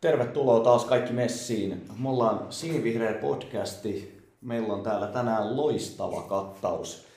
Tervetuloa 0.00 0.60
taas 0.60 0.84
kaikki 0.84 1.12
messiin. 1.12 1.86
Me 1.98 2.08
ollaan 2.08 2.46
Sinivihreä 2.50 3.14
podcasti. 3.14 4.20
Meillä 4.40 4.74
on 4.74 4.82
täällä 4.82 5.06
tänään 5.06 5.56
loistava 5.56 6.22
kattaus 6.22 7.09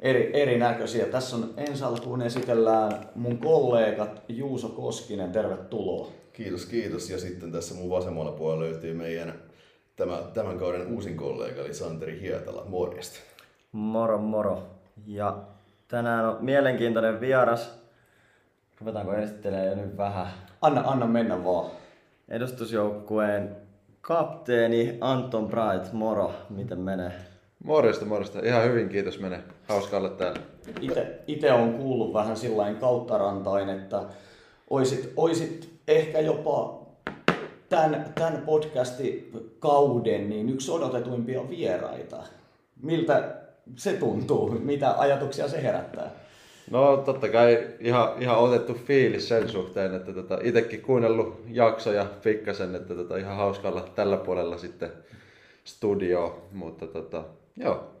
eri, 0.00 0.30
erinäköisiä. 0.42 1.06
Tässä 1.06 1.36
on 1.36 1.54
ensi 1.56 1.84
alkuun 1.84 2.22
esitellään 2.22 2.92
mun 3.14 3.38
kollegat 3.38 4.22
Juuso 4.28 4.68
Koskinen. 4.68 5.32
Tervetuloa. 5.32 6.08
Kiitos, 6.32 6.66
kiitos. 6.66 7.10
Ja 7.10 7.18
sitten 7.18 7.52
tässä 7.52 7.74
mun 7.74 7.90
vasemmalla 7.90 8.32
puolella 8.32 8.64
löytyy 8.64 8.94
meidän 8.94 9.34
tämä, 9.96 10.22
tämän 10.34 10.58
kauden 10.58 10.86
uusin 10.86 11.16
kollega, 11.16 11.60
eli 11.60 11.74
Santeri 11.74 12.20
Hietala. 12.20 12.64
Morjesta. 12.68 13.18
Moro 13.72 14.18
moro. 14.18 14.62
Ja 15.06 15.42
tänään 15.88 16.28
on 16.28 16.36
mielenkiintoinen 16.40 17.20
vieras. 17.20 17.84
Ruvetaanko 18.80 19.14
esittelemään 19.14 19.68
jo 19.68 19.74
nyt 19.74 19.96
vähän? 19.96 20.26
Anna, 20.60 20.82
anna 20.86 21.06
mennä 21.06 21.44
vaan. 21.44 21.70
Edustusjoukkueen 22.28 23.56
kapteeni 24.00 24.98
Anton 25.00 25.48
Bright, 25.48 25.92
moro, 25.92 26.32
miten 26.50 26.78
menee? 26.78 27.12
Morjesta, 27.64 28.04
morjesta. 28.04 28.40
Ihan 28.42 28.64
hyvin, 28.64 28.88
kiitos 28.88 29.20
menee. 29.20 29.42
Hauska 29.68 29.96
olla 29.96 30.08
täällä. 30.08 30.40
Ite, 30.80 31.18
ite 31.26 31.52
on 31.52 31.74
kuullut 31.74 32.14
vähän 32.14 32.36
sillain 32.36 32.76
kauttarantain, 32.76 33.68
että 33.68 34.02
oisit, 34.70 35.12
oisit 35.16 35.70
ehkä 35.88 36.20
jopa 36.20 36.86
tämän, 37.68 38.12
tämän 38.14 38.42
podcastin 38.46 39.30
kauden 39.58 40.30
niin 40.30 40.48
yksi 40.48 40.70
odotetuimpia 40.70 41.48
vieraita. 41.48 42.16
Miltä 42.82 43.34
se 43.76 43.92
tuntuu? 43.92 44.50
Mitä 44.50 44.94
ajatuksia 44.98 45.48
se 45.48 45.62
herättää? 45.62 46.10
No 46.70 46.96
totta 46.96 47.28
kai 47.28 47.68
ihan, 47.80 48.08
ihan 48.22 48.38
otettu 48.38 48.74
fiilis 48.74 49.28
sen 49.28 49.48
suhteen, 49.48 49.94
että 49.94 50.12
tota, 50.12 50.38
itsekin 50.42 50.82
kuunnellut 50.82 51.44
jaksoja 51.48 52.06
pikkasen, 52.22 52.74
että 52.74 52.94
tota, 52.94 53.16
ihan 53.16 53.36
hauska 53.36 53.68
olla 53.68 53.88
tällä 53.94 54.16
puolella 54.16 54.58
sitten 54.58 54.92
studio, 55.64 56.42
mutta 56.52 56.86
tota, 56.86 57.24
joo. 57.56 57.93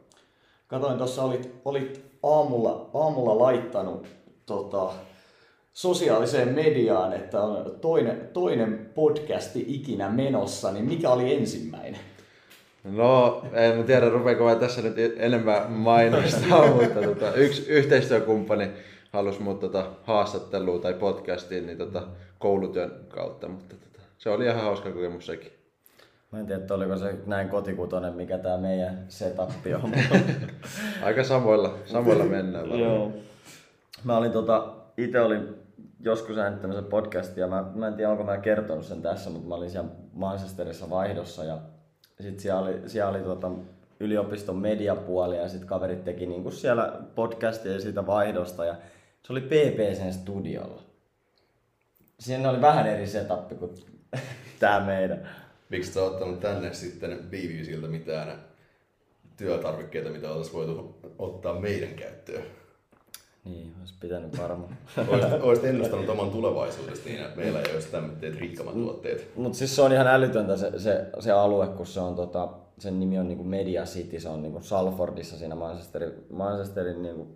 Katoin 0.74 0.98
tuossa 0.98 1.22
olit, 1.22 1.54
olit 1.64 2.04
aamulla, 2.22 2.90
aamulla 2.94 3.38
laittanut 3.38 4.06
tota, 4.46 4.92
sosiaaliseen 5.72 6.48
mediaan, 6.48 7.12
että 7.12 7.40
on 7.40 7.78
toinen, 7.80 8.28
toinen 8.32 8.90
podcasti 8.94 9.64
ikinä 9.68 10.08
menossa, 10.08 10.72
niin 10.72 10.84
mikä 10.84 11.10
oli 11.10 11.34
ensimmäinen? 11.34 12.00
No, 12.84 13.42
en 13.52 13.84
tiedä 13.84 14.08
rupeako 14.08 14.44
vai 14.44 14.56
tässä 14.56 14.82
nyt 14.82 14.96
enemmän 15.16 15.72
mainostaa, 15.72 16.66
mutta 16.66 17.02
tota, 17.02 17.34
yksi 17.34 17.66
yhteistyökumppani 17.68 18.70
halusi 19.12 19.42
mut 19.42 19.60
tota, 19.60 19.86
haastatteluun 20.02 20.80
tai 20.80 20.94
podcastiin 20.94 21.66
niin 21.66 21.78
tota, 21.78 22.02
koulutyön 22.38 22.92
kautta, 23.08 23.48
mutta 23.48 23.76
tota, 23.76 24.00
se 24.18 24.30
oli 24.30 24.44
ihan 24.44 24.62
hauska 24.62 24.90
kokemus 24.90 25.26
sekin. 25.26 25.63
Mä 26.34 26.40
en 26.40 26.46
tiedä, 26.46 26.60
että 26.60 26.74
oliko 26.74 26.96
se 26.96 27.14
näin 27.26 27.48
kotikutonen, 27.48 28.14
mikä 28.14 28.38
tää 28.38 28.58
meidän 28.58 29.04
setup 29.08 29.50
on. 29.82 29.92
Aika 31.04 31.24
samoilla, 31.24 31.74
samoilla 31.86 32.24
mennään. 32.24 32.70
varmaan. 32.70 32.80
Joo. 32.80 33.12
Mä 34.04 34.16
olin 34.16 34.32
tota, 34.32 34.74
itse 34.96 35.20
olin 35.20 35.48
joskus 36.00 36.38
äänittämässä 36.38 36.82
podcastia, 36.82 37.46
mä, 37.46 37.64
mä 37.74 37.86
en 37.86 37.94
tiedä 37.94 38.10
onko 38.10 38.24
mä 38.24 38.36
kertonut 38.36 38.84
sen 38.84 39.02
tässä, 39.02 39.30
mutta 39.30 39.48
mä 39.48 39.54
olin 39.54 39.70
siellä 39.70 39.90
Manchesterissa 40.12 40.90
vaihdossa 40.90 41.44
ja 41.44 41.58
sit 42.20 42.40
siellä 42.40 42.60
oli, 42.60 42.80
siellä 42.86 43.10
oli 43.10 43.20
tota, 43.20 43.50
yliopiston 44.00 44.56
mediapuoli 44.56 45.36
ja 45.36 45.48
sitten 45.48 45.68
kaverit 45.68 46.04
teki 46.04 46.26
niinku 46.26 46.50
siellä 46.50 47.00
podcastia 47.14 47.80
siitä 47.80 48.06
vaihdosta 48.06 48.64
ja 48.64 48.74
se 49.22 49.32
oli 49.32 49.40
PPCn 49.40 50.12
studiolla. 50.12 50.82
Siinä 52.20 52.50
oli 52.50 52.60
vähän 52.60 52.86
eri 52.86 53.06
setup 53.06 53.58
kuin 53.58 53.74
tää 54.60 54.80
meidän. 54.80 55.28
Miksi 55.68 55.92
sä 55.92 56.04
ottanut 56.04 56.40
tänne 56.40 56.74
sitten 56.74 57.18
BBCltä 57.18 57.86
mitään 57.86 58.44
työtarvikkeita, 59.36 60.10
mitä 60.10 60.30
oltaisiin 60.30 60.54
voitu 60.54 60.96
ottaa 61.18 61.60
meidän 61.60 61.94
käyttöön? 61.94 62.44
Niin, 63.44 63.74
olisi 63.80 63.94
pitänyt 64.00 64.38
varmaan. 64.38 64.78
Oisit, 65.08 65.42
oisit 65.42 65.64
ennustanut 65.64 66.08
oman 66.08 66.30
tulevaisuudesta 66.30 67.08
niin, 67.08 67.20
että 67.20 67.36
meillä 67.36 67.60
ei 67.60 67.74
olisi 67.74 67.88
tämmöiset 67.88 68.40
rikkamat 68.40 68.74
tuotteet. 68.74 69.36
Mutta 69.36 69.58
siis 69.58 69.76
se 69.76 69.82
on 69.82 69.92
ihan 69.92 70.06
älytöntä 70.06 70.56
se, 70.56 70.78
se, 70.78 71.06
se 71.20 71.32
alue, 71.32 71.66
kun 71.66 71.86
se 71.86 72.00
on 72.00 72.14
tota, 72.14 72.48
sen 72.78 73.00
nimi 73.00 73.18
on 73.18 73.28
niinku 73.28 73.44
Media 73.44 73.84
City, 73.84 74.20
se 74.20 74.28
on 74.28 74.42
niinku 74.42 74.60
Salfordissa 74.60 75.38
siinä 75.38 75.54
Manchesterin, 75.54 76.12
Manchesterin 76.30 77.02
niinku 77.02 77.26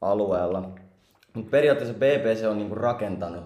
alueella. 0.00 0.70
Mutta 1.34 1.50
periaatteessa 1.50 1.94
BBC 1.94 2.44
on 2.44 2.58
niinku 2.58 2.74
rakentanut 2.74 3.44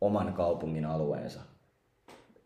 oman 0.00 0.32
kaupungin 0.32 0.84
alueensa. 0.84 1.40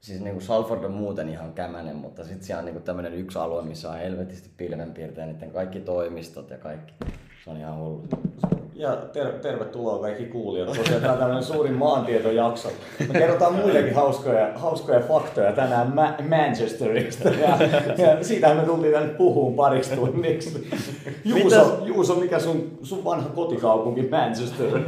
Siis 0.01 0.21
niinku 0.21 0.41
Salford 0.41 0.85
on 0.85 0.93
muuten 0.93 1.29
ihan 1.29 1.53
kämänen, 1.53 1.97
mutta 1.97 2.25
sitten 2.25 2.43
siellä 2.45 2.59
on 2.59 2.65
niinku 2.65 2.81
tämmöinen 2.81 3.15
yksi 3.15 3.39
alue, 3.39 3.63
missä 3.63 3.91
on 3.91 3.99
helvetisti 3.99 4.51
pilvenpiirtejä, 4.57 5.27
niiden 5.27 5.51
kaikki 5.51 5.81
toimistot 5.81 6.51
ja 6.51 6.59
kaikki. 6.59 6.93
Se 7.45 7.51
on 7.51 7.57
ihan 7.57 7.79
hullu. 7.79 8.05
Ja 8.75 8.97
ter- 8.97 9.33
tervetuloa 9.39 9.99
kaikki 9.99 10.25
kuulijat. 10.25 10.69
Tosiaan 10.69 11.01
tämä 11.01 11.13
on 11.13 11.19
tämmöinen 11.19 11.45
suurin 11.45 11.75
maantietojakso. 11.75 12.69
Me 12.99 13.19
kerrotaan 13.19 13.55
muillekin 13.55 13.95
hauskoja, 13.95 14.51
hauskoja 14.55 15.01
faktoja 15.01 15.53
tänään 15.53 15.95
Ma- 15.95 16.15
Manchesterista. 16.29 17.29
Ja, 17.29 17.59
ja 17.99 18.25
siitähän 18.25 18.57
me 18.57 18.63
tultiin 18.63 18.93
tänne 18.93 19.15
puhuun 19.15 19.55
pariksi 19.55 19.97
tunniksi. 19.97 20.71
Juuso, 21.25 21.83
Juuso, 21.87 22.15
mikä 22.15 22.39
sun, 22.39 22.79
sun 22.83 23.05
vanha 23.05 23.29
kotikaupunki 23.29 24.03
Manchester? 24.03 24.81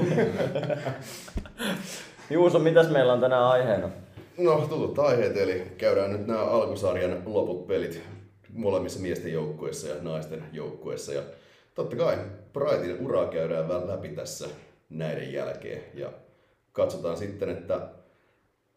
Juuso, 2.30 2.58
mitäs 2.58 2.90
meillä 2.90 3.12
on 3.12 3.20
tänään 3.20 3.44
aiheena? 3.44 3.88
No, 4.38 4.66
tutut 4.68 4.98
aiheet, 4.98 5.36
eli 5.36 5.62
käydään 5.78 6.12
nyt 6.12 6.26
nämä 6.26 6.44
alkusarjan 6.44 7.22
loput 7.26 7.66
pelit 7.66 8.02
molemmissa 8.52 9.00
miesten 9.00 9.32
joukkueissa 9.32 9.88
ja 9.88 9.94
naisten 10.02 10.44
joukkueissa. 10.52 11.12
Ja 11.12 11.22
totta 11.74 11.96
kai 11.96 12.18
Brightin 12.52 13.06
uraa 13.06 13.26
käydään 13.26 13.68
vähän 13.68 13.88
läpi 13.88 14.08
tässä 14.08 14.48
näiden 14.90 15.32
jälkeen. 15.32 15.82
Ja 15.94 16.12
katsotaan 16.72 17.16
sitten, 17.16 17.48
että 17.48 17.88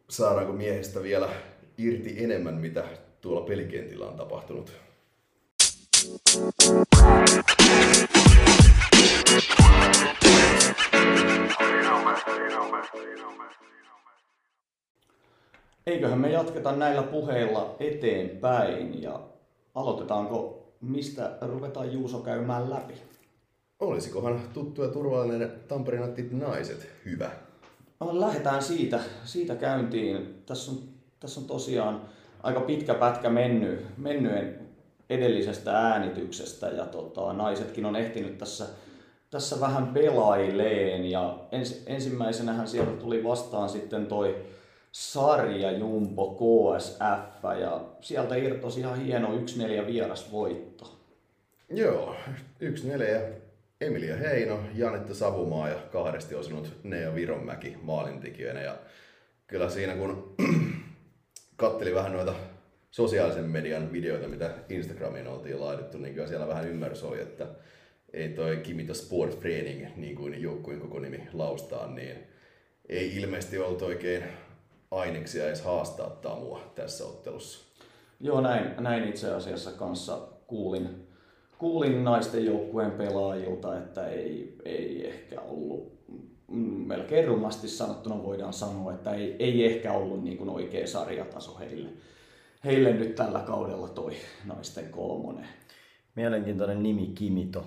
saadaanko 0.09 0.53
miehistä 0.53 1.03
vielä 1.03 1.29
irti 1.77 2.23
enemmän, 2.23 2.55
mitä 2.55 2.83
tuolla 3.21 3.41
pelikentillä 3.41 4.05
on 4.05 4.17
tapahtunut. 4.17 4.71
Eiköhän 15.87 16.19
me 16.19 16.31
jatketa 16.31 16.75
näillä 16.75 17.03
puheilla 17.03 17.75
eteenpäin 17.79 19.01
ja 19.01 19.19
aloitetaanko, 19.75 20.67
mistä 20.81 21.37
ruvetaan 21.41 21.93
Juuso 21.93 22.19
käymään 22.19 22.69
läpi? 22.69 22.93
Olisikohan 23.79 24.41
tuttu 24.53 24.83
ja 24.83 24.87
turvallinen 24.87 25.51
Tampereenattit 25.67 26.31
naiset 26.31 26.87
hyvä? 27.05 27.31
No, 27.99 28.19
lähdetään 28.19 28.63
siitä, 28.63 28.99
siitä 29.23 29.55
käyntiin. 29.55 30.43
Tässä 30.45 30.71
on, 30.71 30.77
tässä 31.19 31.39
on 31.39 31.47
tosiaan 31.47 32.01
aika 32.43 32.59
pitkä 32.59 32.93
pätkä 32.93 33.29
mennyt, 33.29 33.85
mennyen 33.97 34.59
edellisestä 35.09 35.71
äänityksestä 35.71 36.67
ja 36.67 36.85
tota, 36.85 37.33
naisetkin 37.33 37.85
on 37.85 37.95
ehtinyt 37.95 38.37
tässä, 38.37 38.65
tässä 39.29 39.59
vähän 39.59 39.87
pelaileen 39.87 41.05
ja 41.11 41.39
ens, 41.51 41.83
ensimmäisenähän 41.87 42.67
sieltä 42.67 42.91
tuli 42.91 43.23
vastaan 43.23 43.69
sitten 43.69 44.07
toi 44.07 44.54
sarja 44.95 45.71
Jumbo 45.71 46.35
KSF 46.35 47.43
ja 47.59 47.85
sieltä 48.01 48.35
irtosi 48.35 48.79
ihan 48.79 48.99
hieno 48.99 49.27
1-4 49.83 49.87
vierasvoitto. 49.87 50.99
Joo, 51.69 52.15
yksi 52.59 52.87
neljä. 52.87 53.21
Emilia 53.81 54.17
Heino, 54.17 54.59
Janetta 54.75 55.13
Savumaa 55.13 55.69
ja 55.69 55.75
kahdesti 55.75 56.35
osunut 56.35 56.71
Nea 56.83 57.15
Vironmäki 57.15 57.77
maalintekijöinä. 57.81 58.61
Ja 58.61 58.77
kyllä 59.47 59.69
siinä 59.69 59.95
kun 59.95 60.35
katteli 61.55 61.95
vähän 61.95 62.13
noita 62.13 62.33
sosiaalisen 62.91 63.45
median 63.45 63.91
videoita, 63.91 64.27
mitä 64.27 64.53
Instagramiin 64.69 65.27
oltiin 65.27 65.61
laitettu, 65.61 65.97
niin 65.97 66.13
kyllä 66.13 66.27
siellä 66.27 66.47
vähän 66.47 66.67
ymmärrys 66.67 67.03
oli, 67.03 67.21
että 67.21 67.47
ei 68.13 68.29
toi 68.29 68.57
Kimito 68.57 68.93
Sport 68.93 69.39
Training, 69.39 69.87
niin 69.95 70.15
kuin 70.15 70.41
joukkueen 70.41 70.79
koko 70.79 70.99
nimi 70.99 71.27
laustaa, 71.33 71.87
niin 71.87 72.17
ei 72.89 73.15
ilmeisesti 73.15 73.57
ollut 73.57 73.81
oikein 73.81 74.23
aineksia 74.91 75.47
edes 75.47 75.61
haastaa 75.61 76.09
Tamua 76.09 76.61
tässä 76.75 77.05
ottelussa. 77.05 77.65
Joo, 78.19 78.41
näin, 78.41 78.83
näin 78.83 79.09
itse 79.09 79.33
asiassa 79.33 79.71
kanssa 79.71 80.17
kuulin, 80.47 81.07
kuulin 81.57 82.03
naisten 82.03 82.45
joukkueen 82.45 82.91
pelaajilta, 82.91 83.77
että 83.77 84.07
ei, 84.07 84.57
ei 84.65 85.07
ehkä 85.07 85.41
ollut, 85.41 85.93
mm, 86.47 86.87
melkein 86.87 87.27
rumasti 87.27 87.67
sanottuna 87.67 88.23
voidaan 88.23 88.53
sanoa, 88.53 88.93
että 88.93 89.13
ei, 89.13 89.35
ei 89.39 89.65
ehkä 89.65 89.93
ollut 89.93 90.23
niin 90.23 90.37
kuin 90.37 90.49
oikea 90.49 90.87
sarjataso 90.87 91.57
heille. 91.59 91.89
Heille 92.65 92.93
nyt 92.93 93.15
tällä 93.15 93.39
kaudella 93.39 93.87
toi 93.87 94.13
naisten 94.45 94.89
kolmonen. 94.89 95.47
Mielenkiintoinen 96.15 96.83
nimi 96.83 97.07
Kimito. 97.07 97.65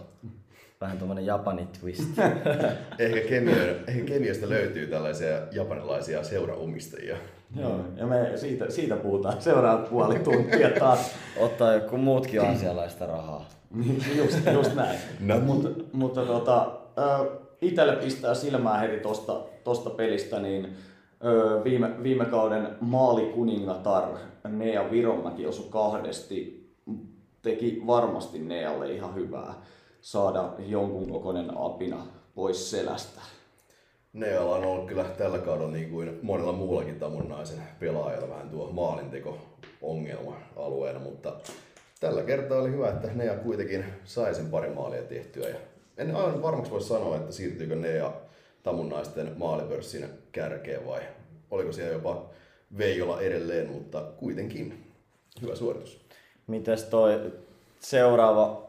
Vähän 0.81 0.99
tuommoinen 0.99 1.27
Japani 1.27 1.69
twist. 1.81 2.19
Ehkä, 2.99 3.21
kemio, 3.29 3.55
ehkä 3.87 4.05
kemiosta 4.05 4.49
löytyy 4.49 4.87
tällaisia 4.87 5.43
japanilaisia 5.53 6.23
seuraomistajia. 6.25 7.17
Joo, 7.57 7.81
ja 7.97 8.07
me 8.07 8.33
siitä, 8.37 8.71
siitä 8.71 8.97
puhutaan 8.97 9.43
seuraavat 9.43 9.91
puoli 9.91 10.19
tuntia 10.19 10.71
taas. 10.79 11.15
Ottaa 11.37 11.75
joku 11.75 11.97
muutkin 11.97 12.41
asialaista 12.41 13.07
rahaa. 13.07 13.49
just, 14.17 14.39
just 14.53 14.75
näin. 14.75 14.99
No. 15.21 15.41
Mutta, 15.41 15.69
mutta 15.93 16.27
tota, 16.27 16.81
itselle 17.61 17.97
pistää 17.97 18.35
silmää 18.35 18.79
heti 18.79 19.01
tosta, 19.01 19.41
tosta 19.65 19.91
pelistä, 19.91 20.41
niin 20.41 20.77
ö, 21.25 21.65
viime, 21.65 22.03
viime 22.03 22.25
kauden 22.25 22.69
maalikuningatar 22.81 24.05
Nea 24.49 24.91
Viromäki 24.91 25.47
osui 25.47 25.67
kahdesti. 25.71 26.69
Teki 27.43 27.83
varmasti 27.87 28.39
Nealle 28.39 28.93
ihan 28.93 29.15
hyvää 29.15 29.55
saada 30.01 30.53
jonkun 30.59 31.11
kokoinen 31.11 31.59
apina 31.59 32.07
pois 32.35 32.71
selästä. 32.71 33.21
Neala 34.13 34.57
on 34.57 34.65
ollut 34.65 34.89
kyllä 34.89 35.05
tällä 35.05 35.39
kaudella 35.39 35.71
niin 35.71 35.91
kuin 35.91 36.19
monella 36.23 36.53
muullakin 36.53 36.99
tamunnaisen 36.99 37.63
pelaajalla 37.81 38.29
vähän 38.29 38.51
tuo 38.51 38.71
maalinteko 38.71 39.39
ongelma 39.83 40.37
alueena, 40.57 40.99
mutta 40.99 41.33
tällä 42.01 42.23
kertaa 42.23 42.59
oli 42.59 42.71
hyvä, 42.71 42.89
että 42.89 43.09
Nea 43.15 43.35
kuitenkin 43.37 43.85
sai 44.05 44.35
sen 44.35 44.47
pari 44.47 44.71
maalia 44.71 45.03
tehtyä. 45.03 45.49
Ja 45.49 45.57
en 45.99 46.17
aivan 46.17 46.43
varmaksi 46.43 46.71
voi 46.71 46.81
sanoa, 46.81 47.17
että 47.17 47.33
siirtyykö 47.33 47.77
Nea 47.77 48.13
tamunnaisten 48.63 49.33
maalipörssin 49.37 50.09
kärkeen 50.33 50.87
vai 50.87 51.01
oliko 51.51 51.73
siellä 51.73 51.93
jopa 51.93 52.31
Veijola 52.79 53.21
edelleen, 53.21 53.71
mutta 53.71 54.01
kuitenkin 54.01 54.93
hyvä 55.43 55.55
suoritus. 55.55 56.01
Mites 56.47 56.85
toi 56.85 57.33
seuraava 57.81 58.68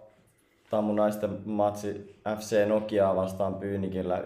tammunaisten 0.70 1.42
matsi 1.46 2.16
FC 2.38 2.66
Nokiaa 2.68 3.16
vastaan 3.16 3.56
Pyynikillä 3.56 4.24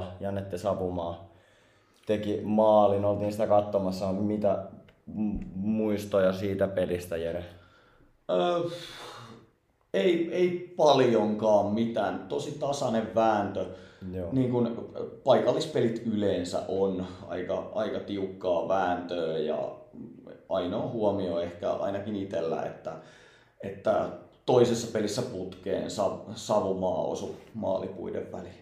1-0. 0.00 0.02
Janette 0.20 0.58
Sapumaa 0.58 1.30
teki 2.06 2.40
maalin, 2.44 3.04
oltiin 3.04 3.32
sitä 3.32 3.46
katsomassa. 3.46 4.12
Mitä 4.12 4.64
muistoja 5.54 6.32
siitä 6.32 6.68
pelistä, 6.68 7.16
Jere? 7.16 7.44
Öö, 8.30 8.60
ei, 9.94 10.34
ei 10.34 10.74
paljonkaan 10.76 11.66
mitään. 11.66 12.26
Tosi 12.28 12.58
tasainen 12.58 13.14
vääntö. 13.14 13.66
Joo. 14.12 14.28
Niin 14.32 14.50
kuin 14.50 14.68
paikallispelit 15.24 16.02
yleensä 16.06 16.62
on 16.68 17.06
aika, 17.28 17.70
aika 17.74 18.00
tiukkaa 18.00 18.68
vääntöä 18.68 19.38
ja 19.38 19.58
ainoa 20.48 20.88
huomio 20.88 21.40
ehkä 21.40 21.72
ainakin 21.72 22.16
itsellä, 22.16 22.62
että, 22.62 22.92
että 23.60 24.08
toisessa 24.50 24.92
pelissä 24.92 25.22
putkeen 25.22 25.90
Savumaa 26.34 27.02
osu 27.02 27.36
maalipuiden 27.54 28.32
väliin. 28.32 28.54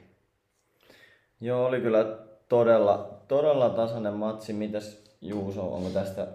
Joo, 1.41 1.67
oli 1.67 1.81
kyllä 1.81 2.19
todella, 2.49 3.21
todella 3.29 3.71
tasainen 3.71 4.13
matsi. 4.13 4.53
Mitäs 4.53 5.03
Juuso, 5.21 5.75
onko 5.75 5.91
tästä, 5.91 6.27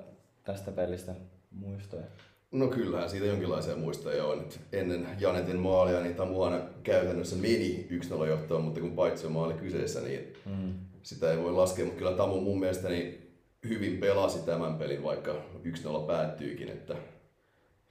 tästä 0.44 0.72
pelistä 0.72 1.16
muistoja? 1.52 2.04
No 2.52 2.68
kyllähän 2.68 3.10
siitä 3.10 3.26
jonkinlaisia 3.26 3.76
muistoja 3.76 4.26
on. 4.26 4.40
Et 4.40 4.60
ennen 4.72 5.08
Janetin 5.20 5.60
maalia 5.60 6.00
niin 6.00 6.16
Tamuana 6.16 6.60
käytännössä 6.84 7.36
meni 7.36 7.88
1-0 8.22 8.26
johtoon, 8.28 8.64
mutta 8.64 8.80
kun 8.80 8.96
paitsi 8.96 9.28
maali 9.28 9.54
kyseessä, 9.54 10.02
niin 10.02 10.34
mm. 10.46 10.74
sitä 11.04 11.32
ei 11.32 11.44
voi 11.44 11.52
laskea. 11.52 11.86
Mutta 11.86 12.00
kyllä 12.00 12.12
Tamu 12.12 12.42
mun 12.42 12.60
mielestä 12.60 12.90
niin 12.90 13.32
hyvin 13.70 13.98
pelasi 13.98 14.40
tämän 14.40 14.76
pelin, 14.76 15.04
vaikka 15.04 15.32
1-0 15.32 16.08
päättyykin. 16.08 16.70
Että 16.70 16.96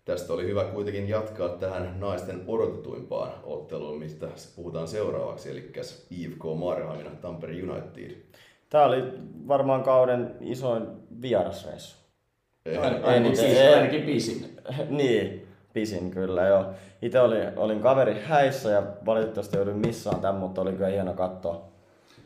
tästä 0.05 0.33
oli 0.33 0.47
hyvä 0.47 0.65
kuitenkin 0.65 1.09
jatkaa 1.09 1.49
tähän 1.49 2.01
naisten 2.01 2.45
odotetuimpaan 2.47 3.33
otteluun, 3.43 3.99
mistä 3.99 4.29
puhutaan 4.57 4.89
seuraavaksi, 4.89 5.51
eli 5.51 5.73
IFK 6.11 6.43
Marhamina 6.59 7.11
Tampere 7.11 7.63
United. 7.63 8.17
Tämä 8.71 8.85
oli 8.85 9.05
varmaan 9.49 9.83
kauden 9.83 10.37
isoin 10.41 10.87
vierasreissu. 11.23 11.97
Ainakin, 13.03 13.37
siis, 13.37 13.59
ainakin 13.75 14.03
pisin. 14.03 14.57
niin, 14.89 15.49
pisin 15.73 16.11
kyllä 16.11 16.47
joo. 16.47 16.67
Itse 17.03 17.21
olin, 17.21 17.49
olin 17.57 17.81
kaveri 17.81 18.21
häissä 18.25 18.71
ja 18.71 18.83
valitettavasti 19.07 19.57
joudun 19.57 19.79
missään 19.87 20.21
tämän, 20.21 20.41
mutta 20.41 20.61
oli 20.61 20.73
kyllä 20.73 20.89
hieno 20.89 21.13
katsoa, 21.13 21.69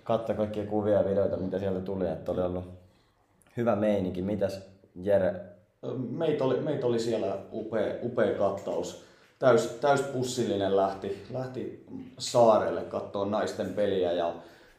katsoa 0.04 0.36
kaikkia 0.36 0.66
kuvia 0.66 0.94
ja 0.94 1.04
videoita, 1.04 1.36
mitä 1.36 1.58
sieltä 1.58 1.80
tuli, 1.80 2.06
että 2.08 2.32
oli 2.32 2.40
ollut 2.40 2.64
hyvä 3.56 3.76
meininki. 3.76 4.22
Mitäs 4.22 4.68
Jere? 4.94 5.55
Meitä 6.10 6.44
oli, 6.44 6.60
meitä 6.60 6.86
oli 6.86 6.98
siellä 6.98 7.38
upea, 7.52 7.94
upea 8.02 8.38
kattaus. 8.38 9.04
Täys, 9.38 9.66
täys 9.66 10.00
pussillinen 10.00 10.76
lähti, 10.76 11.22
lähti 11.32 11.86
saarelle 12.18 12.80
katsoa 12.80 13.26
naisten 13.26 13.74
peliä 13.74 14.12
ja, 14.12 14.34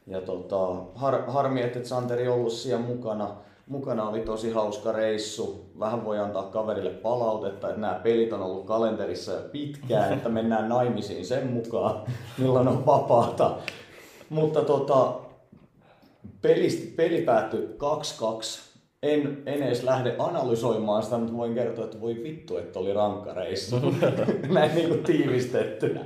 ja 0.06 0.20
tota, 0.20 0.56
har, 0.94 1.22
harmi, 1.26 1.62
että 1.62 1.84
Santeri 1.84 2.28
ollut 2.28 2.52
siellä 2.52 2.86
mukana 2.86 3.36
mukana 3.68 4.08
oli 4.08 4.20
tosi 4.20 4.52
hauska 4.52 4.92
reissu. 4.92 5.70
Vähän 5.78 6.04
voi 6.04 6.18
antaa 6.18 6.42
kaverille 6.42 6.90
palautetta, 6.90 7.68
että 7.68 7.80
nämä 7.80 8.00
pelit 8.02 8.32
on 8.32 8.42
ollut 8.42 8.66
kalenterissa 8.66 9.32
jo 9.32 9.40
pitkään, 9.52 10.12
että 10.12 10.28
mennään 10.28 10.68
naimisiin 10.68 11.26
sen 11.26 11.46
mukaan, 11.46 12.02
milloin 12.38 12.68
on 12.68 12.86
vapaata. 12.86 13.56
Mutta 14.28 14.62
tota, 14.62 15.14
peli, 16.42 16.92
peli 16.96 17.22
päättyi 17.22 17.76
2-2. 17.76 18.67
En, 19.02 19.42
en 19.46 19.62
edes 19.62 19.82
lähde 19.82 20.14
analysoimaan 20.18 21.02
sitä, 21.02 21.18
mutta 21.18 21.36
voin 21.36 21.54
kertoa, 21.54 21.84
että 21.84 22.00
voi 22.00 22.22
vittu, 22.22 22.56
että 22.56 22.78
oli 22.78 22.92
rankka 22.92 23.34
reissu. 23.34 23.76
Näin 24.54 24.74
niin 24.74 24.88
kuin 24.88 25.04
tiivistettynä. 25.04 26.04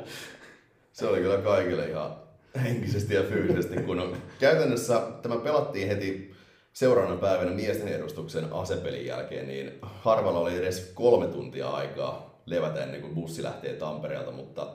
Se 0.92 1.06
oli 1.06 1.20
kyllä 1.20 1.38
kaikille 1.38 1.88
ihan 1.88 2.16
henkisesti 2.62 3.14
ja 3.14 3.22
fyysisesti, 3.22 3.76
kun 3.76 4.00
on, 4.00 4.16
käytännössä 4.38 5.02
tämä 5.22 5.36
pelattiin 5.36 5.88
heti 5.88 6.34
seuraavana 6.72 7.16
päivänä 7.16 7.50
miesten 7.50 7.88
edustuksen 7.88 8.52
asepelin 8.52 9.06
jälkeen, 9.06 9.48
niin 9.48 9.78
harvalla 9.82 10.38
oli 10.38 10.56
edes 10.56 10.92
kolme 10.94 11.26
tuntia 11.26 11.70
aikaa 11.70 12.40
levätä 12.46 12.82
ennen 12.82 13.00
kuin 13.00 13.14
bussi 13.14 13.42
lähtee 13.42 13.72
Tampereelta, 13.72 14.30
mutta 14.30 14.66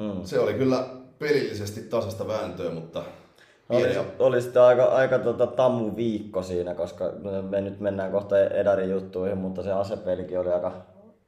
mm. 0.00 0.24
se 0.24 0.38
oli 0.38 0.54
kyllä 0.54 0.88
pelillisesti 1.18 1.80
tasasta 1.80 2.28
vääntöä, 2.28 2.70
mutta 2.70 3.04
oli, 3.72 4.06
oli 4.18 4.42
sitten 4.42 4.62
aika, 4.62 4.84
aika 4.84 5.18
tota, 5.18 5.46
tammu 5.46 5.96
viikko 5.96 6.42
siinä, 6.42 6.74
koska 6.74 7.12
me 7.50 7.60
nyt 7.60 7.80
mennään 7.80 8.12
kohta 8.12 8.40
Edarin 8.40 8.90
juttuihin, 8.90 9.38
mutta 9.38 9.62
se 9.62 9.72
asepelikin 9.72 10.38
oli 10.38 10.52
aika, 10.52 10.72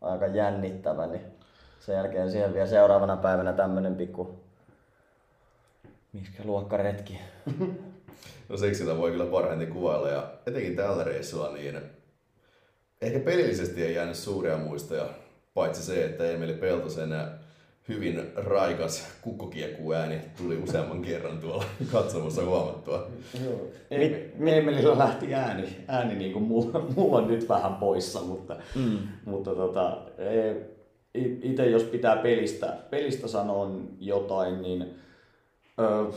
aika 0.01 0.27
jännittävä, 0.27 1.07
niin 1.07 1.21
sen 1.81 1.97
jälkeen 1.97 2.31
siihen 2.31 2.55
vielä 2.55 2.67
seuraavana 2.67 3.17
päivänä 3.17 3.53
tämmönen 3.53 3.95
pikku, 3.95 4.41
miskä 6.13 6.43
luokkaretki. 6.45 7.21
No 8.49 8.57
siksi 8.57 8.79
sitä 8.79 8.97
voi 8.97 9.11
kyllä 9.11 9.27
parhaiten 9.27 9.73
kuvailla 9.73 10.09
ja 10.09 10.31
etenkin 10.47 10.77
tällä 10.77 11.05
reissulla 11.05 11.53
niin 11.53 11.81
ehkä 13.01 13.21
pelillisesti 13.21 13.85
ei 13.85 13.95
jäänyt 13.95 14.17
suuria 14.17 14.57
muistoja, 14.57 15.09
paitsi 15.55 15.83
se, 15.83 16.05
että 16.05 16.31
Emeli 16.31 16.55
Peltosen 16.55 17.11
hyvin 17.89 18.33
raikas 18.37 19.09
kukkokieku-ääni 19.23 20.21
tuli 20.37 20.57
useamman 20.57 21.03
kerran 21.03 21.39
tuolla 21.39 21.65
katsomossa 21.93 22.45
huomattua. 22.45 23.09
Joo. 23.45 23.61
Emelillä 24.47 24.99
lähti 24.99 25.35
ääni, 25.35 25.77
ääni 25.89 26.15
niin 26.15 26.33
kuin 26.33 26.45
mulla, 26.45 26.81
mulla 26.97 27.19
on 27.19 27.29
nyt 27.29 27.49
vähän 27.49 27.75
poissa, 27.75 28.21
mutta, 28.21 28.57
mm. 28.75 28.99
mutta 29.25 29.55
tota, 29.55 29.99
e, 30.19 30.55
itse 31.43 31.71
jos 31.71 31.83
pitää 31.83 32.17
pelistä, 32.17 32.77
pelistä 32.91 33.29
sanoa 33.29 33.71
jotain, 33.99 34.63
niin 34.63 34.95
ö, 35.81 36.13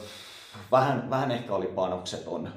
vähän, 0.71 1.09
vähän 1.09 1.31
ehkä 1.31 1.55
oli 1.55 1.67
panokseton. 1.67 2.49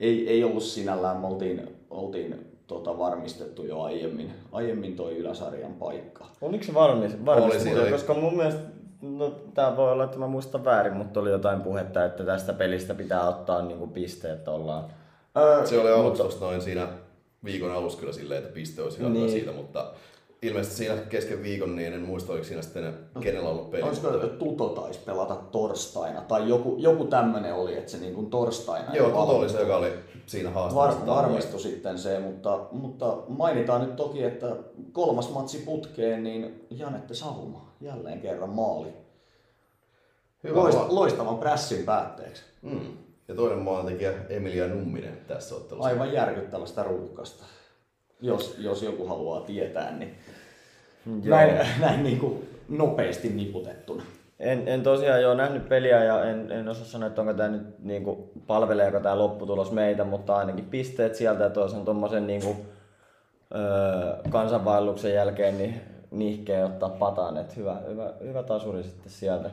Ei, 0.00 0.28
ei 0.28 0.44
ollut 0.44 0.62
sinällään, 0.62 1.16
me 1.16 1.26
oltiin, 1.26 1.68
oltiin 1.90 2.55
tota, 2.66 2.98
varmistettu 2.98 3.64
jo 3.64 3.80
aiemmin, 3.80 4.30
aiemmin 4.52 4.96
toi 4.96 5.16
yläsarjan 5.16 5.74
paikka. 5.74 6.26
Oliko 6.40 6.64
se 6.64 6.74
varmis, 6.74 7.24
varmistettu? 7.24 7.80
Oli, 7.80 7.90
koska 7.90 8.14
mun 8.14 8.36
mielestä, 8.36 8.60
no 9.02 9.30
tää 9.54 9.76
voi 9.76 9.92
olla, 9.92 10.04
että 10.04 10.18
mä 10.18 10.26
muistan 10.26 10.64
väärin, 10.64 10.96
mutta 10.96 11.20
oli 11.20 11.30
jotain 11.30 11.60
puhetta, 11.62 12.04
että 12.04 12.24
tästä 12.24 12.52
pelistä 12.52 12.94
pitää 12.94 13.28
ottaa 13.28 13.62
niin 13.62 13.78
kuin 13.78 13.90
pisteet 13.90 14.48
ollaan. 14.48 14.84
Öö, 15.36 15.66
se 15.66 15.80
oli 15.80 15.90
aluksi 15.90 16.22
mutta... 16.22 16.44
noin 16.44 16.62
siinä 16.62 16.88
viikon 17.44 17.72
alussa 17.72 17.98
kyllä 17.98 18.12
silleen, 18.12 18.42
että 18.42 18.54
piste 18.54 18.82
olisi 18.82 19.08
niin. 19.08 19.30
siitä, 19.30 19.52
mutta 19.52 19.86
ilmeisesti 20.46 20.76
siinä 20.76 20.96
kesken 20.96 21.42
viikon, 21.42 21.76
niin 21.76 21.92
en 21.92 22.02
muista 22.02 22.32
oliko 22.32 22.44
siinä 22.44 22.62
sitten 22.62 22.94
kenellä 23.20 23.48
ollut 23.48 23.70
peli. 23.70 23.82
Olisiko 23.82 24.10
mutta- 24.10 24.26
Tuto 24.28 24.68
taisi 24.68 25.00
pelata 25.06 25.34
torstaina, 25.34 26.20
tai 26.20 26.48
joku, 26.48 26.76
joku 26.78 27.04
tämmönen 27.04 27.54
oli, 27.54 27.76
että 27.76 27.90
se 27.90 27.98
niin 27.98 28.14
kuin 28.14 28.30
torstaina 28.30 28.94
Joo, 28.94 29.08
jo 29.08 29.14
Tuto 29.20 29.36
oli 29.36 29.48
se, 29.48 29.60
joka 29.60 29.76
oli 29.76 29.92
siinä 30.26 30.50
haastamassa. 30.50 31.06
Var, 31.06 31.16
varmistui 31.16 31.60
sitten 31.60 31.98
se, 31.98 32.18
mutta, 32.18 32.60
mutta 32.72 33.18
mainitaan 33.28 33.80
nyt 33.80 33.96
toki, 33.96 34.22
että 34.22 34.56
kolmas 34.92 35.32
matsi 35.32 35.58
putkeen, 35.58 36.24
niin 36.24 36.66
Janette 36.70 37.14
Savuma 37.14 37.72
jälleen 37.80 38.20
kerran 38.20 38.50
maali. 38.50 38.88
Hyvä 40.44 40.60
Loist, 40.60 40.78
loistavan 40.88 41.38
prässin 41.38 41.84
päätteeksi. 41.84 42.42
Mm. 42.62 42.80
Ja 43.28 43.34
toinen 43.34 43.58
maalintekijä 43.58 44.12
Emilia 44.28 44.68
Numminen 44.68 45.18
tässä 45.28 45.54
ottelussa. 45.54 45.88
Aivan 45.88 46.12
järkyttävästä 46.12 46.82
ruuhkasta. 46.82 47.44
Jos, 48.20 48.56
jos 48.58 48.82
joku 48.82 49.06
haluaa 49.06 49.40
tietää, 49.40 49.96
niin 49.98 50.14
Joo. 51.06 51.36
näin, 51.36 51.66
näin 51.80 52.02
niin 52.02 52.18
kuin 52.18 52.48
nopeasti 52.68 53.28
niputettuna. 53.28 54.02
En, 54.40 54.68
en 54.68 54.82
tosiaan 54.82 55.22
jo 55.22 55.34
nähnyt 55.34 55.68
peliä 55.68 56.04
ja 56.04 56.24
en, 56.24 56.52
en 56.52 56.68
osaa 56.68 56.84
sanoa, 56.84 57.06
että 57.06 57.20
onko 57.20 57.34
tämä 57.34 57.48
nyt 57.48 57.78
niinku, 57.78 58.30
palveleeko 58.46 59.00
tämä 59.00 59.18
lopputulos 59.18 59.72
meitä, 59.72 60.04
mutta 60.04 60.36
ainakin 60.36 60.64
pisteet 60.64 61.14
sieltä 61.14 61.44
ja 61.44 61.50
toisen 61.50 61.84
tuommoisen 61.84 62.26
niinku, 62.26 62.56
öö, 63.54 64.30
kansanvaelluksen 64.30 65.14
jälkeen 65.14 65.58
niin 65.58 65.80
nihkeä 66.10 66.66
ottaa 66.66 66.88
pataan. 66.88 67.36
Et 67.36 67.56
hyvä, 67.56 67.76
hyvä, 67.88 68.12
hyvä 68.20 68.42
tasuri 68.42 68.82
sitten 68.82 69.12
sieltä. 69.12 69.50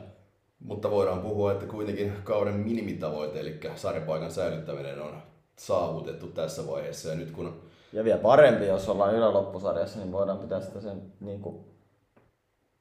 Mutta 0.60 0.90
voidaan 0.90 1.20
puhua, 1.20 1.52
että 1.52 1.66
kuitenkin 1.66 2.12
kauden 2.24 2.54
minimitavoite, 2.54 3.40
eli 3.40 3.60
sarjapaikan 3.76 4.30
säilyttäminen 4.30 5.00
on 5.00 5.22
saavutettu 5.56 6.26
tässä 6.26 6.66
vaiheessa. 6.66 7.08
Ja 7.08 7.14
nyt 7.14 7.30
kun 7.30 7.62
Ja 7.94 8.04
vielä 8.04 8.18
parempi, 8.18 8.66
jos 8.66 8.88
ollaan 8.88 9.14
yläloppusarjassa, 9.14 9.98
niin 9.98 10.12
voidaan 10.12 10.38
pitää 10.38 10.60
sitä 10.60 10.80
sen 10.80 11.02
niinku, 11.20 11.64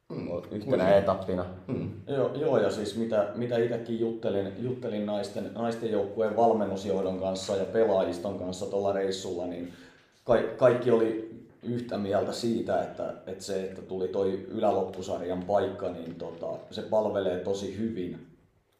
Mm, 0.09 0.27
yhtenä 0.37 0.65
kuitenkin. 0.65 0.97
etappina. 0.97 1.45
mm, 1.67 1.89
Joo, 2.07 2.35
joo 2.35 2.57
ja 2.57 2.71
siis 2.71 2.97
mitä, 2.97 3.27
mitä 3.35 3.57
itsekin 3.57 3.99
juttelin, 3.99 4.53
juttelin 4.59 5.05
naisten, 5.05 5.51
naisten 5.55 5.91
joukkueen 5.91 6.35
valmennusjohdon 6.35 7.19
kanssa 7.19 7.55
ja 7.55 7.65
pelaajiston 7.65 8.39
kanssa 8.39 8.65
tuolla 8.65 8.91
reissulla, 8.93 9.45
niin 9.45 9.73
ka- 10.23 10.55
kaikki 10.57 10.91
oli 10.91 11.33
yhtä 11.63 11.97
mieltä 11.97 12.31
siitä, 12.31 12.83
että, 12.83 13.13
että 13.27 13.43
se, 13.43 13.63
että 13.63 13.81
tuli 13.81 14.07
toi 14.07 14.45
yläloppusarjan 14.47 15.43
paikka, 15.43 15.89
niin 15.89 16.15
tota, 16.15 16.47
se 16.71 16.81
palvelee 16.81 17.39
tosi 17.39 17.77
hyvin, 17.77 18.27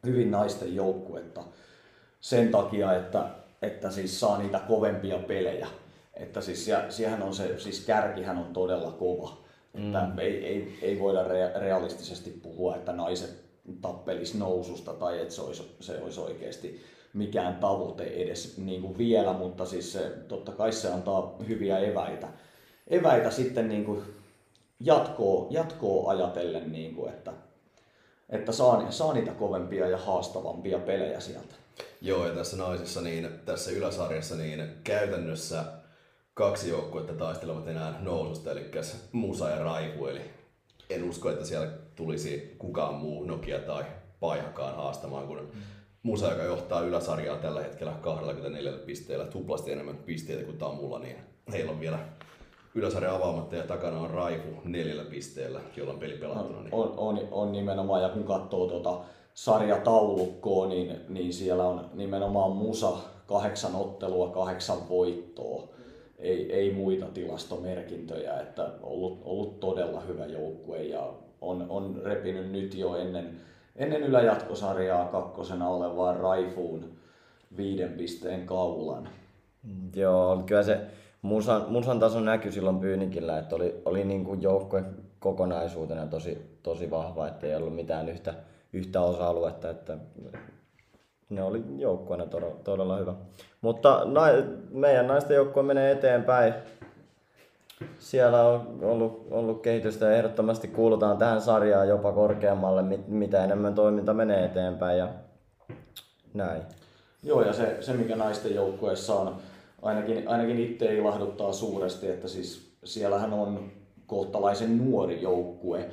hyvin 0.05 0.31
naisten 0.31 0.75
joukkuetta 0.75 1.43
sen 2.21 2.49
takia, 2.51 2.93
että, 2.95 3.25
että 3.61 3.91
siis 3.91 4.19
saa 4.19 4.37
niitä 4.37 4.59
kovempia 4.67 5.17
pelejä. 5.17 5.67
Että 6.13 6.41
siis 6.41 6.65
sie- 6.65 6.91
siehän 6.91 7.23
on 7.23 7.33
se, 7.33 7.59
siis 7.59 7.85
kärkihän 7.85 8.37
on 8.37 8.53
todella 8.53 8.91
kova. 8.91 9.37
Että 9.73 10.07
ei, 10.21 10.45
ei, 10.45 10.77
ei 10.81 10.99
voida 10.99 11.23
rea- 11.23 11.59
realistisesti 11.59 12.29
puhua, 12.43 12.75
että 12.75 12.93
naiset 12.93 13.43
tappelis 13.81 14.33
noususta 14.35 14.93
tai 14.93 15.21
että 15.21 15.33
se 15.33 15.41
olisi, 15.41 15.75
se 15.79 16.01
olisi 16.01 16.19
oikeasti 16.19 16.81
mikään 17.13 17.55
tavoite 17.55 18.03
edes 18.03 18.57
niin 18.57 18.81
kuin 18.81 18.97
vielä, 18.97 19.33
mutta 19.33 19.65
siis 19.65 19.93
se, 19.93 20.11
totta 20.27 20.51
kai 20.51 20.71
se 20.71 20.91
antaa 20.91 21.35
hyviä 21.47 21.79
eväitä, 21.79 22.27
eväitä 22.87 23.31
sitten 23.31 23.69
niin 23.69 23.85
kuin 23.85 24.03
jatkoa, 24.79 25.47
jatkoa 25.49 26.11
ajatellen, 26.11 26.71
niin 26.71 26.95
kuin, 26.95 27.13
että, 27.13 27.33
että 28.29 28.51
saa, 28.51 28.91
saa 28.91 29.13
niitä 29.13 29.31
kovempia 29.31 29.89
ja 29.89 29.97
haastavampia 29.97 30.79
pelejä 30.79 31.19
sieltä. 31.19 31.55
Joo, 32.01 32.27
ja 32.27 32.33
tässä 32.33 32.57
naisissa, 32.57 33.01
niin 33.01 33.29
tässä 33.45 33.71
yläsarjassa, 33.71 34.35
niin 34.35 34.69
käytännössä 34.83 35.63
kaksi 36.33 36.69
joukkuetta 36.69 37.13
taistelevat 37.13 37.67
enää 37.67 37.99
noususta, 37.99 38.51
eli 38.51 38.71
Musa 39.11 39.49
ja 39.49 39.63
Raivu, 39.63 40.05
eli 40.05 40.21
en 40.89 41.09
usko, 41.09 41.29
että 41.29 41.45
siellä 41.45 41.67
tulisi 41.95 42.55
kukaan 42.59 42.93
muu 42.93 43.23
Nokia 43.23 43.59
tai 43.59 43.83
Paihakaan 44.19 44.75
haastamaan, 44.75 45.27
kun 45.27 45.51
Musa, 46.03 46.31
joka 46.31 46.43
johtaa 46.43 46.81
yläsarjaa 46.81 47.37
tällä 47.37 47.61
hetkellä 47.61 47.93
24 48.01 48.71
pisteellä, 48.71 49.25
tuplasti 49.25 49.71
enemmän 49.71 49.97
pisteitä 49.97 50.43
kuin 50.43 50.57
Tamulla, 50.57 50.99
niin 50.99 51.17
heillä 51.51 51.71
on 51.71 51.79
vielä 51.79 51.99
yläsarja 52.75 53.15
avaamatta 53.15 53.55
ja 53.55 53.63
takana 53.63 53.99
on 53.99 54.09
Raivu 54.09 54.61
neljällä 54.63 55.03
pisteellä, 55.03 55.61
jolla 55.77 55.93
on 55.93 55.99
peli 55.99 56.13
pelattuna. 56.13 56.61
Niin 56.61 56.73
On, 56.73 56.93
on, 56.97 57.27
on 57.31 57.51
nimenomaan, 57.51 58.01
ja 58.01 58.09
kun 58.09 58.23
katsoo 58.23 58.67
tuota 58.67 58.99
sarjataulukkoa, 59.33 60.67
niin, 60.67 60.99
niin 61.09 61.33
siellä 61.33 61.63
on 61.63 61.89
nimenomaan 61.93 62.51
Musa 62.51 62.91
kahdeksan 63.27 63.75
ottelua, 63.75 64.29
kahdeksan 64.29 64.89
voittoa. 64.89 65.72
Ei, 66.23 66.53
ei 66.53 66.73
muita 66.73 67.05
tilastomerkintöjä, 67.05 68.39
että 68.39 68.69
ollut, 68.83 69.21
ollut 69.25 69.59
todella 69.59 69.99
hyvä 69.99 70.25
joukkue 70.25 70.83
ja 70.83 71.13
on, 71.41 71.65
on 71.69 72.01
repinyt 72.03 72.51
nyt 72.51 72.75
jo 72.75 72.95
ennen, 72.95 73.37
ennen 73.75 74.03
yläjatkosarjaa 74.03 75.05
kakkosena 75.05 75.69
olevaan 75.69 76.17
Raifuun 76.17 76.89
viiden 77.57 77.91
pisteen 77.91 78.45
kaulan. 78.45 79.09
Mm, 79.63 79.89
Joo, 79.95 80.43
kyllä 80.45 80.63
se 80.63 80.77
musan, 81.21 81.65
musan 81.67 81.99
taso 81.99 82.19
näkyi 82.19 82.51
silloin 82.51 82.79
Pyynikillä, 82.79 83.39
että 83.39 83.55
oli, 83.55 83.81
oli 83.85 84.03
niin 84.03 84.25
kuin 84.25 84.41
joukkue 84.41 84.83
kokonaisuutena 85.19 86.07
tosi, 86.07 86.57
tosi 86.63 86.91
vahva, 86.91 87.27
että 87.27 87.47
ei 87.47 87.55
ollut 87.55 87.75
mitään 87.75 88.09
yhtä, 88.09 88.33
yhtä 88.73 89.01
osa-aluetta, 89.01 89.69
että 89.69 89.97
ne 91.35 91.43
oli 91.43 91.63
joukkueena 91.77 92.25
todella, 92.25 92.55
todella 92.63 92.97
hyvä. 92.97 93.13
Mutta 93.61 94.01
na, 94.05 94.21
meidän 94.71 95.07
naisten 95.07 95.35
joukkue 95.35 95.63
menee 95.63 95.91
eteenpäin. 95.91 96.53
Siellä 97.99 98.43
on 98.43 98.79
ollut, 98.81 99.27
ollut 99.31 99.61
kehitystä 99.61 100.05
ja 100.05 100.11
ehdottomasti 100.11 100.67
kuulutaan 100.67 101.17
tähän 101.17 101.41
sarjaan 101.41 101.87
jopa 101.87 102.11
korkeammalle, 102.11 102.81
mit- 102.81 103.07
mitä 103.07 103.43
enemmän 103.43 103.75
toiminta 103.75 104.13
menee 104.13 104.45
eteenpäin 104.45 104.97
ja 104.97 105.07
näin. 106.33 106.61
Joo, 107.23 107.41
ja 107.41 107.53
se, 107.53 107.77
se 107.81 107.93
mikä 107.93 108.15
naisten 108.15 108.55
joukkueessa 108.55 109.15
on, 109.15 109.35
ainakin, 109.81 110.27
ainakin 110.27 110.59
itse 110.59 110.95
ilahduttaa 110.95 111.53
suuresti, 111.53 112.09
että 112.09 112.27
siis 112.27 112.73
siellähän 112.83 113.33
on 113.33 113.71
kohtalaisen 114.07 114.77
nuori 114.77 115.21
joukkue. 115.21 115.91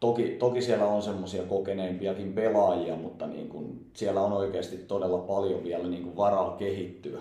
Toki, 0.00 0.36
toki 0.38 0.62
siellä 0.62 0.86
on 0.86 1.02
semmoisia 1.02 1.42
kokeneempiakin 1.42 2.32
pelaajia, 2.32 2.96
mutta 2.96 3.26
niin 3.26 3.48
kun, 3.48 3.80
siellä 3.94 4.20
on 4.20 4.32
oikeasti 4.32 4.76
todella 4.76 5.18
paljon 5.18 5.64
vielä 5.64 5.88
niin 5.88 6.02
kun 6.02 6.16
varaa 6.16 6.56
kehittyä. 6.56 7.20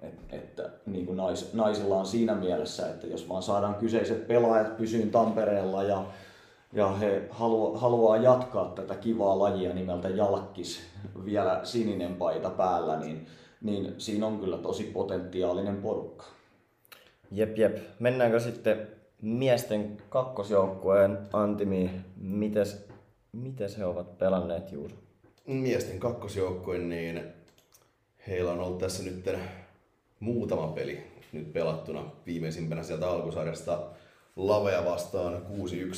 Et, 0.00 0.14
että 0.30 0.70
niin 0.86 1.06
kuin 1.06 1.16
nais, 1.16 1.54
naisilla 1.54 1.96
on 1.96 2.06
siinä 2.06 2.34
mielessä, 2.34 2.90
että 2.90 3.06
jos 3.06 3.28
vaan 3.28 3.42
saadaan 3.42 3.74
kyseiset 3.74 4.28
pelaajat 4.28 4.76
pysyyn 4.76 5.10
Tampereella 5.10 5.82
ja, 5.82 6.04
ja 6.72 6.88
he 6.88 7.22
haluaa, 7.30 7.78
haluaa 7.78 8.16
jatkaa 8.16 8.72
tätä 8.74 8.94
kivaa 8.94 9.38
lajia 9.38 9.74
nimeltä 9.74 10.08
jalkkis, 10.08 10.80
vielä 11.24 11.60
sininen 11.62 12.14
paita 12.14 12.50
päällä, 12.50 12.96
niin, 12.96 13.26
niin 13.60 13.94
siinä 13.98 14.26
on 14.26 14.40
kyllä 14.40 14.58
tosi 14.58 14.84
potentiaalinen 14.84 15.76
porukka. 15.76 16.24
Jep, 17.30 17.58
jep. 17.58 17.76
Mennäänkö 17.98 18.40
sitten 18.40 18.88
miesten 19.22 19.96
kakkosjoukkueen 20.08 21.18
Antimiin? 21.32 22.04
Mites, 22.16 22.86
mites 23.32 23.78
he 23.78 23.84
ovat 23.84 24.18
pelanneet 24.18 24.72
Juuso? 24.72 24.96
miesten 25.46 25.98
kakkosjoukkue, 25.98 26.78
niin 26.78 27.22
heillä 28.26 28.52
on 28.52 28.60
ollut 28.60 28.78
tässä 28.78 29.02
nyt 29.02 29.28
muutama 30.20 30.68
peli 30.68 31.12
nyt 31.32 31.52
pelattuna. 31.52 32.10
Viimeisimpänä 32.26 32.82
sieltä 32.82 33.10
alkusarjasta 33.10 33.82
Lavea 34.36 34.84
vastaan 34.84 35.42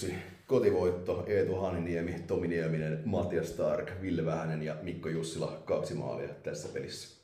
6-1 0.09 0.12
kotivoitto. 0.47 1.25
Eetu 1.26 1.54
Haniniemi, 1.54 2.14
Tomi 2.26 2.49
Nieminen, 2.49 3.02
Matias 3.04 3.49
Stark, 3.49 3.93
Ville 4.02 4.26
Vähänen 4.26 4.62
ja 4.62 4.76
Mikko 4.83 5.09
Jussila 5.09 5.62
kaksi 5.64 5.95
maalia 5.95 6.28
tässä 6.43 6.69
pelissä. 6.73 7.21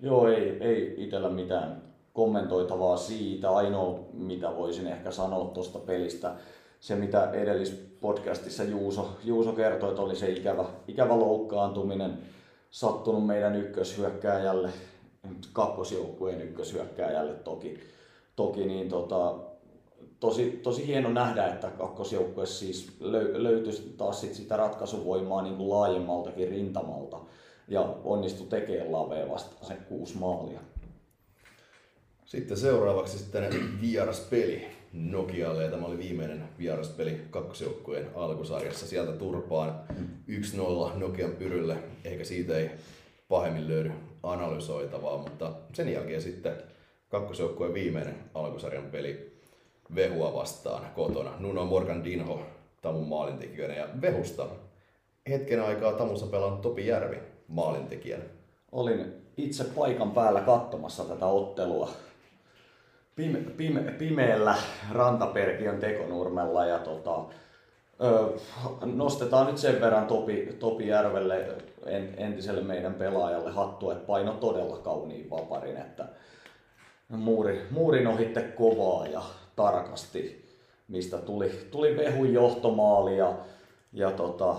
Joo, 0.00 0.28
ei, 0.28 0.56
ei 0.60 0.94
itsellä 0.96 1.30
mitään 1.30 1.82
kommentoitavaa 2.12 2.96
siitä. 2.96 3.50
Ainoa, 3.50 3.98
mitä 4.12 4.56
voisin 4.56 4.86
ehkä 4.86 5.10
sanoa 5.10 5.44
tuosta 5.44 5.78
pelistä, 5.78 6.34
se 6.80 6.94
mitä 6.94 7.30
edellispodcastissa 7.30 8.64
Juuso, 8.64 9.08
Juuso 9.24 9.52
kertoi, 9.52 9.90
että 9.90 10.02
oli 10.02 10.16
se 10.16 10.30
ikävä, 10.30 10.64
ikävä 10.88 11.18
loukkaantuminen 11.18 12.18
sattunut 12.70 13.26
meidän 13.26 13.56
ykköshyökkääjälle, 13.56 14.70
kakkosjoukkueen 15.52 16.42
ykköshyökkääjälle 16.42 17.34
toki, 17.34 17.80
toki 18.36 18.66
niin 18.66 18.88
tota, 18.88 19.34
tosi, 20.20 20.60
tosi 20.62 20.86
hieno 20.86 21.08
nähdä, 21.08 21.46
että 21.46 21.70
kakkosjoukkue 21.70 22.46
siis 22.46 22.96
löy, 23.00 23.42
löytyisi 23.42 23.94
taas 23.96 24.20
sit 24.20 24.34
sitä 24.34 24.56
ratkaisuvoimaa 24.56 25.42
niin 25.42 25.56
kuin 25.56 25.70
laajemmaltakin 25.70 26.48
rintamalta 26.48 27.20
ja 27.68 27.94
onnistui 28.04 28.46
tekemään 28.46 28.92
lavea 28.92 29.28
vasta 29.28 29.66
sen 29.66 29.78
kuusi 29.88 30.18
maalia. 30.18 30.60
Sitten 32.24 32.56
seuraavaksi 32.56 33.18
sitten 33.18 33.80
vieraspeli 33.80 34.66
Nokialle. 34.92 35.68
Tämä 35.68 35.86
oli 35.86 35.98
viimeinen 35.98 36.48
vieraspeli 36.58 37.20
kakkosjoukkueen 37.30 38.08
alkusarjassa. 38.14 38.86
Sieltä 38.86 39.12
turpaan 39.12 39.80
1-0 40.28 40.98
Nokian 40.98 41.30
pyrylle. 41.30 41.76
Eikä 42.04 42.24
siitä 42.24 42.58
ei 42.58 42.70
pahemmin 43.28 43.68
löydy 43.68 43.92
analysoitavaa, 44.22 45.18
mutta 45.18 45.52
sen 45.72 45.92
jälkeen 45.92 46.22
sitten 46.22 46.52
kakkosjoukkueen 47.08 47.74
viimeinen 47.74 48.14
alkusarjan 48.34 48.84
peli 48.84 49.32
Vehua 49.94 50.34
vastaan 50.34 50.86
kotona. 50.94 51.30
Nuno 51.38 51.64
Morgan 51.64 52.04
Dinho 52.04 52.42
Tamun 52.82 53.08
maalintekijöinä 53.08 53.74
ja 53.74 53.88
Vehusta 54.00 54.46
hetken 55.28 55.64
aikaa 55.64 55.92
Tamussa 55.92 56.26
pelannut 56.26 56.60
Topi 56.60 56.86
Järvi 56.86 57.16
maalintekijänä. 57.48 58.24
Olin 58.72 59.12
itse 59.36 59.64
paikan 59.64 60.10
päällä 60.10 60.40
katsomassa 60.40 61.04
tätä 61.04 61.26
ottelua 61.26 61.90
pime, 63.16 63.38
pime, 63.38 63.80
pimeällä 63.80 64.54
Rantaperkiön 64.90 65.80
tekonurmella 65.80 66.66
ja 66.66 66.78
tota, 66.78 67.24
nostetaan 68.84 69.46
nyt 69.46 69.58
sen 69.58 69.80
verran 69.80 70.06
Topi, 70.06 70.56
Topi 70.58 70.88
Järvelle, 70.88 71.46
en, 71.86 72.14
entiselle 72.16 72.60
meidän 72.60 72.94
pelaajalle 72.94 73.50
hattua, 73.50 73.92
että 73.92 74.06
paino 74.06 74.32
todella 74.32 74.78
kauniin 74.78 75.30
vaparin, 75.30 75.76
että 75.76 76.04
muuri, 77.08 77.66
muurin 77.70 78.06
ohitte 78.06 78.42
kovaa 78.42 79.06
ja 79.06 79.22
tarkasti, 79.56 80.48
mistä 80.88 81.18
tuli, 81.18 81.68
tuli 81.70 81.96
Vehun 81.96 82.32
johtomaali 82.32 83.18
ja, 83.18 83.32
ja 83.92 84.10
tota, 84.10 84.56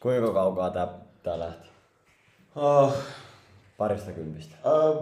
Kuinka 0.00 0.32
kaukaa 0.32 0.70
tää, 0.70 0.88
tää 1.22 1.38
lähti? 1.38 1.68
uh, 2.56 2.92
Parista 3.78 4.12
kympistä. 4.12 4.56
Öö, 4.66 4.92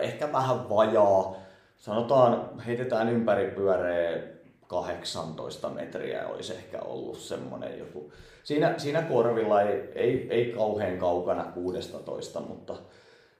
ehkä 0.00 0.32
vähän 0.32 0.68
vajaa. 0.68 1.34
Sanotaan, 1.80 2.50
heitetään 2.66 3.08
ympäripyöreä 3.08 4.22
18 4.66 5.68
metriä 5.68 6.28
olisi 6.28 6.52
ehkä 6.52 6.78
ollut 6.80 7.18
semmonen 7.18 7.78
joku. 7.78 8.12
Siinä, 8.44 8.74
siinä 8.78 9.02
korvilla 9.02 9.62
ei, 9.62 9.92
ei, 9.94 10.26
ei 10.30 10.52
kauhean 10.52 10.98
kaukana 10.98 11.44
16, 11.44 12.40
mutta 12.40 12.76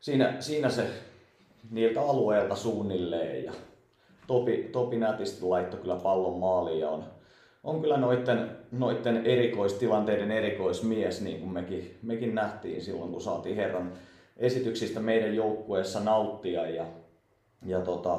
siinä, 0.01 0.37
siinä 0.41 0.71
se 0.71 0.87
niiltä 1.71 2.01
alueelta 2.01 2.57
suunnilleen. 2.57 3.45
Ja 3.45 3.53
Topi, 4.27 4.69
Topi 4.73 4.97
nätisti 4.97 5.45
laittoi 5.45 5.81
kyllä 5.81 5.97
pallon 5.97 6.39
maaliin 6.39 6.81
ja 6.81 6.91
on, 6.91 7.05
on 7.65 7.81
kyllä 7.81 7.97
noitten, 7.97 8.51
noitten 8.73 9.27
erikoistilanteiden 9.27 10.31
erikoismies, 10.31 11.21
niin 11.21 11.41
kuin 11.41 11.53
mekin, 11.53 11.99
mekin 12.03 12.35
nähtiin 12.35 12.83
silloin, 12.83 13.11
kun 13.11 13.21
saatiin 13.21 13.57
herran 13.57 13.93
esityksistä 14.37 15.01
meidän 15.01 15.35
joukkueessa 15.35 16.01
nauttia. 16.01 16.71
Ja, 16.71 16.87
ja 17.67 17.81
tota, 17.81 18.19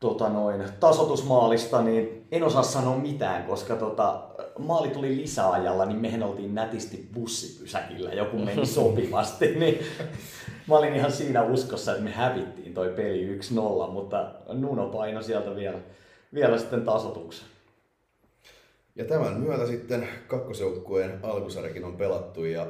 tota 0.00 0.28
noin, 0.28 0.64
tasotusmaalista, 0.80 1.82
niin 1.82 2.26
en 2.32 2.42
osaa 2.42 2.62
sanoa 2.62 2.98
mitään, 2.98 3.44
koska 3.44 3.76
tota, 3.76 4.22
maali 4.58 4.88
tuli 4.88 5.16
lisäajalla, 5.16 5.84
niin 5.84 6.00
mehän 6.00 6.22
oltiin 6.22 6.54
nätisti 6.54 7.08
bussipysäkillä, 7.14 8.12
joku 8.12 8.38
meni 8.38 8.66
sopivasti, 8.76 9.54
niin 9.54 9.78
mä 10.68 10.78
olin 10.78 10.94
ihan 10.94 11.12
siinä 11.12 11.42
uskossa, 11.42 11.92
että 11.92 12.04
me 12.04 12.10
hävittiin 12.10 12.74
toi 12.74 12.88
peli 12.88 13.38
1-0, 13.86 13.90
mutta 13.90 14.30
Nuno 14.52 14.88
paino 14.88 15.22
sieltä 15.22 15.56
vielä, 15.56 15.78
vielä 16.34 16.58
sitten 16.58 16.84
tasotuksen. 16.84 17.46
Ja 18.96 19.04
tämän 19.04 19.40
myötä 19.40 19.66
sitten 19.66 20.08
kakkosjoukkueen 20.26 21.18
alkusarjakin 21.22 21.84
on 21.84 21.96
pelattu 21.96 22.44
ja 22.44 22.66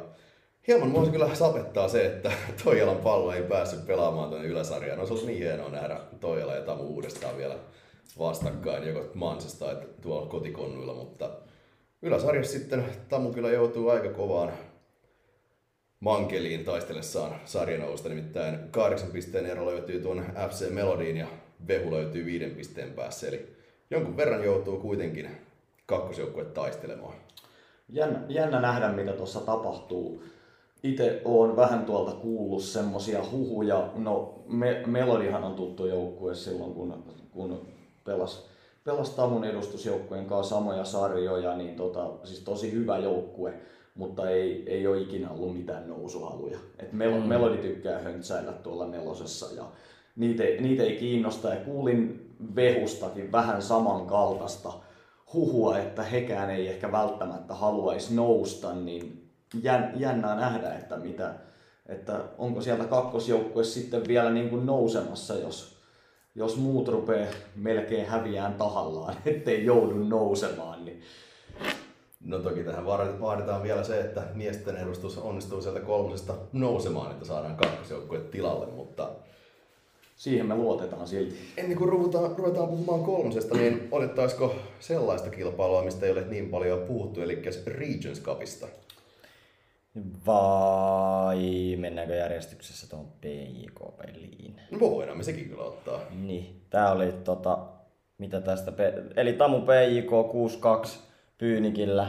hieman 0.67 0.89
mua 0.89 1.07
kyllä 1.07 1.35
sapettaa 1.35 1.89
se, 1.89 2.07
että 2.07 2.33
Toijalan 2.65 2.97
pallo 2.97 3.33
ei 3.33 3.43
päässyt 3.43 3.87
pelaamaan 3.87 4.29
tuonne 4.29 4.49
yläsarjaan. 4.49 4.99
No 4.99 5.07
se 5.07 5.13
olisi 5.13 5.27
niin 5.27 5.39
hienoa 5.39 5.69
nähdä 5.69 6.01
Toijala 6.21 6.55
ja 6.55 6.63
Tamu 6.63 6.83
uudestaan 6.83 7.37
vielä 7.37 7.57
vastakkain, 8.19 8.89
joko 8.89 9.11
Mansessa 9.15 9.67
tai 9.67 9.77
tuolla 10.01 10.27
kotikonnuilla, 10.27 10.95
mutta 10.95 11.31
yläsarjassa 12.03 12.59
sitten 12.59 12.85
Tamu 13.09 13.33
kyllä 13.33 13.51
joutuu 13.51 13.89
aika 13.89 14.09
kovaan 14.09 14.53
mankeliin 16.01 16.65
taistellessaan 16.65 17.41
sarjanousta, 17.45 18.09
nimittäin 18.09 18.59
kahdeksan 18.71 19.11
pisteen 19.11 19.47
ero 19.47 19.67
löytyy 19.67 20.01
tuon 20.01 20.25
FC 20.49 20.71
Melodiin 20.71 21.17
ja 21.17 21.27
Vehu 21.69 21.91
löytyy 21.91 22.27
viiden 22.27 22.51
pisteen 22.51 22.93
päässä, 22.93 23.29
eli 23.29 23.57
jonkun 23.91 24.17
verran 24.17 24.45
joutuu 24.45 24.81
kuitenkin 24.81 25.31
kakkosjoukkue 25.87 26.45
taistelemaan. 26.45 27.15
Jännä, 27.89 28.23
jännä 28.29 28.61
nähdä, 28.61 28.89
mitä 28.89 29.13
tuossa 29.13 29.41
tapahtuu. 29.41 30.23
Itse 30.87 31.23
olen 31.25 31.57
vähän 31.57 31.85
tuolta 31.85 32.13
kuullut 32.13 32.63
semmosia 32.63 33.23
huhuja. 33.33 33.93
No, 33.97 34.35
me, 34.47 34.83
Melodihan 34.87 35.45
on 35.45 35.55
tuttu 35.55 35.87
joukkue 35.87 36.35
silloin, 36.35 36.75
kun, 36.75 37.05
kun 37.31 37.61
pelas, 38.05 38.47
pelas 38.85 39.11
Tamun 39.11 39.45
edustusjoukkueen 39.45 40.27
kanssa 40.27 40.55
samoja 40.55 40.85
sarjoja, 40.85 41.57
niin 41.57 41.77
tota, 41.77 42.11
siis 42.25 42.41
tosi 42.41 42.73
hyvä 42.73 42.99
joukkue, 42.99 43.55
mutta 43.95 44.31
ei, 44.31 44.63
ei 44.67 44.87
ole 44.87 45.01
ikinä 45.01 45.31
ollut 45.31 45.57
mitään 45.57 45.89
nousuhaluja. 45.89 46.59
Et 46.79 46.93
Mel, 46.93 47.21
mm. 47.21 47.27
Melodi 47.27 47.57
tykkää 47.57 47.99
höntsäillä 47.99 48.53
tuolla 48.53 48.87
nelosessa 48.87 49.47
ja 49.57 49.65
niitä, 50.17 50.43
niitä 50.61 50.83
ei 50.83 50.97
kiinnosta. 50.97 51.49
Ja 51.49 51.57
kuulin 51.57 52.31
Vehustakin 52.55 53.33
vähän 53.33 53.63
samankaltaista 53.63 54.73
huhua, 55.33 55.79
että 55.79 56.03
hekään 56.03 56.51
ei 56.51 56.69
ehkä 56.69 56.93
välttämättä 56.93 57.55
haluaisi 57.55 58.15
nousta, 58.15 58.75
niin 58.75 59.26
jännää 59.97 60.37
nähdä, 60.37 60.75
että, 60.75 60.97
mitä, 60.97 61.35
että 61.87 62.21
onko 62.39 62.61
sieltä 62.61 62.85
kakkosjoukkue 62.85 63.65
sitten 63.65 64.09
vielä 64.09 64.31
niin 64.31 64.51
kuin 64.51 64.67
nousemassa, 64.67 65.35
jos, 65.35 65.77
jos 66.35 66.57
muut 66.57 66.89
rupeaa 66.89 67.33
melkein 67.57 68.07
häviään 68.07 68.55
tahallaan, 68.55 69.15
ettei 69.27 69.65
joudu 69.65 69.95
nousemaan. 69.95 70.85
Niin 70.85 71.03
No 72.27 72.39
toki 72.39 72.65
tähän 72.65 72.87
vaaditaan- 73.21 73.63
vielä 73.63 73.85
se, 73.85 74.01
että 74.01 74.23
miesten 74.35 74.77
edustus 74.77 75.19
onnistuu 75.19 75.63
sieltä 75.63 75.81
kolmosesta 75.81 76.35
nousemaan, 76.53 77.11
että 77.11 77.25
saadaan 77.25 77.57
kakkosjoukkue 77.57 78.19
tilalle, 78.19 78.67
mutta 78.67 79.11
siihen 80.17 80.47
me 80.47 80.55
luotetaan 80.55 81.09
silti. 81.09 81.37
ennen 81.57 81.79
kuin 81.79 81.91
ruvetaan, 81.91 82.37
ruvetaan 82.39 82.69
puhumaan 82.69 83.05
kolmosesta, 83.05 83.55
niin 83.55 83.89
odottaisiko 83.93 84.55
sellaista 84.81 85.31
kilpailua, 85.31 85.83
mistä 85.85 86.07
ei 86.07 86.13
ole 86.13 86.25
niin 86.29 86.49
paljon 86.49 86.79
puhuttu, 86.81 87.21
eli 87.21 87.43
Regions 87.67 88.23
Cupista? 88.23 88.67
Vai 90.27 91.77
mennäänkö 91.79 92.15
järjestyksessä 92.15 92.91
tuohon 92.91 93.09
PJK-peliin? 93.21 94.61
No 94.71 94.81
voidaan 94.81 95.19
me 95.19 95.23
sekin 95.25 95.49
kyllä 95.49 95.63
ottaa. 95.65 96.01
Niin, 96.23 96.61
tää 96.71 96.93
oli 96.93 97.13
tota, 97.13 97.59
mitä 98.19 98.41
tästä, 98.41 98.73
pe- 98.73 99.03
eli 99.17 99.33
Tamu 99.33 99.61
PJK 99.61 100.11
6-2 100.87 100.89
Pyynikillä. 101.39 102.07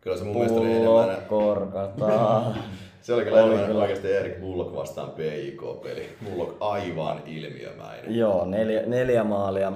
Kyllä 0.00 0.16
se 0.16 0.24
mun 0.24 0.34
mielestä 0.34 0.60
oli 0.60 0.72
enemmän, 0.72 1.22
korkataan. 1.28 2.54
se 3.02 3.14
oli 3.14 3.24
kyllä 3.24 3.36
Oli 3.36 3.46
enemmän 3.46 3.66
kyllä. 3.66 3.82
oikeasti 3.82 4.12
Erik 4.12 4.40
Bullock 4.40 4.74
vastaan 4.76 5.10
PJK-peli. 5.10 6.08
Bullock 6.24 6.56
aivan 6.60 7.22
ilmiömäinen. 7.26 8.16
Joo, 8.16 8.46
neljä, 8.46 8.82
neljä 8.86 9.24
maalia. 9.24 9.72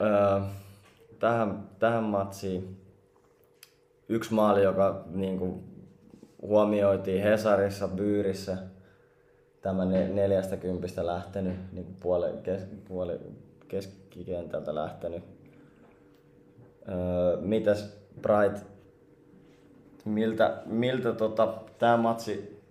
Öö, 0.00 0.40
tähän, 1.18 1.68
tähän 1.78 2.04
matsiin 2.04 2.76
yksi 4.08 4.34
maali, 4.34 4.62
joka 4.62 5.04
niin 5.06 5.38
kuin, 5.38 5.64
huomioitiin 6.42 7.22
Hesarissa, 7.22 7.88
Byyrissä. 7.88 8.58
Tämä 9.62 9.84
ne, 9.84 10.08
neljästä 10.08 10.56
kympistä 10.56 11.06
lähtenyt, 11.06 11.72
niin 11.72 11.96
puole, 12.00 12.32
kes, 12.42 12.62
puole, 12.88 13.20
keskikentältä 13.68 14.74
lähtenyt. 14.74 15.24
Öö, 16.88 17.36
mitäs 17.40 17.98
Bright, 18.22 18.66
miltä, 20.04 20.62
miltä 20.66 21.12
tota, 21.12 21.54
tämä 21.78 21.96
matsi 21.96 22.62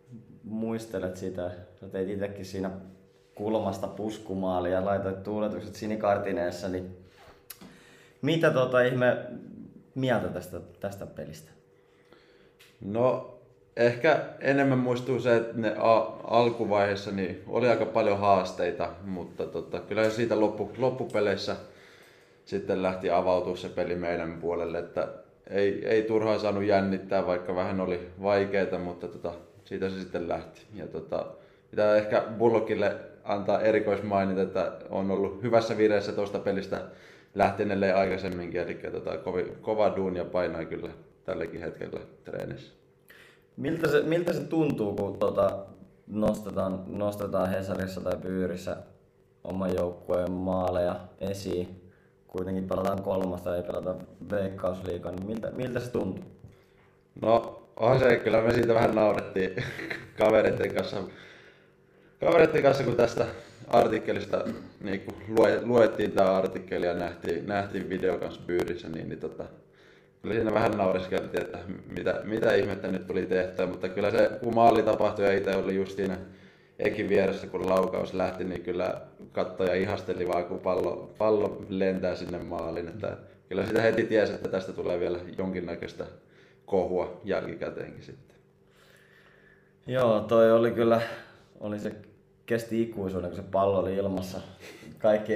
muistelet 0.43 1.17
sitä? 1.17 1.51
Sä 1.79 1.87
teit 1.87 2.09
itsekin 2.09 2.45
siinä 2.45 2.71
kulmasta 3.35 3.87
puskumaali 3.87 4.71
ja 4.71 4.85
laitoit 4.85 5.23
tuuletukset 5.23 5.75
sinikartineessa, 5.75 6.67
niin 6.67 6.97
mitä 8.21 8.51
tota 8.51 8.81
ihme 8.81 9.17
mieltä 9.95 10.27
tästä, 10.27 10.59
tästä 10.79 11.05
pelistä? 11.05 11.51
No 12.81 13.36
ehkä 13.77 14.19
enemmän 14.39 14.77
muistuu 14.77 15.19
se, 15.19 15.35
että 15.35 15.57
ne 15.57 15.75
a- 15.79 16.11
alkuvaiheessa 16.23 17.11
niin 17.11 17.43
oli 17.47 17.69
aika 17.69 17.85
paljon 17.85 18.19
haasteita, 18.19 18.89
mutta 19.03 19.45
tota, 19.45 19.79
kyllä 19.79 20.09
siitä 20.09 20.39
loppu, 20.39 20.71
loppupeleissä 20.77 21.55
sitten 22.45 22.83
lähti 22.83 23.09
avautua 23.09 23.55
se 23.55 23.69
peli 23.69 23.95
meidän 23.95 24.37
puolelle, 24.41 24.79
että 24.79 25.07
ei, 25.49 25.87
ei 25.87 26.01
turhaan 26.03 26.39
saanut 26.39 26.63
jännittää, 26.63 27.25
vaikka 27.25 27.55
vähän 27.55 27.81
oli 27.81 28.07
vaikeaa, 28.21 28.79
mutta 28.83 29.07
tota, 29.07 29.33
siitä 29.65 29.89
se 29.89 29.99
sitten 29.99 30.29
lähti. 30.29 30.61
Ja 30.75 30.87
tota, 30.87 31.25
pitää 31.71 31.95
ehkä 31.95 32.23
Bullockille 32.37 32.95
antaa 33.23 33.61
erikoismainita, 33.61 34.41
että 34.41 34.71
on 34.89 35.11
ollut 35.11 35.43
hyvässä 35.43 35.77
vireessä 35.77 36.11
tuosta 36.11 36.39
pelistä 36.39 36.81
lähteneelle 37.35 37.93
aikaisemminkin, 37.93 38.61
eli 38.61 38.73
tota, 38.91 39.17
kovi, 39.17 39.53
kova 39.61 39.93
duunia 39.95 40.25
painaa 40.25 40.65
kyllä 40.65 40.89
tälläkin 41.25 41.61
hetkellä 41.61 41.99
treenissä. 42.23 42.86
Miltä 43.57 43.87
se, 43.87 44.01
miltä 44.01 44.33
se 44.33 44.39
tuntuu, 44.39 44.95
kun 44.95 45.17
tota, 45.19 45.65
nostetaan, 46.07 46.83
nostetaan 46.87 47.49
Hesarissa 47.49 48.01
tai 48.01 48.17
Pyyrissä 48.21 48.77
oman 49.43 49.75
joukkueen 49.75 50.31
maaleja 50.31 50.95
esiin? 51.19 51.81
Kuitenkin 52.27 52.67
pelataan 52.67 53.03
kolmasta, 53.03 53.55
ei 53.55 53.63
pelata 53.63 53.95
veikkausliikaa, 54.31 55.11
niin 55.11 55.25
miltä, 55.25 55.51
miltä 55.51 55.79
se 55.79 55.91
tuntuu? 55.91 56.23
No, 57.21 57.61
onhan 57.75 57.99
se, 57.99 58.15
kyllä 58.15 58.41
me 58.41 58.53
siitä 58.53 58.73
vähän 58.73 58.95
naurettiin 58.95 59.63
kavereiden 60.19 60.75
kanssa. 60.75 60.97
Kavereiden 62.19 62.63
kanssa, 62.63 62.83
kun 62.83 62.95
tästä 62.95 63.25
artikkelista 63.67 64.43
niin 64.81 65.01
kun 65.01 65.15
lue, 65.37 65.61
luettiin 65.63 66.11
tämä 66.11 66.37
artikkeli 66.37 66.85
ja 66.85 66.93
nähtiin, 66.93 67.47
nähtiin 67.47 67.89
video 67.89 68.17
kanssa 68.17 68.41
pyyrissä, 68.47 68.89
niin, 68.89 69.09
niin 69.09 69.19
tota, 69.19 69.43
kyllä 70.21 70.35
siinä 70.35 70.53
vähän 70.53 70.71
naureskeltiin, 70.71 71.43
että 71.43 71.59
mitä, 71.97 72.21
mitä 72.23 72.55
ihmettä 72.55 72.87
nyt 72.87 73.07
tuli 73.07 73.25
tehtyä, 73.25 73.65
mutta 73.65 73.89
kyllä 73.89 74.11
se, 74.11 74.29
kun 74.43 74.55
maali 74.55 74.83
tapahtui 74.83 75.25
ja 75.25 75.37
itse 75.37 75.55
oli 75.55 75.75
just 75.75 75.95
siinä 75.95 76.17
Ekin 76.79 77.09
vieressä, 77.09 77.47
kun 77.47 77.69
laukaus 77.69 78.13
lähti, 78.13 78.43
niin 78.43 78.61
kyllä 78.61 79.01
kattoja 79.31 79.73
ihasteli 79.75 80.27
vaan, 80.27 80.45
kun 80.45 80.59
pallo, 80.59 81.13
pallo 81.17 81.65
lentää 81.69 82.15
sinne 82.15 82.37
maaliin. 82.37 82.87
Että 82.87 83.17
kyllä 83.49 83.65
sitä 83.65 83.81
heti 83.81 84.03
tiesi, 84.03 84.33
että 84.33 84.49
tästä 84.49 84.73
tulee 84.73 84.99
vielä 84.99 85.19
jonkinnäköistä 85.37 86.05
kohua 86.65 87.21
jälkikäteenkin 87.23 88.03
sitten. 88.03 88.37
Joo, 89.87 90.19
toi 90.19 90.51
oli 90.51 90.71
kyllä, 90.71 91.01
oli 91.59 91.79
se, 91.79 91.95
kesti 92.45 92.81
ikuisuuden, 92.81 93.29
kun 93.29 93.37
se 93.37 93.45
pallo 93.51 93.79
oli 93.79 93.95
ilmassa. 93.95 94.37
Kaikki, 94.97 95.33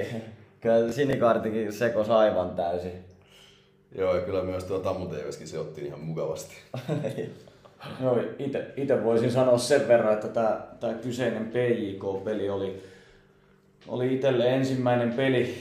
kyllä 0.60 0.92
sinikaartikin 0.92 1.72
sekos 1.72 2.10
aivan 2.10 2.50
täysin. 2.50 3.11
Joo, 3.94 4.14
ja 4.14 4.20
kyllä 4.20 4.42
myös 4.42 4.64
tuo 4.64 4.78
Tammu 4.78 5.06
TVskin 5.06 5.48
se 5.48 5.58
otti 5.58 5.86
ihan 5.86 6.00
mukavasti. 6.00 6.54
Joo, 8.02 8.18
itse 8.76 9.04
voisin 9.04 9.32
sanoa 9.32 9.58
sen 9.58 9.88
verran, 9.88 10.12
että 10.12 10.28
tämä, 10.28 10.60
tämä 10.80 10.94
kyseinen 10.94 11.46
PJK-peli 11.46 12.50
oli, 12.50 12.82
oli 13.88 14.14
itselle 14.14 14.54
ensimmäinen 14.54 15.12
peli 15.12 15.54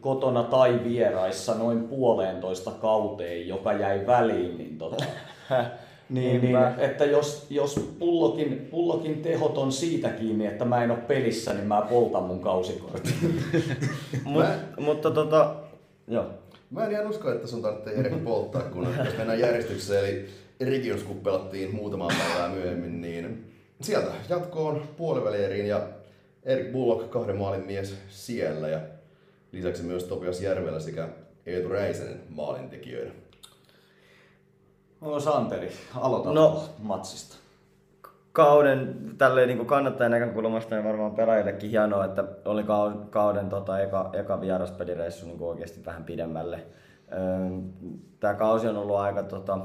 kotona 0.00 0.42
tai 0.42 0.80
vieraissa 0.84 1.54
noin 1.54 1.82
puoleentoista 1.82 2.70
kauteen, 2.70 3.48
joka 3.48 3.72
jäi 3.72 4.06
väliin, 4.06 4.58
niin, 4.58 4.78
tota, 4.78 5.04
niin, 6.08 6.40
niin 6.40 6.56
että 6.78 7.04
jos, 7.04 7.46
jos 7.50 7.94
pullokin, 7.98 8.68
pullokin 8.70 9.22
tehot 9.22 9.58
on 9.58 9.72
siitä 9.72 10.08
kiinni, 10.08 10.46
että 10.46 10.64
mä 10.64 10.84
en 10.84 10.90
ole 10.90 10.98
pelissä, 10.98 11.54
niin 11.54 11.66
mä 11.66 11.86
poltan 11.90 12.22
mun 12.22 12.40
kausikortin. 12.40 13.14
Mut, 14.24 14.44
mutta 14.78 15.10
tota, 15.10 15.54
joo. 16.08 16.41
Mä 16.72 16.84
en 16.84 16.92
ihan 16.92 17.08
usko, 17.08 17.30
että 17.32 17.46
sun 17.46 17.62
tarvitsee 17.62 17.94
Erik 17.94 18.24
polttaa, 18.24 18.62
kun 18.62 18.94
jos 19.04 19.16
mennään 19.16 19.40
järjestykseen, 19.40 20.04
eli 20.04 20.28
Rigius 20.60 21.02
kun 21.02 21.20
pelattiin 21.20 21.74
muutama 21.74 22.08
päivää 22.18 22.48
myöhemmin, 22.48 23.00
niin 23.00 23.52
sieltä 23.80 24.12
jatkoon 24.28 24.82
puolivälieriin 24.96 25.66
ja 25.66 25.88
Erik 26.42 26.72
Bullock 26.72 27.10
kahden 27.10 27.36
maalin 27.36 27.66
mies 27.66 27.94
siellä 28.08 28.68
ja 28.68 28.80
lisäksi 29.52 29.82
myös 29.82 30.04
Topias 30.04 30.40
Järvelä 30.40 30.80
sekä 30.80 31.08
Eetu 31.46 31.68
Räisänen 31.68 32.20
maalintekijöinä. 32.28 33.12
No 35.00 35.20
Santeri, 35.20 35.72
aloita 35.94 36.32
No. 36.32 36.68
matsista. 36.78 37.36
Kauden 38.32 38.96
tälleen 39.18 39.48
niin 39.48 39.66
kannattajan 39.66 40.10
näkökulmasta 40.10 40.74
niin 40.74 40.84
varmaan 40.84 41.14
pelaajillekin 41.14 41.70
hienoa, 41.70 42.04
että 42.04 42.24
oli 42.44 42.62
kau- 42.62 43.06
kauden 43.10 43.48
tota, 43.48 43.80
eka, 43.80 44.10
eka 44.12 44.40
vieraspelireissu 44.40 45.26
niin 45.26 45.42
oikeasti 45.42 45.84
vähän 45.86 46.04
pidemmälle. 46.04 46.66
Tämä 48.20 48.34
kausi 48.34 48.68
on 48.68 48.76
ollut 48.76 48.96
aika 48.96 49.22
tota, 49.22 49.58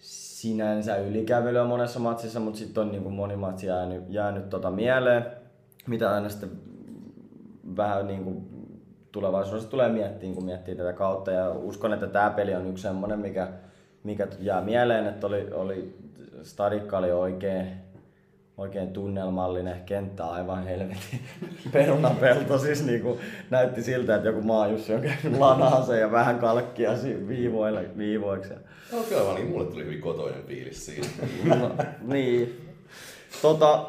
sinänsä 0.00 0.96
ylikävelyä 0.96 1.64
monessa 1.64 2.00
matsissa, 2.00 2.40
mutta 2.40 2.58
sitten 2.58 2.82
on 2.82 2.92
niin 2.92 3.02
kuin 3.02 3.14
moni 3.14 3.36
matsi 3.36 3.66
jäänyt, 3.66 4.04
jäänyt 4.08 4.50
tota 4.50 4.70
mieleen, 4.70 5.26
mitä 5.86 6.14
aina 6.14 6.28
sitten 6.28 6.50
vähän 7.76 8.06
niin 8.06 8.24
kuin 8.24 8.48
tulevaisuudessa 9.12 9.70
tulee 9.70 9.88
miettiä, 9.88 10.34
kun 10.34 10.44
miettii 10.44 10.74
tätä 10.74 10.92
kautta. 10.92 11.30
Ja 11.30 11.50
uskon, 11.50 11.92
että 11.92 12.06
tämä 12.06 12.30
peli 12.30 12.54
on 12.54 12.66
yksi 12.66 12.82
semmoinen, 12.82 13.18
mikä, 13.18 13.48
mikä 14.02 14.28
jää 14.40 14.60
mieleen, 14.60 15.06
että 15.06 15.26
oli, 15.26 15.52
oli 15.52 15.98
stadikka 16.46 16.98
oli 16.98 17.12
oikein, 17.12 17.66
oikein 18.56 18.92
tunnelmallinen, 18.92 19.80
kenttä 19.86 20.26
aivan 20.26 20.64
helvetin 20.64 21.20
perunapelto, 21.72 22.58
siis 22.58 22.86
niinku 22.86 23.18
näytti 23.50 23.82
siltä, 23.82 24.14
että 24.16 24.28
joku 24.28 24.42
maajussi 24.42 24.94
on 24.94 25.00
käynyt 25.00 25.40
ja 26.00 26.10
vähän 26.10 26.38
kalkkia 26.38 26.90
viivoille, 27.28 27.84
viivoiksi. 27.98 28.54
No 28.92 28.98
kyllä 29.08 29.24
vaan, 29.24 29.34
niin 29.34 29.48
mulle 29.48 29.64
tuli 29.64 29.84
hyvin 29.84 30.00
kotoinen 30.00 30.44
fiilis 30.44 30.86
siinä. 30.86 31.08
No, 31.56 31.70
niin. 32.02 32.60
Tota, 33.42 33.86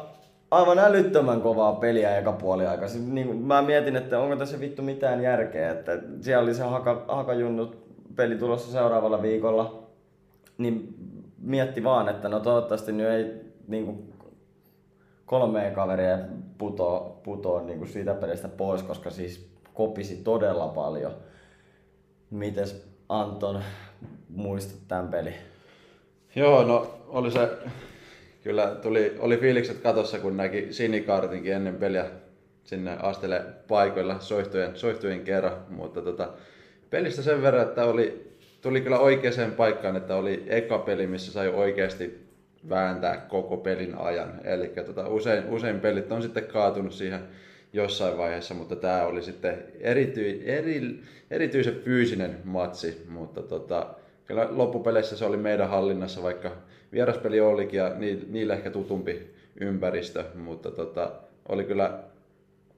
aivan 0.50 0.78
älyttömän 0.78 1.40
kovaa 1.40 1.72
peliä 1.72 2.18
eka 2.18 2.32
puoli 2.32 2.66
aika. 2.66 2.88
Siis, 2.88 3.04
niin, 3.04 3.36
mä 3.36 3.62
mietin, 3.62 3.96
että 3.96 4.18
onko 4.18 4.36
tässä 4.36 4.60
vittu 4.60 4.82
mitään 4.82 5.22
järkeä, 5.22 5.70
että 5.70 5.98
siellä 6.20 6.42
oli 6.42 6.54
se 6.54 6.62
haka, 6.62 7.04
hakajunnut 7.08 7.88
peli 8.16 8.36
tulossa 8.36 8.72
seuraavalla 8.72 9.22
viikolla, 9.22 9.82
niin 10.58 10.94
mietti 11.38 11.84
vaan, 11.84 12.08
että 12.08 12.28
no 12.28 12.40
toivottavasti 12.40 12.92
nyt 12.92 13.08
ei 13.08 13.24
niin 13.68 13.84
kuin, 13.84 14.12
kolmeen 15.26 15.74
kaveria 15.74 16.18
putoo, 16.58 17.20
putoo 17.24 17.62
niin 17.62 17.78
kuin 17.78 17.88
siitä 17.88 18.14
pelistä 18.14 18.48
pois, 18.48 18.82
koska 18.82 19.10
siis 19.10 19.50
kopisi 19.74 20.16
todella 20.16 20.68
paljon. 20.68 21.12
Mites 22.30 22.88
Anton, 23.08 23.62
muistat 24.28 24.78
tämän 24.88 25.08
pelin? 25.08 25.34
Joo, 26.34 26.64
no 26.64 26.94
oli 27.08 27.30
se, 27.30 27.48
kyllä 28.42 28.66
tuli, 28.82 29.16
oli 29.18 29.36
fiilikset 29.36 29.78
katossa, 29.78 30.18
kun 30.18 30.36
näki 30.36 30.72
sinikaartinkin 30.72 31.52
ennen 31.52 31.74
peliä 31.74 32.04
sinne 32.64 32.96
astele 33.02 33.44
paikoilla 33.68 34.20
soihtujen, 34.20 34.76
soihtujen 34.76 35.24
kerran, 35.24 35.56
mutta 35.68 36.02
tota, 36.02 36.28
pelistä 36.90 37.22
sen 37.22 37.42
verran, 37.42 37.62
että 37.62 37.84
oli, 37.84 38.27
tuli 38.60 38.80
kyllä 38.80 38.98
oikeaan 38.98 39.52
paikkaan, 39.56 39.96
että 39.96 40.16
oli 40.16 40.44
eka 40.46 40.78
peli, 40.78 41.06
missä 41.06 41.32
sai 41.32 41.48
oikeasti 41.48 42.28
vääntää 42.68 43.16
koko 43.16 43.56
pelin 43.56 43.94
ajan. 43.98 44.40
Eli 44.44 44.68
tota, 44.86 45.08
usein, 45.08 45.44
usein 45.48 45.80
pelit 45.80 46.12
on 46.12 46.22
sitten 46.22 46.44
kaatunut 46.44 46.92
siihen 46.92 47.20
jossain 47.72 48.18
vaiheessa, 48.18 48.54
mutta 48.54 48.76
tämä 48.76 49.06
oli 49.06 49.22
sitten 49.22 49.64
erity, 49.80 50.42
eri, 50.44 51.00
erityisen 51.30 51.74
fyysinen 51.74 52.36
matsi, 52.44 53.04
mutta 53.08 53.42
tota, 53.42 53.94
kyllä 54.26 54.48
loppupeleissä 54.50 55.16
se 55.16 55.24
oli 55.24 55.36
meidän 55.36 55.68
hallinnassa, 55.68 56.22
vaikka 56.22 56.50
vieraspeli 56.92 57.40
olikin 57.40 57.78
ja 57.78 57.92
niille 58.28 58.52
ehkä 58.52 58.70
tutumpi 58.70 59.34
ympäristö, 59.60 60.24
mutta 60.34 60.70
tota, 60.70 61.12
oli 61.48 61.64
kyllä 61.64 61.98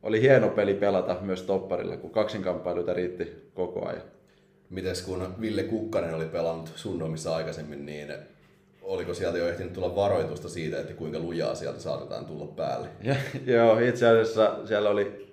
oli 0.02 0.20
hieno 0.20 0.48
peli 0.48 0.74
pelata 0.74 1.16
myös 1.20 1.42
topparilla, 1.42 1.96
kun 1.96 2.10
kaksinkamppailuita 2.10 2.94
riitti 2.94 3.50
koko 3.54 3.86
ajan. 3.86 4.02
Mites 4.70 5.02
kun 5.02 5.34
Ville 5.40 5.62
Kukkanen 5.62 6.14
oli 6.14 6.24
pelannut 6.26 6.72
sunnomissa 6.74 7.36
aikaisemmin, 7.36 7.86
niin 7.86 8.12
oliko 8.82 9.14
sieltä 9.14 9.38
jo 9.38 9.48
ehtinyt 9.48 9.72
tulla 9.72 9.96
varoitusta 9.96 10.48
siitä, 10.48 10.80
että 10.80 10.92
kuinka 10.92 11.18
lujaa 11.18 11.54
sieltä 11.54 11.80
saatetaan 11.80 12.26
tulla 12.26 12.46
päälle? 12.46 12.88
Ja, 13.02 13.14
joo, 13.46 13.78
itse 13.78 14.08
asiassa 14.08 14.56
siellä 14.64 14.90
oli 14.90 15.30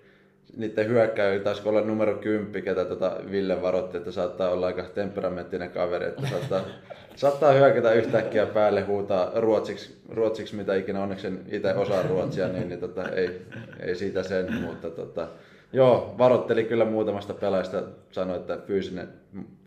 niiden 0.57 0.87
hyökkäjä, 0.87 1.39
taisi 1.39 1.61
olla 1.65 1.81
numero 1.81 2.13
10, 2.13 2.63
ketä 2.63 2.85
tota 2.85 3.17
Ville 3.31 3.61
varoitti, 3.61 3.97
että 3.97 4.11
saattaa 4.11 4.49
olla 4.49 4.65
aika 4.65 4.83
temperamenttinen 4.83 5.69
kaveri, 5.71 6.05
että 6.05 6.27
saattaa, 6.27 6.61
saattaa 7.15 7.51
hyökätä 7.51 7.93
yhtäkkiä 7.93 8.45
päälle, 8.45 8.81
huutaa 8.81 9.31
ruotsiksi, 9.35 9.97
ruotsiksi 10.09 10.55
mitä 10.55 10.75
ikinä, 10.75 11.03
onneksi 11.03 11.27
en 11.27 11.39
itse 11.51 11.73
osaa 11.73 12.03
ruotsia, 12.03 12.47
niin, 12.47 12.69
niin 12.69 12.79
tota, 12.79 13.09
ei, 13.09 13.41
ei 13.79 13.95
siitä 13.95 14.23
sen, 14.23 14.53
mutta 14.53 14.89
tota, 14.89 15.27
joo, 15.73 16.15
varoitteli 16.17 16.63
kyllä 16.63 16.85
muutamasta 16.85 17.33
pelaajasta, 17.33 17.83
sanoi, 18.11 18.37
että 18.37 18.57
fyysinen 18.57 19.09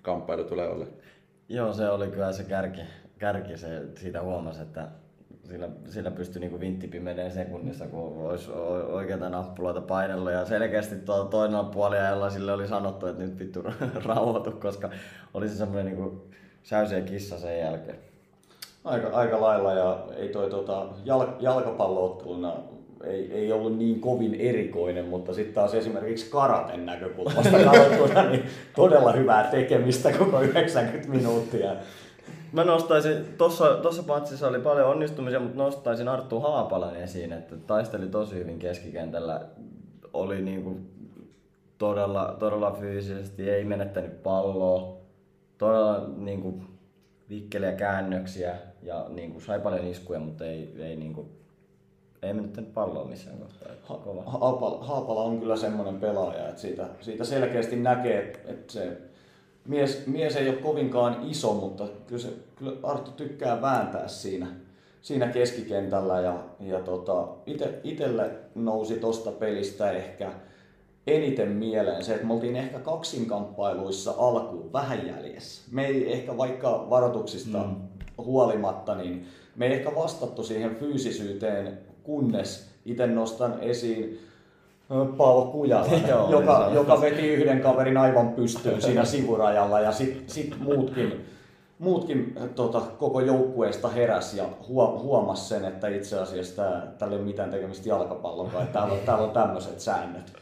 kamppailu 0.03 0.45
tulee 0.45 0.69
olla. 0.69 0.87
Joo, 1.49 1.73
se 1.73 1.89
oli 1.89 2.09
kyllä 2.09 2.33
se 2.33 2.45
kärki, 2.45 2.81
kärki 3.19 3.57
se, 3.57 3.83
siitä 3.97 4.23
huomasi, 4.23 4.63
että 4.63 4.89
sillä, 5.45 5.69
sillä 5.87 6.11
pystyi 6.11 6.41
niinku 6.41 6.61
vinttipimedeen 6.61 7.31
sekunnissa, 7.31 7.87
kun 7.87 8.31
olisi 8.31 8.51
oikeita 8.89 9.29
nappuloita 9.29 9.81
painellut. 9.81 10.33
Ja 10.33 10.45
selkeästi 10.45 10.97
tuolla 10.97 11.25
toisella 11.25 11.65
puoliajalla 11.65 12.31
sille 12.31 12.53
oli 12.53 12.69
sanottu, 12.69 13.07
että 13.07 13.23
nyt 13.23 13.39
vittu 13.39 13.63
rauhoitu, 14.07 14.51
koska 14.53 14.91
oli 15.35 15.49
se 15.49 15.55
semmoinen 15.55 15.87
niinku 15.87 16.25
säysiä 16.63 17.01
kissa 17.01 17.39
sen 17.39 17.59
jälkeen. 17.59 17.99
Aika, 18.85 19.09
aika 19.09 19.41
lailla 19.41 19.73
ja 19.73 19.99
ei 20.17 20.29
toi 20.29 20.51
tota, 20.51 20.87
jal, 21.05 21.27
jalkapallootteluna 21.41 22.53
ei, 23.05 23.33
ei 23.33 23.53
ollut 23.53 23.79
niin 23.79 24.01
kovin 24.01 24.35
erikoinen, 24.35 25.05
mutta 25.05 25.35
sitten 25.35 25.55
taas 25.55 25.75
esimerkiksi 25.75 26.31
karaten 26.31 26.87
näkökulmasta 26.87 27.59
katsottuna, 27.71 28.31
niin 28.31 28.45
todella 28.77 29.13
hyvää 29.13 29.51
tekemistä 29.51 30.13
koko 30.13 30.41
90 30.41 31.09
minuuttia. 31.09 31.77
Mä 32.53 32.65
nostaisin, 32.65 33.25
tossa, 33.39 33.77
tossa 33.77 34.03
patsissa 34.03 34.49
oli 34.49 34.59
paljon 34.59 34.89
onnistumisia, 34.89 35.41
mutta 35.41 35.59
nostaisin 35.59 36.09
Arttu 36.09 36.41
Haapalan 36.41 36.97
esiin, 36.97 37.33
että 37.33 37.57
taisteli 37.57 38.07
tosi 38.07 38.35
hyvin 38.35 38.59
keskikentällä. 38.59 39.41
Oli 40.13 40.43
niinku 40.43 40.77
todella, 41.79 42.37
todella 42.39 42.77
fyysisesti, 42.81 43.51
ei 43.51 43.65
menettänyt 43.65 44.23
palloa, 44.23 44.97
todella 45.59 46.09
niinku 46.17 46.61
vikkeliä 47.29 47.73
käännöksiä 47.73 48.57
ja 48.83 49.07
niinku 49.09 49.41
sai 49.41 49.61
paljon 49.61 49.87
iskuja, 49.87 50.21
mutta 50.21 50.45
ei, 50.45 50.75
ei, 50.79 50.97
niinku, 50.97 51.29
ei 52.23 52.35
menettänyt 52.35 52.75
palloa 52.75 53.05
missään 53.05 53.39
kohtaa. 53.39 53.99
Kova. 53.99 54.23
Haapala, 54.27 54.85
Haapala 54.85 55.25
on 55.25 55.41
kyllä 55.41 55.57
semmoinen 55.57 56.01
pelaaja, 56.01 56.49
että 56.49 56.61
siitä, 56.61 56.89
siitä 57.01 57.25
selkeästi 57.25 57.77
näkee, 57.77 58.43
että 58.45 58.73
se 58.73 58.99
mies, 59.65 60.07
mies 60.07 60.37
ei 60.37 60.49
ole 60.49 60.57
kovinkaan 60.57 61.17
iso, 61.31 61.55
mutta 61.55 61.89
kyllä, 62.07 62.23
se, 62.23 62.29
kyllä 62.57 62.73
Arttu 62.83 63.11
tykkää 63.11 63.63
vääntää 63.63 64.09
siinä, 64.09 64.47
siinä 65.03 65.27
keskikentällä 65.27 66.21
ja, 66.21 66.39
ja 66.61 66.81
tota, 66.81 67.29
ite, 67.47 67.81
itelle 67.85 68.31
nousi 68.55 68.95
tosta 68.95 69.33
pelistä 69.33 69.91
ehkä 69.91 70.33
eniten 71.07 71.49
mieleen 71.49 72.05
se, 72.05 72.15
että 72.15 72.27
me 72.27 72.33
oltiin 72.33 72.57
ehkä 72.57 72.79
kaksinkamppailuissa 72.79 74.15
alkuun 74.19 74.73
vähän 74.73 75.07
jäljessä. 75.07 75.63
Me 75.71 75.87
ei 75.87 76.13
ehkä 76.13 76.37
vaikka 76.37 76.87
varoituksista 76.91 77.59
mm. 77.59 77.77
huolimatta, 78.19 78.95
niin 78.95 79.27
me 79.57 79.67
ei 79.67 79.73
ehkä 79.73 79.95
vastattu 79.95 80.43
siihen 80.43 80.77
fyysisyyteen, 80.77 81.79
kunnes 82.03 82.71
itse 82.85 83.07
nostan 83.07 83.55
esiin 83.61 84.21
Paavo 85.17 85.45
Kujala, 85.45 85.87
Joo, 86.09 86.31
joka, 86.31 86.65
niin 86.65 86.75
joka 86.75 87.01
veti 87.01 87.29
yhden 87.29 87.61
kaverin 87.61 87.97
aivan 87.97 88.29
pystyyn 88.29 88.83
siinä 88.83 89.05
sivurajalla 89.05 89.81
ja 89.81 89.93
sitten 89.93 90.31
sit 90.31 90.57
muutkin, 90.61 91.27
muutkin 91.79 92.35
tota, 92.55 92.81
koko 92.81 93.21
joukkueesta 93.21 93.89
heräs 93.89 94.35
ja 94.35 94.45
huomasi 94.69 95.49
sen, 95.49 95.65
että 95.65 95.89
itse 95.89 96.19
asiassa 96.19 96.57
tää, 96.57 96.87
tällä 96.99 97.15
ei 97.15 97.19
ole 97.19 97.27
mitään 97.27 97.51
tekemistä 97.51 97.89
jalkapallon 97.89 98.51
kanssa, 98.51 98.73
täällä 98.73 98.93
on, 98.93 98.99
täällä 98.99 99.25
on 99.25 99.31
tämmöiset 99.31 99.81
säännöt, 99.81 100.33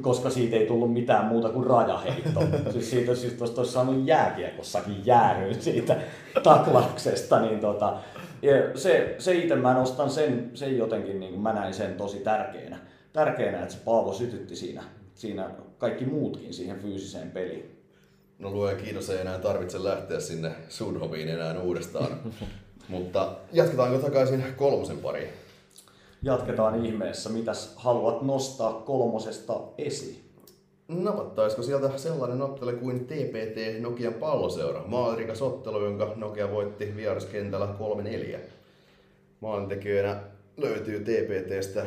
koska 0.00 0.30
siitä 0.30 0.56
ei 0.56 0.66
tullut 0.66 0.92
mitään 0.92 1.24
muuta 1.24 1.48
kuin 1.48 1.66
rajaheitto. 1.66 2.40
Siis 2.70 2.90
siitä 2.90 3.14
siis 3.14 3.32
tuosta 3.32 3.60
olisi 3.60 3.72
saanut 3.72 4.06
jääkiekossakin 4.06 5.06
jäähyyn 5.06 5.62
siitä 5.62 5.96
taklauksesta, 6.42 7.40
niin 7.40 7.60
tota, 7.60 7.96
ja 8.42 8.78
se, 8.78 9.14
se 9.18 9.34
itse 9.34 9.56
mä 9.56 9.74
nostan 9.74 10.10
sen, 10.10 10.50
sen 10.54 10.78
jotenkin, 10.78 11.20
niin 11.20 11.40
mä 11.40 11.52
näin 11.52 11.74
sen 11.74 11.94
tosi 11.94 12.18
tärkeänä 12.18 12.78
tärkeänä, 13.12 13.62
että 13.62 13.74
se 13.74 13.80
Paavo 13.84 14.12
sytytti 14.12 14.56
siinä, 14.56 14.84
siinä 15.14 15.50
kaikki 15.78 16.04
muutkin 16.04 16.54
siihen 16.54 16.78
fyysiseen 16.78 17.30
peliin. 17.30 17.78
No 18.38 18.50
luoja 18.50 18.76
kiitos, 18.76 19.10
ei 19.10 19.20
enää 19.20 19.38
tarvitse 19.38 19.84
lähteä 19.84 20.20
sinne 20.20 20.52
Sudhoviin 20.68 21.28
enää 21.28 21.60
uudestaan. 21.60 22.20
Mutta 22.88 23.36
jatketaanko 23.52 23.98
takaisin 23.98 24.44
kolmosen 24.56 24.98
pariin? 24.98 25.30
Jatketaan 26.22 26.84
ihmeessä. 26.84 27.30
Mitäs 27.30 27.72
haluat 27.76 28.22
nostaa 28.22 28.72
kolmosesta 28.72 29.60
esiin? 29.78 30.27
Napattaisiko 30.88 31.62
sieltä 31.62 31.98
sellainen 31.98 32.42
ottelu 32.42 32.72
kuin 32.72 33.00
TPT 33.00 33.80
Nokian 33.80 34.14
palloseura? 34.14 34.82
Maalirikas 34.86 35.42
ottelu, 35.42 35.84
jonka 35.84 36.12
Nokia 36.16 36.50
voitti 36.50 36.92
vieraskentällä 36.96 37.68
3-4. 38.34 38.38
Maalintekijöinä 39.40 40.16
löytyy 40.56 41.00
TPTstä 41.00 41.86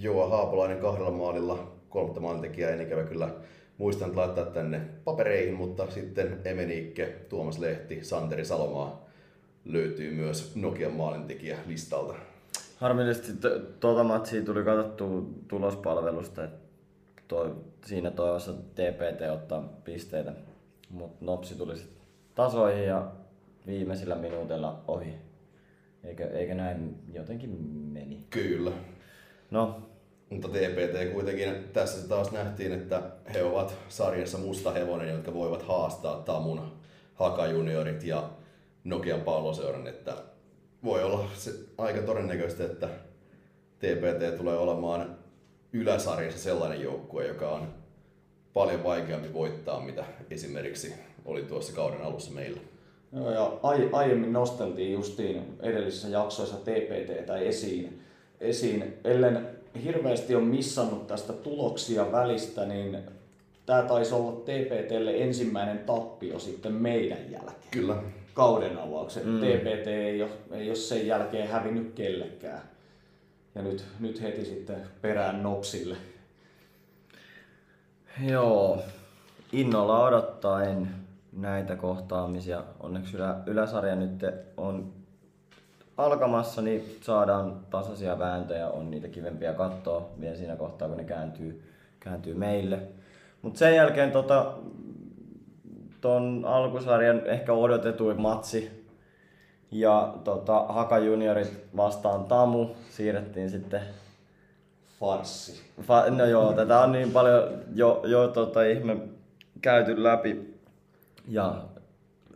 Joa 0.00 0.28
Haapolainen 0.28 0.78
kahdella 0.78 1.10
maalilla, 1.10 1.72
kolmatta 1.88 2.20
maalintekijää 2.20 2.70
en 2.70 2.80
ikävä 2.80 3.02
kyllä 3.02 3.28
muistanut 3.78 4.16
laittaa 4.16 4.44
tänne 4.44 4.80
papereihin, 5.04 5.54
mutta 5.54 5.90
sitten 5.90 6.40
Emeniikke, 6.44 7.06
Tuomas 7.28 7.58
Lehti, 7.58 8.04
Santeri 8.04 8.44
Salomaa 8.44 9.04
löytyy 9.64 10.14
myös 10.14 10.56
Nokian 10.56 10.92
maalintekijä 10.92 11.58
listalta. 11.66 12.14
Harmillisesti 12.76 13.32
tuota 13.80 14.04
matsia 14.04 14.42
tuli 14.42 14.64
katsottua 14.64 15.22
tulospalvelusta, 15.48 16.44
että 16.44 16.65
toi, 17.28 17.54
siinä 17.86 18.10
toivossa 18.10 18.52
TPT 18.52 19.20
ottaa 19.32 19.68
pisteitä, 19.84 20.32
mutta 20.90 21.24
Nopsi 21.24 21.54
tuli 21.54 21.76
sitten 21.76 22.02
tasoihin 22.34 22.84
ja 22.84 23.12
viimeisillä 23.66 24.14
minuutilla 24.14 24.84
ohi. 24.88 25.14
Eikö, 26.04 26.30
eikö 26.30 26.54
näin 26.54 26.98
jotenkin 27.12 27.50
meni? 27.92 28.26
Kyllä. 28.30 28.72
No. 29.50 29.82
Mutta 30.30 30.48
TPT 30.48 31.12
kuitenkin, 31.12 31.64
tässä 31.72 32.08
taas 32.08 32.32
nähtiin, 32.32 32.72
että 32.72 33.02
he 33.34 33.42
ovat 33.42 33.74
sarjassa 33.88 34.38
musta 34.38 34.72
hevonen, 34.72 35.08
jotka 35.08 35.34
voivat 35.34 35.62
haastaa 35.62 36.22
Tamun 36.22 36.72
Haka 37.14 37.46
juniorit 37.46 38.02
ja 38.02 38.30
Nokian 38.84 39.20
palloseuran, 39.20 39.86
että 39.86 40.16
voi 40.84 41.04
olla 41.04 41.24
se 41.34 41.50
aika 41.78 42.02
todennäköistä, 42.02 42.64
että 42.64 42.88
TPT 43.78 44.36
tulee 44.38 44.56
olemaan 44.56 45.15
yläsarjassa 45.80 46.38
sellainen 46.38 46.80
joukkue, 46.80 47.26
joka 47.26 47.50
on 47.50 47.68
paljon 48.54 48.84
vaikeampi 48.84 49.32
voittaa, 49.32 49.80
mitä 49.80 50.04
esimerkiksi 50.30 50.94
oli 51.24 51.42
tuossa 51.42 51.72
kauden 51.72 52.02
alussa 52.02 52.30
meillä. 52.30 52.60
Joo, 53.12 53.30
ja 53.30 53.52
ai, 53.62 53.88
aiemmin 53.92 54.32
nosteltiin 54.32 54.92
justiin 54.92 55.42
edellisissä 55.60 56.08
jaksoissa 56.08 56.56
TPTtä 56.56 57.36
esiin, 57.36 58.02
esiin. 58.40 58.94
Ellen 59.04 59.48
hirveästi 59.84 60.34
on 60.34 60.44
missannut 60.44 61.06
tästä 61.06 61.32
tuloksia 61.32 62.12
välistä, 62.12 62.64
niin 62.64 62.98
tämä 63.66 63.82
taisi 63.82 64.14
olla 64.14 64.32
TPTlle 64.32 65.22
ensimmäinen 65.22 65.78
tappio 65.78 66.38
sitten 66.38 66.72
meidän 66.72 67.30
jälkeen. 67.30 67.70
Kyllä. 67.70 67.96
Kauden 68.34 68.78
avauksen. 68.78 69.26
Mm. 69.26 69.38
TPT 69.38 69.86
ei 69.86 70.22
ole, 70.22 70.30
ei 70.52 70.68
ole 70.68 70.76
sen 70.76 71.06
jälkeen 71.06 71.48
hävinnyt 71.48 71.92
kellekään. 71.94 72.62
Ja 73.56 73.62
nyt, 73.62 73.84
nyt 74.00 74.22
heti 74.22 74.44
sitten 74.44 74.76
perään 75.02 75.42
Nopsille. 75.42 75.96
Joo, 78.28 78.82
innolla 79.52 80.04
odottaen 80.04 80.88
näitä 81.32 81.76
kohtaamisia. 81.76 82.64
Onneksi 82.80 83.16
ylä, 83.16 83.36
yläsarja 83.46 83.96
nyt 83.96 84.24
on 84.56 84.92
alkamassa, 85.96 86.62
niin 86.62 86.98
saadaan 87.00 87.60
tasaisia 87.70 88.18
vääntöjä, 88.18 88.68
on 88.68 88.90
niitä 88.90 89.08
kivempiä 89.08 89.54
katsoa 89.54 90.08
vielä 90.20 90.36
siinä 90.36 90.56
kohtaa, 90.56 90.88
kun 90.88 90.96
ne 90.96 91.04
kääntyy, 91.04 91.62
kääntyy 92.00 92.34
meille. 92.34 92.82
Mutta 93.42 93.58
sen 93.58 93.74
jälkeen 93.74 94.12
tota, 94.12 94.52
ton 96.00 96.44
alkusarjan 96.46 97.26
ehkä 97.26 97.52
odotetuin 97.52 98.20
matsi 98.20 98.85
ja 99.70 100.14
tota, 100.24 100.64
Haka 100.68 100.98
juniorit 100.98 101.64
vastaan 101.76 102.24
Tamu 102.24 102.66
siirrettiin 102.90 103.50
sitten 103.50 103.80
Farssi. 105.00 105.62
Fa- 105.80 106.10
no 106.10 106.24
joo, 106.24 106.52
tätä 106.52 106.80
on 106.80 106.92
niin 106.92 107.10
paljon 107.10 107.42
jo, 107.74 108.02
jo 108.06 108.28
tota, 108.28 108.62
ihme 108.62 108.96
käyty 109.60 110.02
läpi. 110.02 110.56
Ja 111.28 111.64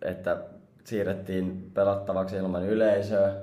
että 0.02 0.36
siirrettiin 0.84 1.70
pelattavaksi 1.74 2.36
ilman 2.36 2.64
yleisöä, 2.64 3.34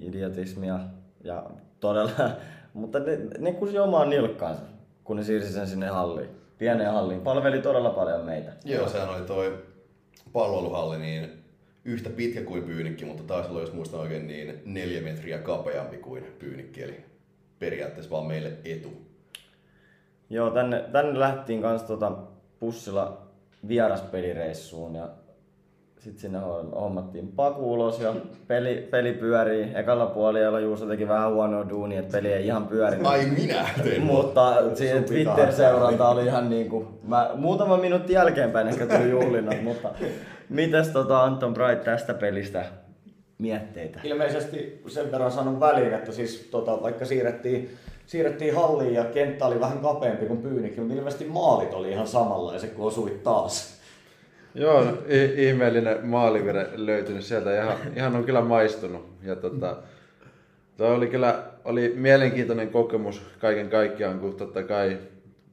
idiotismia 0.00 0.80
ja 1.24 1.42
todella, 1.80 2.10
mutta 2.74 2.98
ne, 2.98 3.18
ne 3.38 3.52
kusi 3.52 3.78
omaan 3.78 4.10
nilkkaansa, 4.10 4.62
kun 5.04 5.16
ne 5.16 5.24
siirsi 5.24 5.52
sen 5.52 5.66
sinne 5.66 5.86
halliin, 5.86 6.28
pieneen 6.58 6.92
halliin. 6.92 7.20
Palveli 7.20 7.62
todella 7.62 7.90
paljon 7.90 8.24
meitä. 8.24 8.52
Joo, 8.64 8.88
sehän 8.88 9.08
oli 9.08 9.20
toi 9.20 9.64
palveluhalli 10.32 10.98
niin 10.98 11.39
yhtä 11.84 12.10
pitkä 12.10 12.42
kuin 12.42 12.62
pyynikki, 12.62 13.04
mutta 13.04 13.22
taas 13.22 13.50
oli, 13.50 13.60
jos 13.60 13.72
muistan 13.72 14.00
oikein, 14.00 14.26
niin 14.26 14.62
neljä 14.64 15.02
metriä 15.02 15.38
kapeampi 15.38 15.96
kuin 15.96 16.24
pyynikki, 16.38 16.82
eli 16.82 17.04
periaatteessa 17.58 18.10
vaan 18.10 18.26
meille 18.26 18.52
etu. 18.64 18.92
Joo, 20.30 20.50
tänne, 20.50 20.84
tänne 20.92 21.20
lähtiin 21.20 21.62
kanssa 21.62 21.86
tota 21.86 22.12
bussilla 22.60 23.22
vieraspelireissuun 23.68 24.94
ja 24.94 25.08
sitten 25.98 26.20
sinne 26.20 26.38
hommattiin 26.80 27.28
paku 27.28 27.72
ulos 27.72 28.00
ja 28.00 28.14
peli, 28.48 28.88
peli 28.90 29.12
pyörii. 29.12 29.68
Ekalla 29.74 30.06
puolella 30.06 30.60
Juuso 30.60 30.86
teki 30.86 31.08
vähän 31.08 31.32
huonoa 31.32 31.68
duunia, 31.68 32.00
että 32.00 32.12
peli 32.12 32.32
ei 32.32 32.46
ihan 32.46 32.66
pyörinyt. 32.66 33.06
Ai 33.06 33.26
minä 33.26 33.64
tein. 33.82 34.02
Mutta 34.02 34.54
siihen 34.74 35.04
Twitter-seuranta 35.04 36.08
oli 36.08 36.26
ihan 36.26 36.50
niinku, 36.50 36.88
mä 37.02 37.30
muutama 37.34 37.76
minuutti 37.76 38.12
jälkeenpäin 38.12 38.68
ehkä 38.68 38.86
tuli 38.86 39.10
juhlinnat, 39.10 39.62
mutta 39.62 39.88
mitäs 40.50 40.88
tota 40.88 41.24
Anton 41.24 41.54
Bright 41.54 41.84
tästä 41.84 42.14
pelistä 42.14 42.64
mietteitä? 43.38 44.00
Ilmeisesti 44.04 44.82
sen 44.88 45.12
verran 45.12 45.32
sanon 45.32 45.60
väliin, 45.60 45.94
että 45.94 46.12
siis 46.12 46.48
tota, 46.50 46.82
vaikka 46.82 47.04
siirrettiin, 47.04 47.70
siirrettiin 48.06 48.54
halliin 48.54 48.94
ja 48.94 49.04
kenttä 49.04 49.46
oli 49.46 49.60
vähän 49.60 49.78
kapeampi 49.78 50.26
kuin 50.26 50.42
pyynikki, 50.42 50.80
mutta 50.80 50.94
ilmeisesti 50.94 51.24
maalit 51.24 51.74
oli 51.74 51.90
ihan 51.90 52.06
samanlaiset 52.06 52.70
kuin 52.70 52.86
osuit 52.86 53.22
taas. 53.22 53.80
Joo, 54.54 54.84
no, 54.84 54.98
ihmeellinen 55.36 56.06
maalivire 56.06 56.68
löytynyt 56.74 57.24
sieltä. 57.24 57.62
Ihan, 57.62 57.76
ihan 57.96 58.16
on 58.16 58.24
kyllä 58.24 58.40
maistunut. 58.40 59.08
Ja 59.22 59.36
tota, 59.36 59.76
toi 60.76 60.94
oli 60.94 61.06
kyllä 61.06 61.42
oli 61.64 61.92
mielenkiintoinen 61.96 62.68
kokemus 62.70 63.22
kaiken 63.38 63.70
kaikkiaan, 63.70 64.18
kun 64.18 64.34
totta 64.34 64.62
kai 64.62 64.98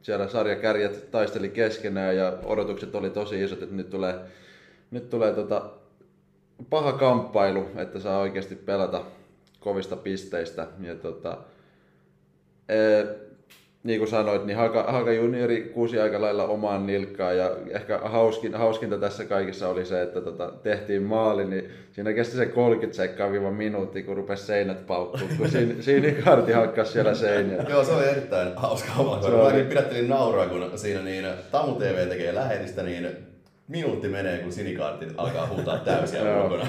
siellä 0.02 0.28
sarjakärjet 0.28 1.12
taisteli 1.12 1.50
keskenään 1.50 2.16
ja 2.16 2.34
odotukset 2.44 2.96
oli 2.96 3.10
tosi 3.10 3.44
isot, 3.44 3.64
että 3.64 3.76
nyt 3.76 3.90
tulee, 3.90 4.16
nyt 4.92 5.10
tulee 5.10 5.34
tota, 5.34 5.70
paha 6.70 6.92
kamppailu, 6.94 7.66
että 7.76 8.00
saa 8.00 8.20
oikeasti 8.20 8.56
pelata 8.56 9.02
kovista 9.60 9.96
pisteistä. 9.96 10.68
Ja 10.82 10.96
tota, 10.96 11.38
e, 12.70 12.76
niin 13.84 14.00
kuin 14.00 14.10
sanoit, 14.10 14.46
niin 14.46 14.58
Haka, 14.58 14.84
Haka 14.84 15.12
juniori 15.12 15.72
kuusi 15.74 16.00
aika 16.00 16.22
lailla 16.22 16.44
omaan 16.44 16.88
nilkkaan 16.88 17.38
ja 17.38 17.52
ehkä 17.70 17.98
hauskin, 17.98 18.56
hauskinta 18.56 18.98
tässä 18.98 19.26
kaikessa 19.26 19.70
oli 19.70 19.86
se, 19.86 20.02
että 20.02 20.22
tota, 20.22 20.54
tehtiin 20.64 21.04
maali, 21.04 21.46
niin 21.46 21.72
siinä 21.92 22.14
kesti 22.14 22.38
se 22.38 22.46
30 22.46 22.98
sekkaa 22.98 23.32
viiva 23.32 23.52
minuutti, 23.52 24.04
kun 24.04 24.18
rupesi 24.18 24.46
seinät 24.46 24.88
paukkuu, 24.88 25.28
kun 25.38 25.50
siinä 25.80 26.12
karti 26.26 26.52
hakkasi 26.52 26.92
siellä 26.92 27.14
seiniä. 27.14 27.66
Joo, 27.70 27.84
se 27.84 27.92
oli 27.92 28.06
erittäin 28.06 28.56
hauska 28.56 28.92
havainto. 28.92 29.32
Mä 29.32 29.38
oli... 29.38 29.64
pidättelin 29.64 30.10
nauraa, 30.10 30.48
kun 30.48 30.72
siinä 30.76 31.02
niin 31.02 31.26
Tamu 31.52 31.76
TV 31.76 32.10
tekee 32.10 32.36
lähetistä, 32.36 32.84
niin 32.84 33.08
minuutti 33.68 34.08
menee, 34.08 34.38
kun 34.38 34.52
sinikaartit 34.52 35.14
alkaa 35.18 35.48
huutaa 35.48 35.78
täysiä 35.78 36.44
ulkona. 36.44 36.66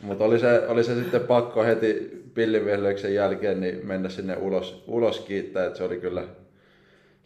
Mutta 0.00 0.24
oli 0.24 0.38
se, 0.38 0.66
oli 0.68 0.84
se 0.84 0.94
sitten 0.94 1.20
pakko 1.20 1.64
heti 1.64 2.22
pillivihelyksen 2.34 3.14
jälkeen 3.14 3.60
niin 3.60 3.86
mennä 3.86 4.08
sinne 4.08 4.36
ulos, 4.36 4.84
ulos 4.86 5.20
kiittää, 5.20 5.66
että 5.66 5.78
se 5.78 5.84
oli 5.84 6.00
kyllä 6.00 6.24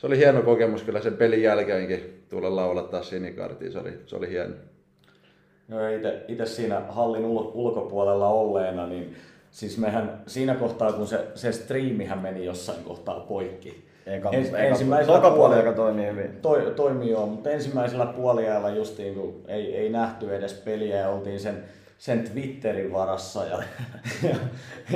se 0.02 0.06
oli 0.06 0.18
hieno 0.18 0.42
kokemus 0.42 0.82
kyllä 0.82 1.00
sen 1.00 1.16
pelin 1.16 1.42
jälkeenkin 1.42 2.24
tulla 2.28 2.56
laulattaa 2.56 3.02
sinikartiin, 3.02 3.72
se 3.72 3.78
oli, 3.78 3.92
se 4.06 4.16
oli 4.16 4.30
hieno. 4.30 4.54
Joo, 5.68 5.80
itse 6.28 6.46
siinä 6.46 6.80
hallin 6.88 7.24
ul- 7.24 7.50
ulkopuolella 7.54 8.28
olleena, 8.28 8.86
niin 8.86 9.16
siis 9.50 9.78
mehän 9.78 10.22
siinä 10.26 10.54
kohtaa, 10.54 10.92
kun 10.92 11.06
se, 11.06 11.26
se 11.34 11.52
striimihän 11.52 12.18
meni 12.18 12.44
jossain 12.44 12.84
kohtaa 12.84 13.20
poikki. 13.20 13.84
Eka, 14.06 14.30
Ens- 14.30 14.48
eka, 14.48 14.58
ensimmäisellä 14.58 15.18
toka 15.20 15.36
puoli, 15.36 15.56
joka 15.56 15.72
toimii 15.72 16.06
hyvin. 16.06 16.38
Toi, 16.42 16.72
toimii 16.76 17.10
joo, 17.10 17.26
mutta 17.26 17.50
ensimmäisellä 17.50 18.06
puoliajalla 18.06 18.70
justiin 18.70 19.14
kun 19.14 19.42
ei, 19.48 19.76
ei 19.76 19.88
nähty 19.88 20.34
edes 20.34 20.52
peliä 20.54 20.96
ja 20.96 21.08
oltiin 21.08 21.40
sen, 21.40 21.64
sen 21.98 22.24
Twitterin 22.30 22.92
varassa 22.92 23.44
ja, 23.44 23.58
ja, 24.28 24.36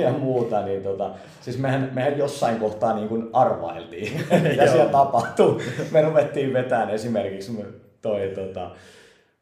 ja 0.03 0.11
muuta, 0.11 0.61
niin 0.65 0.83
tota, 0.83 1.09
siis 1.41 1.57
mehän, 1.57 1.91
mehän 1.93 2.17
jossain 2.17 2.59
kohtaa 2.59 2.95
niin 2.95 3.07
kuin 3.09 3.29
arvailtiin, 3.33 4.21
ja 4.57 4.67
siellä 4.71 4.91
tapahtui. 4.91 5.57
Me 5.91 6.01
ruvettiin 6.01 6.53
vetämään 6.53 6.89
esimerkiksi 6.89 7.51
me- 7.51 7.65
toi 8.01 8.31
tota, 8.35 8.71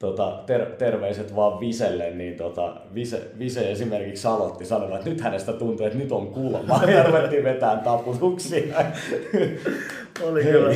tota, 0.05 0.39
ter, 0.45 0.65
terveiset 0.65 1.35
vaan 1.35 1.59
Viselle, 1.59 2.11
niin 2.11 2.37
tota, 2.37 2.75
Vise, 2.93 3.21
Vise 3.39 3.71
esimerkiksi 3.71 4.27
aloitti 4.27 4.65
sanomaan, 4.65 4.97
että 4.97 5.09
nyt 5.09 5.21
hänestä 5.21 5.53
tuntuu, 5.53 5.85
että 5.85 5.97
nyt 5.97 6.11
on 6.11 6.27
kulma, 6.27 6.83
ja 6.95 7.03
ruvettiin 7.03 7.43
vetämään 7.43 7.79
taputuksia. 7.79 8.75
Oli 10.23 10.43
kyllä, 10.43 10.75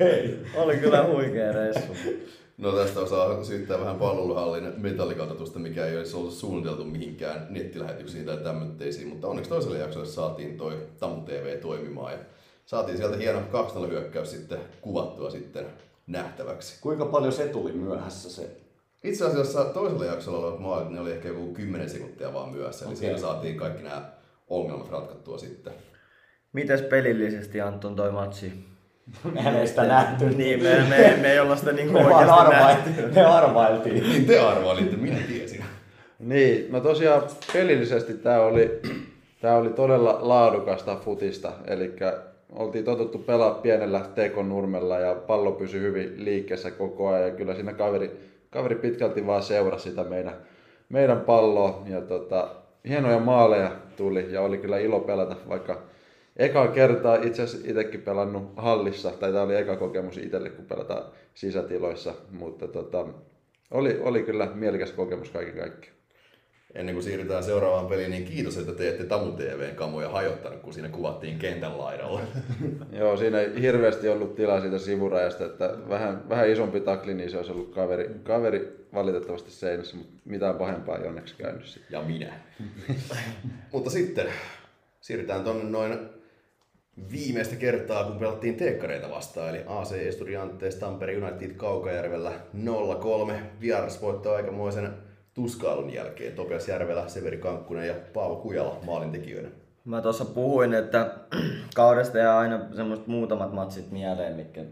Hei. 0.00 0.38
oli 0.56 0.76
kyllä 0.76 1.04
huikea 1.04 1.52
reissu. 1.52 1.92
No 2.58 2.72
tästä 2.72 3.00
osaa 3.00 3.44
syyttää 3.44 3.80
vähän 3.80 3.96
palveluhallin 3.96 4.72
metallikatotusta, 4.76 5.58
mikä 5.58 5.86
ei 5.86 5.98
olisi 5.98 6.16
ollut 6.16 6.32
suunniteltu 6.32 6.84
mihinkään 6.84 7.46
nettilähetyksiin 7.50 8.26
tai 8.26 8.36
tämmöitteisiin, 8.36 9.08
mutta 9.08 9.28
onneksi 9.28 9.50
toiselle 9.50 9.78
jaksolle 9.78 10.06
saatiin 10.06 10.56
toi 10.56 10.78
Tamu 10.98 11.20
TV 11.20 11.60
toimimaan 11.60 12.12
ja 12.12 12.18
saatiin 12.66 12.96
sieltä 12.96 13.16
hieno 13.16 13.40
2 13.40 13.78
hyökkäys 13.88 14.30
sitten 14.30 14.58
kuvattua 14.80 15.30
sitten 15.30 15.66
nähtäväksi. 16.08 16.80
Kuinka 16.80 17.06
paljon 17.06 17.32
se 17.32 17.46
tuli 17.46 17.72
myöhässä 17.72 18.30
se? 18.30 18.50
Itse 19.04 19.24
asiassa 19.24 19.64
toisella 19.64 20.04
jaksolla 20.04 20.38
olevat 20.38 20.60
maalit, 20.60 20.90
ne 20.90 21.00
oli 21.00 21.12
ehkä 21.12 21.28
joku 21.28 21.52
10 21.52 21.90
sekuntia 21.90 22.34
vaan 22.34 22.48
myöhässä, 22.48 22.84
eli 22.84 22.92
Okei. 22.92 23.00
siinä 23.00 23.18
saatiin 23.18 23.56
kaikki 23.56 23.82
nämä 23.82 24.10
ongelmat 24.48 24.90
ratkattua 24.90 25.38
sitten. 25.38 25.72
Mites 26.52 26.82
pelillisesti 26.82 27.60
Anton 27.60 27.96
toi 27.96 28.12
matsi? 28.12 28.52
Mehän 29.34 29.56
ei 29.56 29.66
sitä 29.66 29.84
nähty. 29.84 30.24
Niin, 30.36 30.62
me, 30.62 30.86
me, 30.88 31.18
me 31.20 31.32
ei 31.32 31.40
olla 31.40 31.56
sitä 31.56 31.72
niin 31.72 31.92
me 31.92 31.98
oikeasti 31.98 32.26
nähty. 32.26 32.54
arvailtiin. 32.54 33.14
Me 33.14 33.24
arvailtiin. 33.24 34.02
Niin 34.02 34.26
te 34.26 34.38
arvailitte, 34.38 34.96
minä 34.96 35.18
tiesin. 35.28 35.64
Niin, 36.18 36.72
no 36.72 36.80
tosiaan 36.80 37.22
pelillisesti 37.52 38.14
tämä 38.14 38.40
oli, 38.40 38.80
tää 39.40 39.56
oli 39.56 39.70
todella 39.70 40.18
laadukasta 40.20 40.96
futista, 40.96 41.52
eli 41.66 41.96
oltiin 42.52 42.84
totuttu 42.84 43.18
pelaa 43.18 43.50
pienellä 43.54 44.00
tekon 44.14 44.48
nurmella 44.48 44.98
ja 44.98 45.14
pallo 45.14 45.52
pysyi 45.52 45.80
hyvin 45.80 46.24
liikkeessä 46.24 46.70
koko 46.70 47.08
ajan. 47.08 47.28
Ja 47.28 47.34
kyllä 47.34 47.54
siinä 47.54 47.72
kaveri, 47.72 48.20
kaveri 48.50 48.74
pitkälti 48.74 49.26
vaan 49.26 49.42
seurasi 49.42 49.90
sitä 49.90 50.04
meidän, 50.04 50.34
meidän 50.88 51.20
palloa. 51.20 51.82
Ja 51.86 52.00
tota, 52.00 52.48
hienoja 52.88 53.18
maaleja 53.18 53.70
tuli 53.96 54.32
ja 54.32 54.42
oli 54.42 54.58
kyllä 54.58 54.78
ilo 54.78 55.00
pelata, 55.00 55.36
vaikka 55.48 55.82
eka 56.36 56.68
kertaa 56.68 57.16
itse 57.16 57.42
asiassa 57.42 57.68
itsekin 57.70 58.02
pelannut 58.02 58.52
hallissa, 58.56 59.10
tai 59.10 59.32
tämä 59.32 59.44
oli 59.44 59.56
eka 59.56 59.76
kokemus 59.76 60.18
itselle, 60.18 60.50
kun 60.50 60.64
pelataan 60.64 61.04
sisätiloissa, 61.34 62.14
mutta 62.30 62.68
tota, 62.68 63.06
oli, 63.70 64.00
oli 64.02 64.22
kyllä 64.22 64.48
mielekäs 64.54 64.92
kokemus 64.92 65.30
kaiken 65.30 65.56
kaikkiaan. 65.56 65.97
Ennen 66.78 66.94
kuin 66.94 67.04
siirrytään 67.04 67.44
seuraavaan 67.44 67.86
peliin, 67.86 68.10
niin 68.10 68.24
kiitos, 68.24 68.58
että 68.58 68.72
te 68.72 68.88
ette 68.88 69.04
Tamu 69.04 69.32
TVn 69.32 69.74
kamoja 69.74 70.08
hajottanut, 70.08 70.60
kun 70.60 70.72
siinä 70.72 70.88
kuvattiin 70.88 71.38
kentän 71.38 71.78
laidalla. 71.78 72.20
Joo, 72.98 73.16
siinä 73.16 73.40
ei 73.40 73.60
hirveästi 73.60 74.08
ollut 74.08 74.34
tilaa 74.34 74.60
siitä 74.60 74.78
sivurajasta, 74.78 75.44
että 75.44 75.74
vähän, 75.88 76.28
vähän 76.28 76.50
isompi 76.50 76.80
takli, 76.80 77.14
niin 77.14 77.30
se 77.30 77.36
olisi 77.36 77.52
ollut 77.52 77.74
kaveri, 77.74 78.10
kaveri 78.22 78.86
valitettavasti 78.94 79.50
seinässä, 79.50 79.96
mutta 79.96 80.14
mitään 80.24 80.54
pahempaa 80.54 80.98
ei 80.98 81.08
onneksi 81.08 81.34
käynyt 81.38 81.66
sitten. 81.66 81.98
Ja 81.98 82.02
minä. 82.02 82.32
Mutta 83.72 83.90
sitten 83.90 84.26
siirrytään 85.00 85.44
tonne 85.44 85.64
noin 85.64 85.98
viimeistä 87.12 87.56
kertaa, 87.56 88.04
kun 88.04 88.18
pelattiin 88.18 88.56
teekkareita 88.56 89.10
vastaan, 89.10 89.50
eli 89.50 89.64
AC 89.66 89.92
Estudiantes 89.92 90.76
Tampere 90.76 91.16
United 91.16 91.50
Kaukajärvellä 91.50 92.32
0-3. 93.30 93.32
Vierasvoitto 93.60 94.34
aikamoisen 94.34 95.07
tuskailun 95.38 95.94
jälkeen. 95.94 96.32
Topias 96.32 96.68
Järvelä, 96.68 97.08
Severi 97.08 97.36
Kankkunen 97.36 97.88
ja 97.88 97.94
Paavo 98.14 98.36
Kujala 98.36 98.78
maalintekijöinä. 98.86 99.48
Mä 99.84 100.00
tuossa 100.00 100.24
puhuin, 100.24 100.74
että 100.74 101.14
kaudesta 101.74 102.18
jää 102.18 102.38
aina 102.38 102.60
semmoiset 102.76 103.06
muutamat 103.06 103.52
matsit 103.52 103.90
mieleen, 103.90 104.36
mitkä 104.36 104.64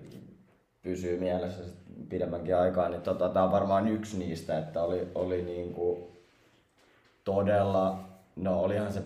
pysyy 0.83 1.19
mielessä 1.19 1.63
pidemmänkin 2.09 2.57
aikaa, 2.57 2.89
niin 2.89 3.03
tota, 3.03 3.29
tää 3.29 3.45
on 3.45 3.53
varmaan 3.53 3.89
yksi 3.89 4.19
niistä, 4.19 4.59
että 4.59 4.83
oli, 4.83 5.09
oli 5.15 5.43
niinku 5.43 6.13
todella, 7.25 7.99
no 8.37 8.61
olihan 8.61 8.93
se 8.93 9.01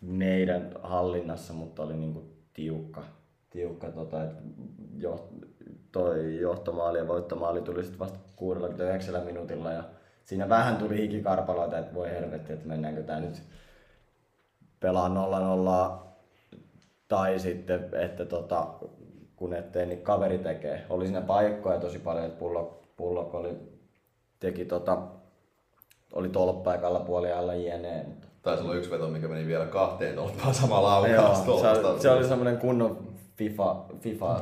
meidän 0.00 0.70
hallinnassa, 0.82 1.52
mutta 1.52 1.82
oli 1.82 1.96
niinku 1.96 2.22
tiukka, 2.54 3.02
tiukka 3.50 3.90
tota, 3.90 4.24
että 4.24 4.42
jo, 4.96 5.28
toi 5.92 6.40
johtomaali 6.40 6.98
ja 6.98 7.08
voittomaali 7.08 7.62
tuli 7.62 7.82
sitten 7.82 7.98
vasta 7.98 8.18
69 8.36 9.24
minuutilla 9.24 9.72
ja 9.72 9.84
siinä 10.28 10.48
vähän 10.48 10.76
tuli 10.76 10.96
hikikarpaloita, 10.96 11.78
että 11.78 11.94
voi 11.94 12.10
helvetti, 12.10 12.52
että 12.52 12.68
mennäänkö 12.68 13.02
tää 13.02 13.20
nyt 13.20 13.42
pelaa 14.80 15.08
0-0 15.08 15.98
tai 17.08 17.38
sitten, 17.38 17.88
että 17.92 18.24
tota, 18.24 18.66
kun 19.36 19.54
ettei, 19.54 19.86
niin 19.86 20.02
kaveri 20.02 20.38
tekee. 20.38 20.86
Oli 20.90 21.06
siinä 21.06 21.20
paikkoja 21.20 21.80
tosi 21.80 21.98
paljon, 21.98 22.26
että 22.26 22.38
Pullok, 22.38 22.96
Pullok 22.96 23.34
oli, 23.34 23.56
teki 24.40 24.64
tota, 24.64 24.98
oli 26.12 26.28
tolppaikalla 26.28 27.00
puoliajalla 27.00 27.54
jne. 27.54 28.06
Taisi 28.42 28.62
olla 28.62 28.74
yksi 28.74 28.90
veto, 28.90 29.08
mikä 29.08 29.28
meni 29.28 29.46
vielä 29.46 29.66
kahteen 29.66 30.14
tolppaan 30.14 30.54
samalla 30.54 31.02
laukaus 31.02 31.60
se, 31.60 31.68
oli, 31.68 32.00
se 32.00 32.10
oli 32.10 32.24
semmoinen 32.24 32.58
kunnon 32.58 33.08
FIFA, 33.36 33.84
FIFA 34.00 34.40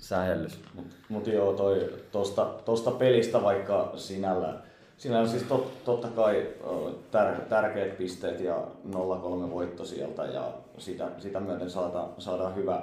sähellys. 0.00 0.60
Mutta 1.08 1.30
joo, 1.30 1.52
toi, 1.52 1.90
tosta, 2.12 2.44
tosta 2.64 2.90
pelistä 2.90 3.42
vaikka 3.42 3.92
sinällä, 3.96 4.54
sinällä 4.96 5.28
siis 5.28 5.42
tot, 5.42 5.84
totta 5.84 6.08
kai 6.08 6.46
tär, 7.10 7.40
tärkeät 7.40 7.98
pisteet 7.98 8.40
ja 8.40 8.66
0-3 8.90 8.96
voitto 9.50 9.84
sieltä 9.84 10.24
ja 10.24 10.52
sitä, 10.78 11.08
sitä 11.18 11.40
myöten 11.40 11.70
saada, 11.70 12.08
saadaan 12.18 12.56
hyvä, 12.56 12.82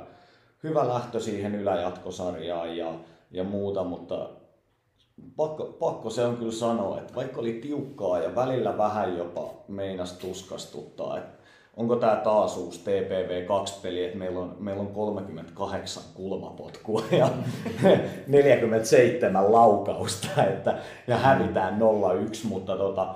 hyvä 0.64 0.88
lähtö 0.88 1.20
siihen 1.20 1.56
yläjatkosarjaan 1.56 2.78
ja, 2.78 2.94
ja 3.32 3.44
muuta, 3.44 3.84
mutta 3.84 4.30
pakko, 5.36 5.66
pakko 5.66 6.10
se 6.10 6.26
on 6.26 6.38
kyllä 6.38 6.52
sanoa, 6.52 7.00
että 7.00 7.16
vaikka 7.16 7.42
oli 7.42 7.54
tiukkaa 7.54 8.20
ja 8.20 8.36
välillä 8.36 8.78
vähän 8.78 9.18
jopa 9.18 9.54
meinas 9.68 10.14
tuskastuttaa, 10.14 11.18
että 11.18 11.37
onko 11.78 11.96
tämä 11.96 12.16
taas 12.16 12.58
uusi 12.58 12.82
TPV2-peli, 12.86 14.04
että 14.04 14.18
meillä 14.18 14.40
on, 14.40 14.56
meillä 14.60 14.82
on 14.82 14.88
38 14.88 16.04
kulmapotkua 16.14 17.04
ja 17.12 17.30
47 18.28 19.52
laukausta 19.52 20.44
että, 20.44 20.78
ja 21.08 21.18
hävitään 21.18 21.80
0-1, 21.80 22.48
mutta 22.48 22.78
tota, 22.78 23.16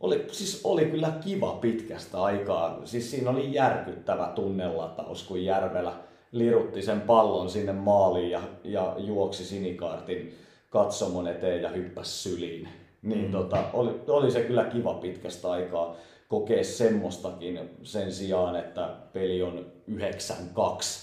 oli, 0.00 0.26
siis 0.32 0.60
oli 0.64 0.84
kyllä 0.84 1.12
kiva 1.24 1.52
pitkästä 1.52 2.22
aikaa. 2.22 2.80
Siis 2.84 3.10
siinä 3.10 3.30
oli 3.30 3.54
järkyttävä 3.54 4.32
tunnelataus, 4.34 5.22
kun 5.22 5.44
Järvelä 5.44 5.92
lirutti 6.32 6.82
sen 6.82 7.00
pallon 7.00 7.50
sinne 7.50 7.72
maaliin 7.72 8.30
ja, 8.30 8.40
ja 8.64 8.94
juoksi 8.98 9.44
sinikaartin 9.44 10.34
katsomon 10.70 11.28
eteen 11.28 11.62
ja 11.62 11.68
hyppäsi 11.68 12.10
syliin. 12.10 12.68
Niin 13.02 13.24
mm. 13.24 13.32
tota, 13.32 13.64
oli, 13.72 14.00
oli, 14.08 14.30
se 14.30 14.42
kyllä 14.42 14.64
kiva 14.64 14.94
pitkästä 14.94 15.50
aikaa 15.50 15.96
kokea 16.28 16.64
semmoistakin 16.64 17.70
sen 17.82 18.12
sijaan, 18.12 18.56
että 18.56 18.88
peli 19.12 19.42
on 19.42 19.66
9-2 19.90 19.94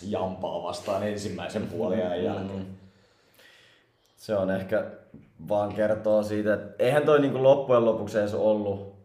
jampaa 0.08 0.64
vastaan 0.64 1.08
ensimmäisen 1.08 1.68
puoliajan 1.68 2.24
jälkeen. 2.24 2.68
Se 4.18 4.36
on 4.36 4.52
ehkä 4.52 4.86
vaan 5.50 5.74
kertoo 5.74 6.24
siitä, 6.24 6.54
että 6.54 6.84
eihän 6.84 7.04
toi 7.04 7.20
niinku 7.20 7.44
loppujen 7.44 7.86
lopuksi 7.86 8.20
edes 8.20 8.34
ollut, 8.34 8.96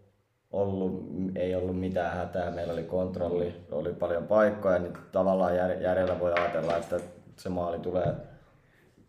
ollut, 0.53 1.05
ei 1.35 1.55
ollut 1.55 1.81
mitään 1.81 2.17
hätää, 2.17 2.51
meillä 2.51 2.73
oli 2.73 2.83
kontrolli, 2.83 3.55
oli 3.71 3.93
paljon 3.93 4.27
paikkoja, 4.27 4.79
niin 4.79 4.93
tavallaan 5.13 5.57
jär, 5.57 5.83
järjellä 5.83 6.21
voi 6.21 6.33
ajatella, 6.33 6.77
että 6.77 7.01
se 7.37 7.49
maali 7.49 7.79
tulee 7.79 8.15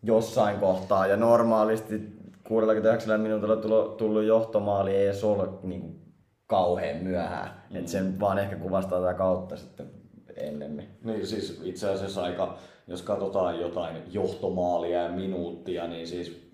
jossain 0.02 0.58
kohtaa. 0.58 1.06
Ja 1.06 1.16
normaalisti 1.16 2.18
69 2.44 3.20
minuutilla 3.20 3.56
tullut, 3.56 3.96
tullut 3.96 4.24
johtomaali 4.24 4.96
ei 4.96 5.04
edes 5.06 5.24
ole 5.24 5.48
niin 5.62 6.07
kauhean 6.48 6.96
myöhään. 6.96 7.62
Mm. 7.70 7.76
Et 7.76 7.88
sen 7.88 8.20
vaan 8.20 8.38
ehkä 8.38 8.56
kuvastaa 8.56 9.00
tätä 9.00 9.14
kautta 9.14 9.56
sitten 9.56 9.90
ennemmin. 10.36 10.88
Niin 11.04 11.26
siis 11.26 11.60
itse 11.64 11.90
asiassa 11.90 12.22
aika, 12.22 12.58
jos 12.86 13.02
katsotaan 13.02 13.60
jotain 13.60 13.96
johtomaalia 14.10 15.02
ja 15.02 15.08
minuuttia, 15.08 15.86
niin 15.86 16.06
siis 16.06 16.48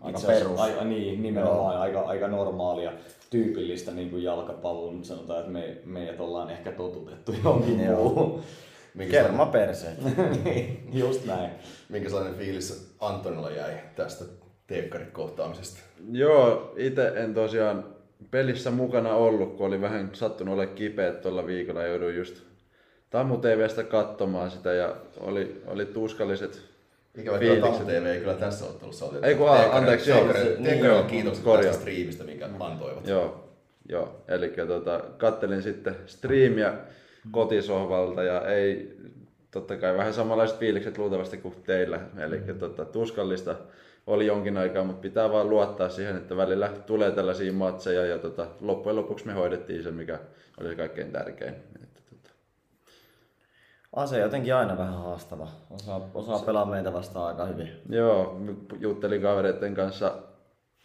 Aika 0.00 0.20
perus. 0.26 0.60
Aika, 0.60 0.84
niin, 0.84 1.22
nimenomaan 1.22 1.78
aika, 1.78 2.00
aika 2.00 2.28
normaalia, 2.28 2.92
tyypillistä 3.30 3.90
niin 3.90 4.10
kuin 4.10 4.22
jalkapalloa, 4.22 4.92
mutta 4.92 5.08
sanotaan, 5.08 5.40
että 5.40 5.52
me, 5.52 5.76
meidät 5.84 6.20
ollaan 6.20 6.50
ehkä 6.50 6.72
totutettu 6.72 7.32
johonkin 7.44 7.84
Joo. 7.84 7.96
muuhun. 7.96 8.42
Kerma 9.10 9.46
perseet. 9.46 9.98
Niin, 10.44 10.88
Just 10.92 11.26
näin. 11.26 11.50
Minkä 11.88 12.08
sellainen 12.08 12.34
fiilis 12.34 12.94
Antonilla 13.00 13.50
jäi 13.50 13.74
tästä 13.96 14.24
teekkarikohtaamisesta? 14.66 15.78
Joo, 16.12 16.72
itse 16.76 17.08
en 17.08 17.34
tosiaan 17.34 17.95
pelissä 18.30 18.70
mukana 18.70 19.14
ollut, 19.14 19.56
kun 19.56 19.66
oli 19.66 19.80
vähän 19.80 20.10
sattunut 20.12 20.54
ole 20.54 20.66
kipeä 20.66 21.12
tuolla 21.12 21.46
viikolla. 21.46 21.82
Jouduin 21.82 22.16
just 22.16 22.42
Tammu 23.10 23.36
TVstä 23.36 23.82
katsomaan 23.82 24.50
sitä 24.50 24.72
ja 24.72 24.96
oli, 25.20 25.62
oli 25.66 25.86
tuskalliset 25.86 26.62
Ikävä 27.18 27.38
kyllä. 27.38 27.60
Tammu 27.60 27.84
TV 27.84 28.06
ei 28.06 28.18
kyllä 28.20 28.34
tässä 28.34 28.64
ottelussa 28.64 29.04
ole. 29.04 29.18
Ei 29.22 29.34
kun, 29.34 29.50
anteeksi, 29.50 30.10
joo. 30.10 30.26
Niin, 30.58 30.78
joo, 30.78 31.06
korjaa. 31.44 31.62
tästä 31.62 31.80
striimistä, 31.80 32.24
minkä 32.24 32.48
antoivat. 32.60 33.06
Joo, 33.08 33.48
joo. 33.88 34.24
eli 34.28 34.48
tota, 34.66 35.00
kattelin 35.18 35.62
sitten 35.62 35.96
striimiä 36.06 36.72
kotisohvalta 37.30 38.22
ja 38.22 38.48
ei, 38.48 38.96
totta 39.50 39.76
kai 39.76 39.96
vähän 39.96 40.14
samanlaiset 40.14 40.58
fiilikset 40.58 40.98
luultavasti 40.98 41.36
kuin 41.36 41.54
teillä. 41.66 42.00
Eli 42.18 42.40
tota, 42.58 42.84
tuskallista 42.84 43.56
oli 44.06 44.26
jonkin 44.26 44.56
aikaa, 44.56 44.84
mutta 44.84 45.02
pitää 45.02 45.32
vaan 45.32 45.50
luottaa 45.50 45.88
siihen, 45.88 46.16
että 46.16 46.36
välillä 46.36 46.68
tulee 46.68 47.10
tällaisia 47.10 47.52
matseja 47.52 48.06
ja 48.06 48.18
tota, 48.18 48.46
loppujen 48.60 48.96
lopuksi 48.96 49.26
me 49.26 49.32
hoidettiin 49.32 49.82
se, 49.82 49.90
mikä 49.90 50.18
oli 50.60 50.68
se 50.68 50.74
kaikkein 50.74 51.12
tärkein. 51.12 51.54
Että, 51.82 52.00
tota, 52.10 52.30
Ase 53.92 54.20
jotenkin 54.20 54.54
aina 54.54 54.78
vähän 54.78 54.94
haastava. 54.94 55.48
Osaa, 55.70 56.10
osaa 56.14 56.38
pelaa 56.38 56.64
meitä 56.64 56.92
vastaan 56.92 57.26
aika 57.26 57.44
hyvin. 57.44 57.70
Joo, 57.88 58.40
juttelin 58.80 59.22
kavereiden 59.22 59.74
kanssa, 59.74 60.14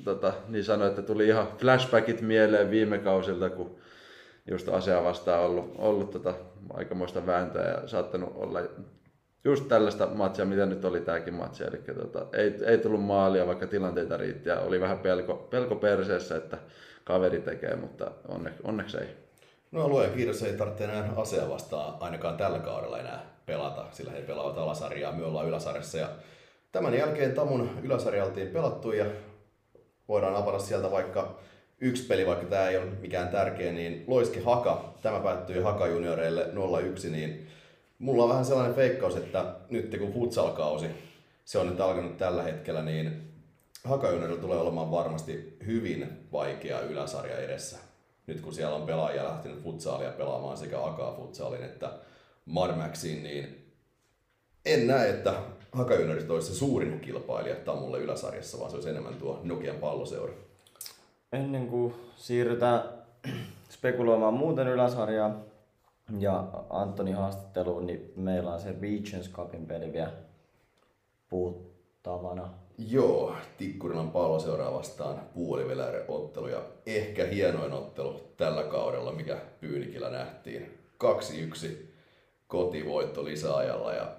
tota, 0.03 0.33
niin 0.47 0.63
sanoin, 0.63 0.89
että 0.89 1.01
tuli 1.01 1.27
ihan 1.27 1.47
flashbackit 1.57 2.21
mieleen 2.21 2.71
viime 2.71 2.97
kausilta, 2.97 3.49
kun 3.49 3.75
just 4.51 4.69
asiaa 4.69 5.03
vastaan 5.03 5.43
ollut, 5.43 5.75
ollut 5.77 6.11
tota, 6.11 6.33
aikamoista 6.73 7.25
vääntöä 7.25 7.67
ja 7.67 7.87
saattanut 7.87 8.33
olla 8.35 8.59
just 9.43 9.67
tällaista 9.67 10.07
matsia, 10.07 10.45
mitä 10.45 10.65
nyt 10.65 10.85
oli 10.85 11.01
tämäkin 11.01 11.33
matsi. 11.33 11.63
Eli 11.63 11.77
tota, 11.77 12.25
ei, 12.33 12.55
ei 12.65 12.77
tullut 12.77 13.03
maalia, 13.03 13.47
vaikka 13.47 13.67
tilanteita 13.67 14.17
riitti 14.17 14.49
ja 14.49 14.59
oli 14.59 14.81
vähän 14.81 14.99
pelko, 14.99 15.33
pelko 15.33 15.75
perseessä, 15.75 16.35
että 16.35 16.57
kaveri 17.03 17.41
tekee, 17.41 17.75
mutta 17.75 18.11
onne, 18.27 18.53
onneksi 18.63 18.97
ei. 18.97 19.07
No 19.71 19.87
luoja 19.87 20.09
kiitos, 20.09 20.43
ei 20.43 20.53
tarvitse 20.53 20.83
enää 20.83 21.13
asea 21.15 21.49
vastaan 21.49 21.93
ainakaan 21.99 22.37
tällä 22.37 22.59
kaudella 22.59 22.99
enää 22.99 23.25
pelata, 23.45 23.85
sillä 23.91 24.11
he 24.11 24.21
pelaavat 24.21 24.57
alasarjaa, 24.57 25.11
me 25.11 25.25
ollaan 25.25 25.47
yläsarjassa. 25.47 25.97
Ja 25.97 26.09
tämän 26.71 26.93
jälkeen 26.93 27.33
Tamun 27.33 27.69
yläsarja 27.83 28.25
oltiin 28.25 28.47
pelattu 28.47 28.91
ja 28.91 29.05
voidaan 30.07 30.35
avata 30.35 30.59
sieltä 30.59 30.91
vaikka 30.91 31.39
yksi 31.81 32.07
peli, 32.07 32.27
vaikka 32.27 32.45
tämä 32.45 32.69
ei 32.69 32.77
ole 32.77 32.85
mikään 32.85 33.29
tärkeä, 33.29 33.71
niin 33.71 34.03
Loiski 34.07 34.39
Haka, 34.39 34.93
tämä 35.01 35.19
päättyi 35.19 35.61
Haka 35.61 35.87
junioreille 35.87 36.47
0-1, 37.05 37.09
niin 37.09 37.47
mulla 38.01 38.23
on 38.23 38.29
vähän 38.29 38.45
sellainen 38.45 38.75
feikkaus, 38.75 39.15
että 39.15 39.55
nyt 39.69 39.97
kun 39.99 40.13
futsal-kausi, 40.13 40.87
se 41.45 41.57
on 41.57 41.69
nyt 41.69 41.79
alkanut 41.79 42.17
tällä 42.17 42.43
hetkellä, 42.43 42.81
niin 42.81 43.31
Haka 43.83 44.09
juniorilla 44.09 44.41
tulee 44.41 44.57
olemaan 44.57 44.91
varmasti 44.91 45.57
hyvin 45.65 46.27
vaikea 46.31 46.79
yläsarja 46.79 47.37
edessä. 47.37 47.77
Nyt 48.27 48.41
kun 48.41 48.53
siellä 48.53 48.75
on 48.75 48.85
pelaajia 48.85 49.23
lähtenyt 49.23 49.63
futsaalia 49.63 50.11
pelaamaan 50.11 50.57
sekä 50.57 50.83
Akaa 50.83 51.15
futsalin 51.15 51.63
että 51.63 51.93
Marmaxiin, 52.45 53.23
niin 53.23 53.73
en 54.65 54.87
näe, 54.87 55.09
että 55.09 55.33
Haka 55.71 55.95
juniorista 55.95 56.33
olisi 56.33 56.47
se 56.47 56.55
suurin 56.55 56.99
kilpailija 56.99 57.55
Tamulle 57.55 57.99
yläsarjassa, 57.99 58.59
vaan 58.59 58.71
se 58.71 58.75
olisi 58.77 58.89
enemmän 58.89 59.15
tuo 59.15 59.39
Nokian 59.43 59.75
palloseura. 59.75 60.33
Ennen 61.33 61.67
kuin 61.67 61.93
siirrytään 62.15 62.83
spekuloimaan 63.75 64.33
muuten 64.33 64.67
yläsarjaa 64.67 65.50
ja 66.19 66.47
Antoni 66.69 67.11
haastatteluun, 67.11 67.85
niin 67.85 68.13
meillä 68.15 68.53
on 68.53 68.61
se 68.61 68.75
Regions 68.81 69.31
Cupin 69.31 69.65
peli 69.65 69.93
vielä 69.93 70.11
puuttavana. 71.29 72.49
Joo, 72.77 73.35
Tikkurilan 73.57 74.11
palloseuraa 74.11 74.73
vastaan 74.73 75.21
puoliväliä-ottelu 75.33 76.47
ja 76.47 76.61
ehkä 76.85 77.25
hienoin 77.25 77.73
ottelu 77.73 78.21
tällä 78.37 78.63
kaudella, 78.63 79.11
mikä 79.11 79.37
Pyynikillä 79.59 80.09
nähtiin. 80.09 80.77
2-1 81.03 81.67
kotivoitto 82.47 83.23
lisäajalla 83.23 83.93
ja 83.93 84.11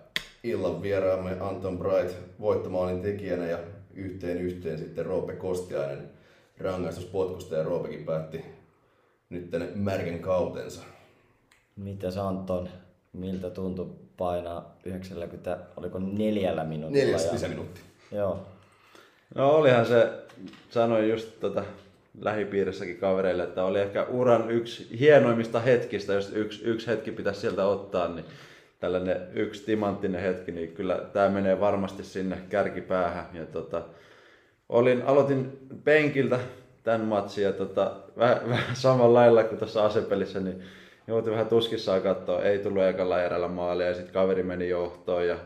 illan 0.43 0.83
vieraamme 0.83 1.37
Anton 1.41 1.78
Bright 1.78 2.16
voittomaalin 2.41 3.03
tekijänä 3.03 3.47
ja 3.47 3.59
yhteen 3.95 4.39
yhteen 4.39 4.78
sitten 4.78 5.07
Roope 5.07 5.37
Kostiainen 5.37 6.11
rangaistuspotkusta 6.59 7.55
ja 7.55 7.62
Roopekin 7.62 8.05
päätti 8.05 8.45
nyt 9.30 9.51
märkän 9.74 10.18
kautensa. 10.18 10.83
Mitäs 11.76 12.16
Anton, 12.16 12.68
miltä 13.12 13.50
tuntui 13.50 13.90
painaa 14.16 14.76
90, 14.84 15.58
oliko 15.76 15.98
neljällä 15.98 16.64
minuutilla? 16.64 17.04
Neljäs 17.04 17.26
ja- 17.26 17.32
lisäminuutti. 17.32 17.80
Joo. 18.12 18.46
No 19.34 19.50
olihan 19.50 19.86
se, 19.86 20.10
sanoin 20.70 21.08
just 21.10 21.40
tota, 21.40 21.64
lähipiirissäkin 22.20 22.96
kavereille, 22.98 23.42
että 23.42 23.64
oli 23.64 23.80
ehkä 23.80 24.02
uran 24.02 24.50
yksi 24.50 24.98
hienoimmista 24.98 25.60
hetkistä, 25.60 26.12
jos 26.12 26.32
yksi, 26.34 26.64
yksi 26.64 26.86
hetki 26.86 27.12
pitäisi 27.12 27.40
sieltä 27.40 27.66
ottaa, 27.66 28.08
niin 28.08 28.24
tällainen 28.80 29.16
yksi 29.34 29.64
timanttinen 29.64 30.22
hetki, 30.22 30.52
niin 30.52 30.72
kyllä 30.72 30.98
tämä 31.12 31.28
menee 31.28 31.60
varmasti 31.60 32.04
sinne 32.04 32.38
kärkipäähän. 32.48 33.26
Ja 33.34 33.46
tota, 33.46 33.82
olin, 34.68 35.02
aloitin 35.02 35.58
penkiltä 35.84 36.38
tämän 36.82 37.00
matsin 37.00 37.44
ja 37.44 37.52
tota, 37.52 37.92
vähän, 38.18 38.40
vähän 38.48 38.76
samalla 38.76 39.18
lailla 39.18 39.44
kuin 39.44 39.58
tuossa 39.58 39.84
asepelissä, 39.84 40.40
niin 40.40 40.62
joutin 41.07 41.32
vähän 41.32 41.46
tuskissaan 41.46 42.03
katsoa, 42.03 42.42
ei 42.42 42.59
tullut 42.59 42.82
ekalla 42.82 43.22
erällä 43.22 43.48
maalia 43.48 43.86
ja 43.86 43.94
sitten 43.94 44.14
kaveri 44.14 44.42
meni 44.42 44.68
johtoon 44.68 45.26
ja 45.26 45.36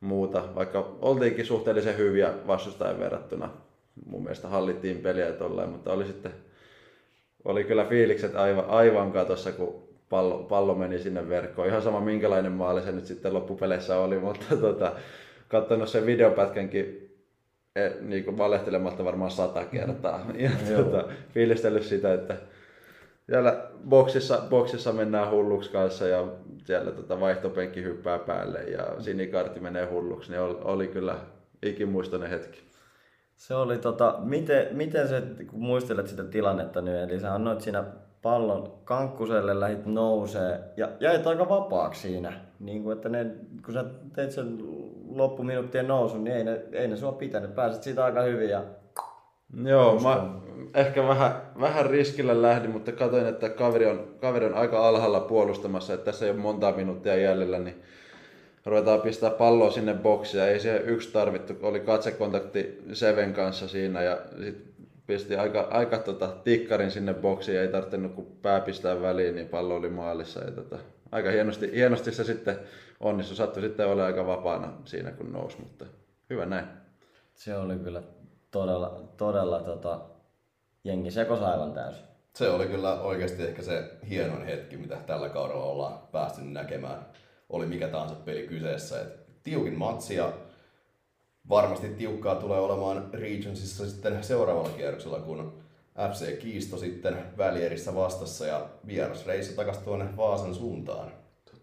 muuta, 0.00 0.44
vaikka 0.54 0.96
oltiinkin 1.00 1.46
suhteellisen 1.46 1.96
hyviä 1.96 2.32
vastustajan 2.46 3.00
verrattuna. 3.00 3.50
Mun 4.06 4.22
mielestä 4.22 4.48
hallittiin 4.48 4.98
peliä 4.98 5.32
tolleen, 5.32 5.68
mutta 5.68 5.92
oli 5.92 6.06
sitten 6.06 6.32
oli 7.44 7.64
kyllä 7.64 7.84
fiilikset 7.84 8.36
aivan, 8.36 8.64
aivan 8.68 9.12
katossa, 9.12 9.52
kun 9.52 9.88
pallo, 10.08 10.38
pallo 10.38 10.74
meni 10.74 10.98
sinne 10.98 11.28
verkkoon. 11.28 11.68
Ihan 11.68 11.82
sama 11.82 12.00
minkälainen 12.00 12.52
maali 12.52 12.82
se 12.82 12.92
nyt 12.92 13.06
sitten 13.06 13.34
loppupeleissä 13.34 13.98
oli, 13.98 14.18
mutta 14.18 14.56
tota, 14.66 14.92
katsonut 15.48 15.88
sen 15.88 16.06
videopätkänkin 16.06 17.10
e, 17.76 17.90
niin 18.00 18.24
kuin 18.24 18.38
valehtelematta 18.38 19.04
varmaan 19.04 19.30
sata 19.30 19.64
kertaa. 19.64 20.26
Ja 20.38 20.50
tota, 20.76 21.04
fiilistellyt 21.34 21.82
sitä, 21.82 22.14
että 22.14 22.36
siellä 23.26 23.68
boksissa, 23.88 24.42
boksissa 24.50 24.92
mennään 24.92 25.30
hulluksi 25.30 25.70
kanssa 25.70 26.08
ja 26.08 26.28
siellä 26.64 26.90
tota 26.90 27.20
vaihtopenkki 27.20 27.82
hyppää 27.82 28.18
päälle 28.18 28.58
ja 28.58 29.00
sinikartti 29.00 29.60
menee 29.60 29.86
hulluksi, 29.86 30.30
niin 30.30 30.40
oli, 30.40 30.56
oli 30.64 30.88
kyllä 30.88 31.16
ikimuistoinen 31.62 32.30
hetki. 32.30 32.62
Se 33.36 33.54
oli 33.54 33.78
tota, 33.78 34.18
miten, 34.24 34.76
miten 34.76 35.08
se, 35.08 35.22
kun 35.50 35.62
muistelet 35.62 36.08
sitä 36.08 36.24
tilannetta 36.24 36.82
nyt, 36.82 36.96
eli 36.96 37.20
sä 37.20 37.34
annoit 37.34 37.60
siinä 37.60 37.84
pallon 38.22 38.80
kankkuselle, 38.84 39.60
lähit 39.60 39.86
nousee 39.86 40.60
ja 40.76 40.88
jäit 41.00 41.26
aika 41.26 41.48
vapaaksi 41.48 42.00
siinä. 42.00 42.32
Niin 42.60 42.82
kuin, 42.82 42.96
että 42.96 43.08
ne, 43.08 43.26
kun 43.64 43.74
sä 43.74 43.84
teit 44.14 44.32
sen 44.32 44.58
loppuminuuttien 45.08 45.88
nousun, 45.88 46.24
niin 46.24 46.36
ei 46.36 46.44
ne, 46.44 46.62
ei 46.72 46.88
ne 46.88 46.96
sua 46.96 47.12
pitänyt. 47.12 47.54
Pääsit 47.54 47.82
siitä 47.82 48.04
aika 48.04 48.22
hyvin 48.22 48.50
ja 48.50 48.64
Joo, 49.64 50.00
mä 50.00 50.34
ehkä 50.74 51.08
vähän, 51.08 51.42
vähän 51.60 51.86
riskillä 51.86 52.42
lähdin, 52.42 52.70
mutta 52.70 52.92
katsoin, 52.92 53.26
että 53.26 53.48
kaveri 53.48 53.86
on, 53.86 54.14
kaveri 54.20 54.46
on 54.46 54.54
aika 54.54 54.88
alhaalla 54.88 55.20
puolustamassa, 55.20 55.94
että 55.94 56.04
tässä 56.04 56.24
ei 56.24 56.30
ole 56.30 56.40
monta 56.40 56.72
minuuttia 56.72 57.16
jäljellä, 57.16 57.58
niin 57.58 57.82
ruvetaan 58.66 59.00
pistää 59.00 59.30
palloa 59.30 59.70
sinne 59.70 59.94
boksiin. 59.94 60.40
Ja 60.40 60.46
ei 60.46 60.60
se 60.60 60.76
yksi 60.76 61.12
tarvittu, 61.12 61.54
oli 61.62 61.80
katsekontakti 61.80 62.78
Seven 62.92 63.32
kanssa 63.32 63.68
siinä 63.68 64.02
ja 64.02 64.18
sit 64.44 64.74
pisti 65.06 65.36
aika, 65.36 65.60
aika 65.60 65.98
tota, 65.98 66.28
tikkarin 66.44 66.90
sinne 66.90 67.14
boksiin, 67.14 67.60
ei 67.60 67.68
tarvinnut 67.68 68.14
kuin 68.14 68.26
pää 68.42 68.60
pistää 68.60 69.02
väliin, 69.02 69.34
niin 69.34 69.48
pallo 69.48 69.76
oli 69.76 69.90
maalissa. 69.90 70.44
Ja 70.44 70.50
tota, 70.50 70.78
aika 71.12 71.30
hienosti, 71.30 71.70
hienosti 71.74 72.12
se 72.12 72.24
sitten 72.24 72.56
onnistui, 73.00 73.36
sattui 73.36 73.62
sitten 73.62 73.86
olla 73.86 74.06
aika 74.06 74.26
vapaana 74.26 74.72
siinä 74.84 75.10
kun 75.10 75.32
nousi, 75.32 75.56
mutta 75.60 75.84
hyvä 76.30 76.46
näin. 76.46 76.66
se 77.34 77.56
oli 77.56 77.76
kyllä 77.76 78.02
todella, 78.54 79.00
todella 79.16 79.60
tota, 79.60 80.00
jengi 80.84 81.10
sekos 81.10 81.42
aivan 81.42 81.72
täysin. 81.72 82.04
Se 82.34 82.50
oli 82.50 82.66
kyllä 82.66 83.00
oikeasti 83.00 83.42
ehkä 83.42 83.62
se 83.62 83.90
hienoin 84.08 84.44
hetki, 84.46 84.76
mitä 84.76 84.96
tällä 84.96 85.28
kaudella 85.28 85.64
ollaan 85.64 85.98
päästy 86.12 86.40
näkemään. 86.42 87.06
Oli 87.48 87.66
mikä 87.66 87.88
tahansa 87.88 88.14
peli 88.14 88.46
kyseessä. 88.46 89.00
Et 89.00 89.42
tiukin 89.42 89.78
matsi 89.78 90.14
ja 90.14 90.32
varmasti 91.48 91.88
tiukkaa 91.88 92.34
tulee 92.34 92.60
olemaan 92.60 93.08
Regionsissa 93.12 93.86
sitten 93.86 94.24
seuraavalla 94.24 94.68
kierroksella, 94.76 95.20
kun 95.20 95.62
FC 96.12 96.38
Kiisto 96.38 96.76
sitten 96.76 97.16
välierissä 97.38 97.94
vastassa 97.94 98.46
ja 98.46 98.66
vierasreissa 98.86 99.56
takas 99.56 99.78
tuonne 99.78 100.16
Vaasan 100.16 100.54
suuntaan. 100.54 101.12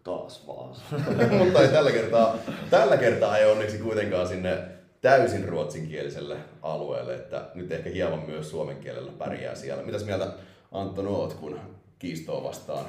Taas 0.03 0.47
vaan. 0.47 0.75
Mutta 1.39 1.61
ei 1.61 1.67
tällä 1.67 1.91
kertaa, 1.91 2.35
tällä 2.69 2.97
kertaa 2.97 3.37
ei 3.37 3.51
onneksi 3.51 3.77
kuitenkaan 3.77 4.27
sinne 4.27 4.80
täysin 5.01 5.49
ruotsinkieliselle 5.49 6.37
alueelle, 6.61 7.15
että 7.15 7.45
nyt 7.55 7.71
ehkä 7.71 7.89
hieman 7.89 8.23
myös 8.27 8.49
suomen 8.49 8.77
kielellä 8.77 9.11
pärjää 9.11 9.55
siellä. 9.55 9.83
Mitäs 9.83 10.05
mieltä 10.05 10.33
Anton 10.71 11.07
oot, 11.07 11.33
kun 11.33 11.59
kiistoa 11.99 12.43
vastaan 12.43 12.85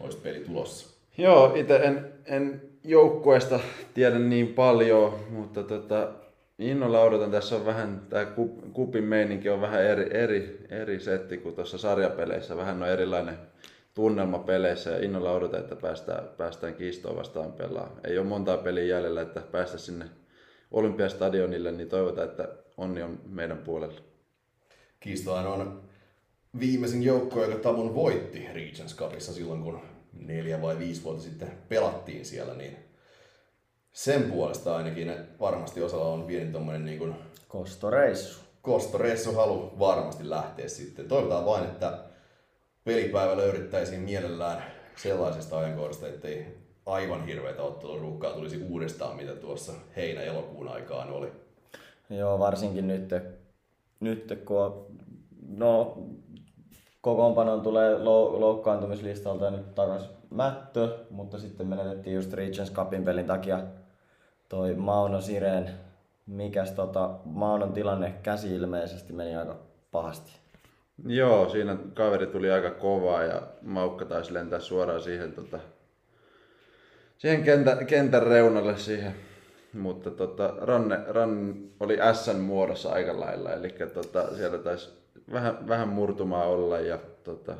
olisi 0.00 0.18
peli 0.18 0.40
tulossa? 0.40 0.96
Joo, 1.18 1.54
itse 1.54 1.76
en, 1.76 2.12
en 2.26 2.62
joukkueesta 2.84 3.60
tiedä 3.94 4.18
niin 4.18 4.48
paljon, 4.48 5.14
mutta 5.30 5.62
tota, 5.62 6.08
innolla 6.58 7.02
odotan. 7.02 7.30
Tässä 7.30 7.56
on 7.56 7.66
vähän, 7.66 8.02
tämä 8.08 8.26
kupin 8.72 9.04
meininki 9.04 9.48
on 9.48 9.60
vähän 9.60 9.84
eri, 9.84 10.16
eri, 10.16 10.66
eri 10.70 11.00
setti 11.00 11.38
kuin 11.38 11.54
tuossa 11.54 11.78
sarjapeleissä. 11.78 12.56
Vähän 12.56 12.82
on 12.82 12.88
erilainen 12.88 13.38
tunnelma 13.94 14.38
peleissä 14.38 14.90
ja 14.90 15.04
innolla 15.04 15.32
odotan, 15.32 15.60
että 15.60 15.76
päästään, 15.76 16.24
päästään 16.36 16.74
kiistoon 16.74 17.16
vastaan 17.16 17.52
pelaamaan. 17.52 18.00
Ei 18.04 18.18
ole 18.18 18.26
montaa 18.26 18.56
peliä 18.56 18.84
jäljellä, 18.84 19.22
että 19.22 19.40
päästä 19.52 19.78
sinne 19.78 20.04
Olympiastadionille, 20.70 21.72
niin 21.72 21.88
toivotaan, 21.88 22.28
että 22.28 22.48
onni 22.76 23.02
on 23.02 23.20
meidän 23.26 23.58
puolella. 23.58 24.00
Kiistohan 25.00 25.46
on 25.46 25.82
viimeisin 26.60 27.02
joukko, 27.02 27.42
joka 27.44 27.56
Tamun 27.56 27.94
voitti 27.94 28.48
Regents 28.54 28.96
Cupissa 28.96 29.32
silloin, 29.32 29.62
kun 29.62 29.80
neljä 30.12 30.62
vai 30.62 30.78
viisi 30.78 31.04
vuotta 31.04 31.22
sitten 31.22 31.52
pelattiin 31.68 32.24
siellä, 32.24 32.54
niin 32.54 32.76
sen 33.92 34.22
puolesta 34.22 34.76
ainakin 34.76 35.12
varmasti 35.40 35.82
osalla 35.82 36.12
on 36.12 36.22
pieni 36.22 36.52
tommonen 36.52 36.84
niin 36.84 36.98
kuin 36.98 37.14
Kostoreissu. 37.48 38.40
kostoreissu 38.62 39.32
halu 39.32 39.78
varmasti 39.78 40.30
lähteä 40.30 40.68
sitten. 40.68 41.08
Toivotaan 41.08 41.46
vain, 41.46 41.64
että 41.64 41.98
pelipäivä 42.84 43.36
löydettäisiin 43.36 44.00
mielellään 44.00 44.64
sellaisesta 44.96 45.58
ajankohdasta, 45.58 46.08
ettei 46.08 46.65
aivan 46.86 47.26
hirveätä 47.26 47.62
otteluruuhkaa 47.62 48.32
tulisi 48.32 48.66
uudestaan, 48.70 49.16
mitä 49.16 49.34
tuossa 49.34 49.72
heinä-elokuun 49.96 50.68
aikaan 50.68 51.10
oli. 51.10 51.32
Joo, 52.10 52.38
varsinkin 52.38 52.88
nyt, 52.88 53.14
nyt 54.00 54.42
kun 54.44 54.62
on, 54.62 54.86
no, 55.48 55.98
kokoonpanon 57.00 57.60
tulee 57.60 57.98
loukkaantumislistalta 57.98 59.50
nyt 59.50 59.74
takaisin 59.74 60.16
Mättö, 60.30 60.98
mutta 61.10 61.38
sitten 61.38 61.66
menetettiin 61.66 62.16
just 62.16 62.32
Regents 62.32 62.72
Cupin 62.72 63.04
pelin 63.04 63.26
takia 63.26 63.60
toi 64.48 64.74
Mauno 64.74 65.20
Sireen. 65.20 65.70
Mikäs 66.26 66.72
tota, 66.72 67.10
Maunon 67.24 67.72
tilanne 67.72 68.14
käsi 68.22 68.54
ilmeisesti 68.54 69.12
meni 69.12 69.36
aika 69.36 69.56
pahasti. 69.90 70.32
Joo, 71.06 71.48
siinä 71.48 71.76
kaveri 71.94 72.26
tuli 72.26 72.50
aika 72.50 72.70
kovaa 72.70 73.22
ja 73.22 73.42
Maukka 73.62 74.04
taisi 74.04 74.34
lentää 74.34 74.60
suoraan 74.60 75.00
siihen, 75.00 75.32
tota, 75.32 75.58
siihen 77.18 77.42
kentän, 77.44 77.86
kentän 77.86 78.22
reunalle 78.22 78.76
siihen. 78.76 79.14
Mutta 79.72 80.10
tota, 80.10 80.54
Ranne, 80.60 80.98
Ranne 81.06 81.54
oli 81.80 81.98
S 82.12 82.38
muodossa 82.38 82.92
aika 82.92 83.20
lailla, 83.20 83.52
eli 83.52 83.74
tota, 83.94 84.36
siellä 84.36 84.58
taisi 84.58 84.90
vähän, 85.32 85.68
vähän 85.68 85.88
murtumaa 85.88 86.44
olla 86.44 86.78
ja 86.78 86.98
tota, 87.24 87.54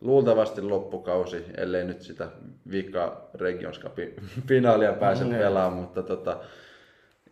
luultavasti 0.00 0.62
loppukausi, 0.62 1.44
ellei 1.56 1.84
nyt 1.84 2.02
sitä 2.02 2.28
vika 2.70 3.30
Regions 3.34 3.80
finaalia 4.48 4.92
pääse 4.92 5.24
mm, 5.24 5.30
pelaamaan, 5.30 5.82
mutta 5.82 6.02
tota, 6.02 6.40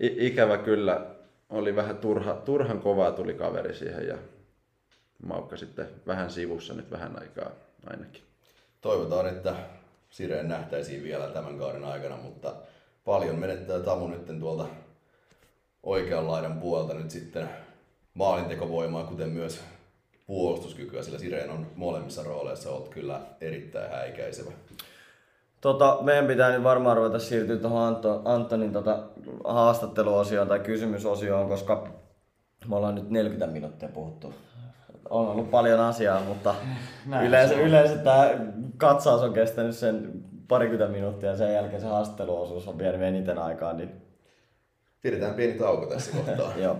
ikävä 0.01 0.59
kyllä 0.59 1.07
oli 1.51 1.77
vähän 1.77 1.97
turha, 1.97 2.35
turhan 2.35 2.81
kovaa 2.81 3.13
tuli 3.13 3.35
kaveri 3.35 3.75
siihen 3.75 4.07
ja 4.07 4.19
Maukka 5.23 5.57
sitten 5.57 5.89
vähän 6.07 6.31
sivussa 6.31 6.75
nyt 6.75 6.91
vähän 6.91 7.21
aikaa 7.21 7.51
ainakin. 7.87 8.23
Toivotaan, 8.81 9.29
että 9.29 9.55
Sireen 10.11 10.49
nähtäisiin 10.49 11.03
vielä 11.03 11.27
tämän 11.27 11.59
kauden 11.59 11.85
aikana, 11.85 12.17
mutta 12.17 12.55
paljon 13.05 13.39
menettää 13.39 13.81
Tamu 13.81 14.07
nyt 14.07 14.41
tuolta 14.41 14.67
oikean 15.83 16.29
laidan 16.29 16.61
puolta 16.61 16.95
nyt 16.95 17.11
sitten 17.11 17.49
maalintekovoimaa, 18.15 19.05
kuten 19.05 19.29
myös 19.29 19.61
puolustuskykyä, 20.27 21.03
sillä 21.03 21.19
Sireen 21.19 21.51
on 21.51 21.67
molemmissa 21.77 22.23
rooleissa 22.23 22.71
ollut 22.71 22.89
kyllä 22.89 23.21
erittäin 23.41 23.91
häikäisevä. 23.91 24.51
Tota, 25.61 25.99
meidän 26.01 26.27
pitää 26.27 26.51
nyt 26.53 26.65
varmaan 26.65 26.97
ruveta 26.97 27.19
siirtyä 27.19 27.57
tuohon 27.57 27.83
Anto, 27.83 28.23
Antonin 28.25 28.73
tota, 28.73 28.99
haastatteluosioon 29.45 30.49
tai 30.49 30.61
kysymysosioon, 30.61 31.49
koska 31.49 31.89
me 32.69 32.77
ollaan 32.77 32.95
nyt 32.95 33.11
40 33.11 33.47
minuuttia 33.47 33.89
puhuttu. 33.89 34.35
On 35.11 35.29
ollut 35.29 35.51
paljon 35.51 35.81
asiaa, 35.81 36.21
mutta 36.21 36.55
Näin 37.07 37.27
yleensä, 37.27 37.55
yleensä 37.55 37.97
tämä 37.97 38.31
katsaus 38.77 39.23
on 39.23 39.33
kestänyt 39.33 39.77
sen 39.77 40.13
parikymmentä 40.49 40.93
minuuttia 40.93 41.31
ja 41.31 41.37
sen 41.37 41.55
jälkeen 41.55 41.81
se 41.81 41.87
haastatteluosuus 41.87 42.69
on 42.69 42.79
vienyt 42.79 43.03
eniten 43.03 43.39
aikaa. 43.39 43.73
Niin... 43.73 43.93
Pidetään 45.03 45.35
pieni 45.35 45.59
tauko 45.59 45.87
tässä 45.87 46.13
kohtaa. 46.13 46.53
Joo. 46.65 46.77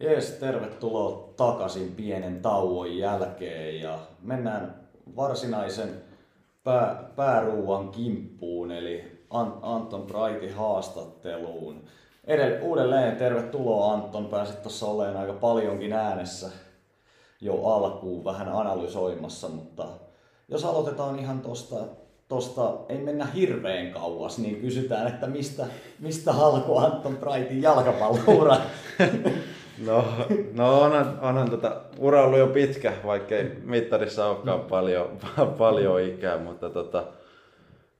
Jees, 0.00 0.30
tervetuloa 0.30 1.28
takaisin 1.36 1.92
pienen 1.96 2.42
tauon 2.42 2.96
jälkeen 2.96 3.80
ja 3.80 3.98
mennään 4.22 4.74
varsinaisen 5.16 6.02
pää, 6.64 7.10
pääruuan 7.16 7.88
kimppuun 7.88 8.70
eli 8.70 9.24
Anton 9.62 10.02
Brightin 10.02 10.54
haastatteluun. 10.54 11.84
Edell- 12.26 12.62
uudelleen 12.62 13.16
tervetuloa 13.16 13.92
Anton, 13.92 14.26
pääsit 14.26 14.62
tuossa 14.62 14.86
olemaan 14.86 15.16
aika 15.16 15.32
paljonkin 15.32 15.92
äänessä 15.92 16.50
jo 17.40 17.64
alkuun 17.64 18.24
vähän 18.24 18.48
analysoimassa, 18.48 19.48
mutta 19.48 19.84
jos 20.48 20.64
aloitetaan 20.64 21.18
ihan 21.18 21.40
tosta, 21.40 21.76
tosta 22.28 22.74
ei 22.88 22.98
mennä 22.98 23.26
hirveän 23.26 23.92
kauas, 23.92 24.38
niin 24.38 24.60
kysytään, 24.60 25.06
että 25.06 25.26
mistä, 25.26 25.66
mistä 25.98 26.32
alkoi 26.32 26.84
Anton 26.84 27.16
Brightin 27.16 27.62
jalkapalloura? 27.62 28.56
No, 29.86 30.26
no 30.54 30.80
onhan, 30.80 31.18
onhan 31.20 31.50
tota, 31.50 31.80
ura 31.98 32.24
ollut 32.24 32.38
jo 32.38 32.46
pitkä, 32.46 32.92
vaikkei 33.04 33.44
mittarissa 33.64 34.26
olekaan 34.26 34.60
paljon, 34.60 35.18
paljon 35.58 36.00
ikää, 36.00 36.38
mutta 36.38 36.70
tota, 36.70 37.04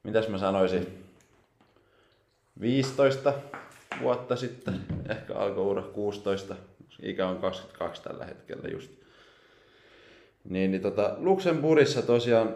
mitäs 0.03 0.29
mä 0.29 0.39
sanoisin, 0.39 1.05
15 2.61 3.33
vuotta 4.03 4.37
sitten, 4.37 4.81
ehkä 5.09 5.35
alkoi 5.35 5.65
ura 5.65 5.83
16, 5.83 6.57
ikä 7.03 7.29
on 7.29 7.37
22 7.37 8.03
tällä 8.03 8.25
hetkellä 8.25 8.69
just. 8.69 8.91
Niin, 10.45 10.71
niin 10.71 10.83
tota, 10.83 11.15
Luxemburgissa 11.19 12.03
tosiaan 12.03 12.55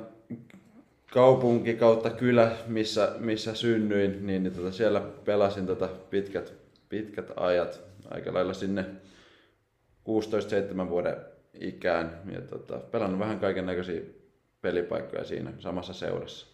kaupunki 1.12 1.74
kautta 1.74 2.10
kylä, 2.10 2.52
missä, 2.66 3.12
missä 3.18 3.54
synnyin, 3.54 4.26
niin, 4.26 4.42
niin 4.42 4.54
tota, 4.54 4.72
siellä 4.72 5.00
pelasin 5.24 5.66
tota 5.66 5.88
pitkät, 6.10 6.52
pitkät 6.88 7.30
ajat 7.36 7.80
aika 8.10 8.34
lailla 8.34 8.54
sinne 8.54 8.84
16-7 10.08 10.88
vuoden 10.88 11.16
ikään 11.60 12.20
ja 12.32 12.40
tota, 12.40 12.78
pelannut 12.78 13.20
vähän 13.20 13.40
kaiken 13.40 13.66
näköisiä 13.66 14.00
pelipaikkoja 14.60 15.24
siinä 15.24 15.52
samassa 15.58 15.92
seurassa. 15.92 16.46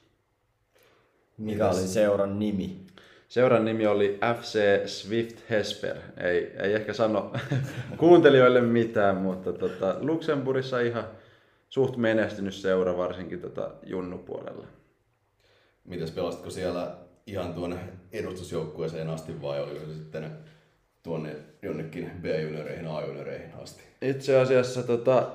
Mikä 1.39 1.69
oli 1.69 1.81
seuran 1.81 2.39
nimi? 2.39 2.87
Seuran 3.29 3.65
nimi 3.65 3.87
oli 3.87 4.19
FC 4.39 4.59
Swift 4.87 5.51
Hesper. 5.51 5.97
Ei, 6.17 6.53
ei 6.57 6.75
ehkä 6.75 6.93
sano 6.93 7.33
kuuntelijoille 7.97 8.61
mitään, 8.61 9.17
mutta 9.17 9.53
tota, 9.53 9.97
Luxemburgissa 10.01 10.81
ihan 10.81 11.05
suht 11.69 11.97
menestynyt 11.97 12.55
seura, 12.55 12.97
varsinkin 12.97 13.41
tota 13.41 13.71
junnupuolella. 13.87 14.67
Mitäs 15.85 16.11
pelasitko 16.11 16.51
siellä 16.51 16.97
ihan 17.27 17.55
tuonne 17.55 17.77
edustusjoukkueeseen 18.13 19.11
asti 19.11 19.43
vai 19.43 19.63
oliko 19.63 19.87
se 19.87 19.95
sitten 19.95 20.31
tuonne 21.09 21.37
jonnekin 21.63 22.11
B-junioreihin, 22.23 22.87
A-junioreihin 22.87 23.51
asti? 23.63 23.83
Itse 24.03 24.41
asiassa 24.41 24.83
tota, 24.83 25.33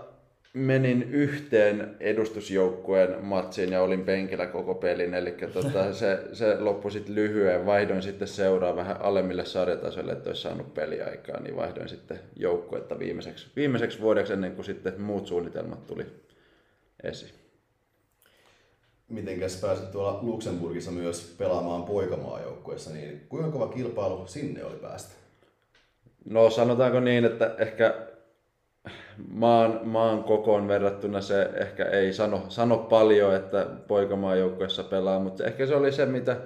menin 0.54 1.04
yhteen 1.04 1.96
edustusjoukkueen 2.00 3.26
matsiin 3.26 3.72
ja 3.72 3.82
olin 3.82 4.06
penkillä 4.06 4.46
koko 4.46 4.76
pelin, 4.76 5.14
eli 5.14 5.32
tota, 5.32 5.94
se, 5.94 6.24
se 6.34 6.60
loppui 6.60 6.92
sitten 6.92 7.16
lyhyen. 7.16 7.66
Vaihdoin 7.66 8.02
sitten 8.02 8.28
seuraa 8.28 8.76
vähän 8.76 9.02
alemmille 9.02 9.46
sarjatasoille, 9.46 10.12
että 10.12 10.30
olisi 10.30 10.42
saanut 10.42 10.74
peliaikaa, 10.74 11.40
niin 11.40 11.56
vaihdoin 11.56 11.90
sitten 11.90 12.20
joukkuetta 12.36 13.00
viimeiseksi, 13.00 13.48
viimeiseksi 13.56 14.02
vuodeksi 14.02 14.34
ennen 14.34 14.56
kuin 14.56 14.66
sitten 14.66 15.02
muut 15.02 15.28
suunnitelmat 15.28 15.88
tuli 15.88 16.06
esiin. 17.04 17.34
Mitenkäs 19.10 19.62
pääsit 19.62 19.92
tuolla 19.92 20.20
Luxemburgissa 20.22 20.92
myös 20.92 21.36
pelaamaan 21.38 21.84
poikamaajoukkueessa, 21.84 22.94
niin 22.94 23.26
kuinka 23.30 23.52
kova 23.52 23.68
kilpailu 23.68 24.28
sinne 24.28 24.64
oli 24.64 24.76
päästä? 24.76 25.23
No 26.26 26.50
sanotaanko 26.50 27.00
niin, 27.00 27.26
että 27.26 27.56
ehkä 27.58 27.94
maan, 29.30 29.80
maan 29.84 30.24
kokoon 30.24 30.68
verrattuna 30.68 31.22
se 31.22 31.50
ehkä 31.56 31.86
ei 31.86 32.14
sano, 32.14 32.46
sano 32.50 32.78
paljon, 32.78 33.36
että 33.36 33.68
poikamaan 33.88 34.40
joukkueessa 34.40 34.84
pelaa, 34.84 35.20
mutta 35.20 35.44
ehkä 35.46 35.66
se 35.66 35.76
oli 35.76 35.92
se, 35.92 36.06
mitä 36.06 36.38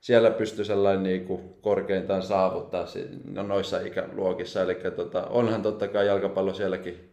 siellä 0.00 0.30
pystyi 0.30 0.64
sellainen 0.64 1.02
niin 1.02 1.24
kuin 1.24 1.54
korkeintaan 1.60 2.22
saavuttaa 2.22 2.86
no 3.24 3.42
noissa 3.42 3.80
ikäluokissa. 3.80 4.62
Eli 4.62 4.74
tota, 4.96 5.26
onhan 5.26 5.62
totta 5.62 5.88
kai 5.88 6.06
jalkapallo 6.06 6.54
sielläkin 6.54 7.12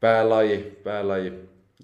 päälaji, 0.00 0.80
päälaji 0.84 1.32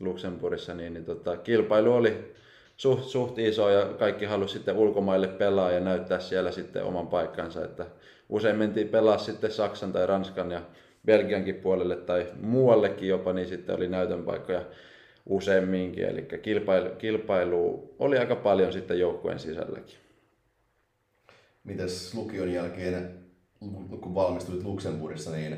Luxemburgissa, 0.01 0.75
niin, 0.75 0.95
niin 0.95 1.05
tota, 1.05 1.37
kilpailu 1.37 1.93
oli 1.93 2.35
suht, 2.77 3.05
suht 3.05 3.39
iso 3.39 3.71
ja 3.71 3.85
kaikki 3.85 4.25
halusi 4.25 4.53
sitten 4.53 4.77
ulkomaille 4.77 5.29
pelaa 5.29 5.71
ja 5.71 5.81
näyttää 5.81 6.21
siellä 6.21 6.53
sitten 6.53 6.85
oman 6.85 7.07
paikkansa. 7.07 7.65
Että 7.65 7.87
usein 8.29 8.57
mentiin 8.57 8.89
pelaa 8.89 9.19
sitten 9.19 9.53
Saksan 9.53 9.93
tai 9.93 10.07
Ranskan 10.07 10.51
ja 10.51 10.63
Belgiankin 11.07 11.55
puolelle 11.55 11.97
tai 11.97 12.27
muuallekin 12.41 13.09
jopa, 13.09 13.33
niin 13.33 13.49
sitten 13.49 13.77
oli 13.77 13.89
näytön 13.89 14.23
paikkoja 14.23 14.65
useamminkin. 15.27 16.05
Eli 16.05 16.23
kilpailu, 16.43 16.91
kilpailu 16.99 17.95
oli 17.99 18.19
aika 18.19 18.37
paljon 18.37 18.73
sitten 18.73 19.01
joukkueen 19.01 19.39
sisälläkin. 19.39 19.97
Mites 21.65 22.15
lukion 22.15 22.53
jälkeen, 22.53 23.15
kun 24.01 24.15
valmistuit 24.15 24.65
Luxemburgissa, 24.65 25.31
niin 25.31 25.57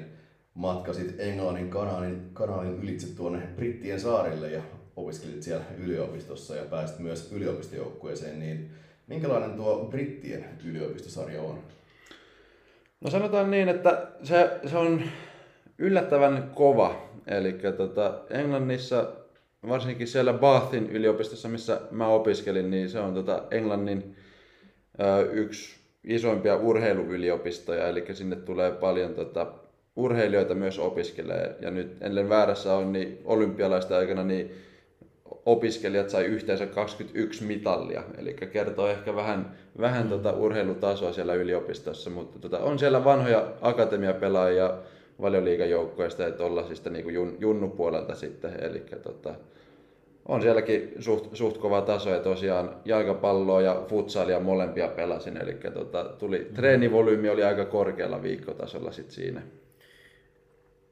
matkasit 0.55 1.21
Englannin 1.21 1.71
kanaalin, 1.71 2.31
kanaalin 2.33 2.83
ylitse 2.83 3.17
tuonne 3.17 3.49
Brittien 3.57 4.01
saarille 4.01 4.51
ja 4.51 4.63
opiskelit 4.97 5.43
siellä 5.43 5.65
yliopistossa 5.79 6.57
ja 6.57 6.65
pääsit 6.65 6.99
myös 6.99 7.33
yliopistojoukkueeseen, 7.33 8.39
niin 8.39 8.71
minkälainen 9.07 9.57
tuo 9.57 9.89
Brittien 9.91 10.45
yliopistosarja 10.65 11.43
on? 11.43 11.59
No 13.05 13.11
sanotaan 13.11 13.51
niin, 13.51 13.69
että 13.69 14.07
se, 14.23 14.51
se 14.67 14.77
on 14.77 15.03
yllättävän 15.79 16.51
kova. 16.55 17.09
Eli 17.27 17.53
tota, 17.77 18.15
Englannissa, 18.31 19.13
varsinkin 19.69 20.09
siellä 20.09 20.33
Bathin 20.33 20.91
yliopistossa, 20.91 21.49
missä 21.49 21.81
mä 21.91 22.07
opiskelin, 22.07 22.71
niin 22.71 22.91
se 22.91 23.01
on 23.01 23.15
tota 23.15 23.43
Englannin 23.51 24.17
ö, 25.01 25.31
yksi 25.33 25.77
isoimpia 26.05 26.57
urheiluyliopistoja, 26.57 27.89
eli 27.89 28.05
sinne 28.13 28.37
tulee 28.37 28.73
paljon 28.73 29.15
tota, 29.15 29.47
urheilijoita 29.97 30.55
myös 30.55 30.79
opiskelee. 30.79 31.57
Ja 31.61 31.71
nyt 31.71 31.97
ellen 32.01 32.29
väärässä 32.29 32.75
on, 32.75 32.93
niin 32.93 33.19
olympialaisten 33.25 33.97
aikana 33.97 34.25
niin 34.25 34.51
opiskelijat 35.47 36.11
sai 36.11 36.25
yhteensä 36.25 36.67
21 36.67 37.45
mitallia, 37.45 38.03
eli 38.19 38.35
kertoo 38.35 38.89
ehkä 38.89 39.17
vähän, 39.17 39.57
vähän 39.81 40.09
tota 40.09 40.33
urheilutasoa 40.33 41.13
siellä 41.13 41.35
yliopistossa, 41.35 42.11
mutta 42.11 42.39
tota, 42.39 42.59
on 42.59 42.79
siellä 42.79 43.05
vanhoja 43.05 43.53
akatemiapelaajia 43.61 44.75
valioliigajoukkoista, 45.21 46.27
että 46.27 46.45
ollaan 46.45 46.67
siis 46.67 46.85
niinku 46.85 47.11
jun, 47.11 47.37
junnupuolelta 47.41 48.15
sitten, 48.15 48.65
eli 48.65 48.83
tota, 49.03 49.35
on 50.29 50.43
sielläkin 50.43 50.93
suht, 50.99 51.27
suht 51.33 51.59
kova 51.59 51.81
taso 51.81 52.11
ja 52.11 52.21
tosiaan 52.21 52.77
jalkapalloa 52.85 53.61
ja 53.63 53.83
futsalia 53.89 54.41
molempia 54.41 54.89
pelasin, 54.89 55.37
eli 55.37 55.55
tota, 55.75 56.05
tuli, 56.05 56.51
treenivolyymi 56.55 57.29
oli 57.29 57.45
aika 57.45 57.65
korkealla 57.65 58.23
viikkotasolla 58.23 58.93
sit 58.93 59.11
siinä. 59.11 59.43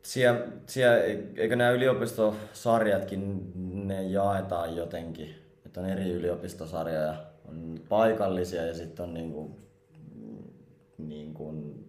Siellä, 0.03 0.41
siellä, 0.67 0.97
eikö 1.37 1.57
nämä 1.57 1.71
yliopistosarjatkin, 1.71 3.53
ne 3.87 4.03
jaetaan 4.03 4.77
jotenkin, 4.77 5.35
että 5.67 5.81
on 5.81 5.89
eri 5.89 6.11
yliopistosarjoja, 6.11 7.15
on 7.49 7.81
paikallisia 7.89 8.67
ja 8.67 8.75
sitten 8.75 9.05
on 9.05 9.15
niin 9.15 9.33
kuin, 9.33 9.55
niin 10.99 11.35
kuin 11.35 11.85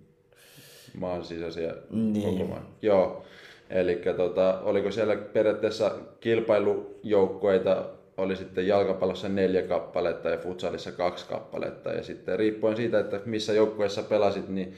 maan 0.94 1.24
sisäisiä 1.26 1.74
Niin. 1.90 2.38
koko 2.38 2.50
maan. 2.50 2.68
Joo. 2.82 3.24
Eli 3.70 4.02
tota, 4.18 4.60
oliko 4.60 4.92
siellä 4.92 5.16
periaatteessa 5.16 5.96
kilpailujoukkueita, 6.20 7.86
oli 8.18 8.36
sitten 8.36 8.68
jalkapallossa 8.68 9.30
neljä 9.30 9.62
kappaletta 9.62 10.30
ja 10.30 10.38
futsalissa 10.38 10.92
kaksi 10.92 11.26
kappaletta. 11.28 11.90
Ja 11.90 12.04
sitten 12.04 12.40
riippuen 12.40 12.76
siitä, 12.78 13.00
että 13.00 13.20
missä 13.26 13.54
joukkueessa 13.54 14.04
pelasit, 14.04 14.50
niin, 14.50 14.74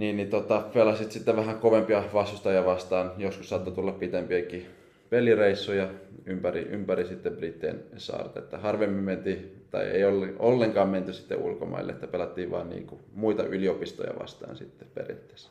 niin, 0.00 0.16
niin 0.16 0.30
tota, 0.30 0.62
pelasit 0.74 1.12
sitten 1.12 1.36
vähän 1.36 1.58
kovempia 1.58 2.04
vastustajia 2.14 2.64
vastaan. 2.64 3.12
Joskus 3.18 3.48
saattoi 3.48 3.74
tulla 3.74 3.92
pitempiäkin 3.92 4.66
pelireissuja 5.10 5.88
ympäri, 6.26 6.60
ympäri 6.60 7.06
sitten 7.06 7.36
Brittien 7.36 7.84
saarta. 7.96 8.38
Että 8.38 8.58
harvemmin 8.58 9.04
mentiin, 9.04 9.64
tai 9.70 9.84
ei 9.84 10.04
ollenkaan 10.38 10.88
menty 10.88 11.12
sitten 11.12 11.38
ulkomaille, 11.38 11.92
että 11.92 12.06
pelattiin 12.06 12.50
vaan 12.50 12.70
niin 12.70 12.86
muita 13.14 13.44
yliopistoja 13.44 14.18
vastaan 14.18 14.56
sitten 14.56 14.88
periaatteessa. 14.94 15.50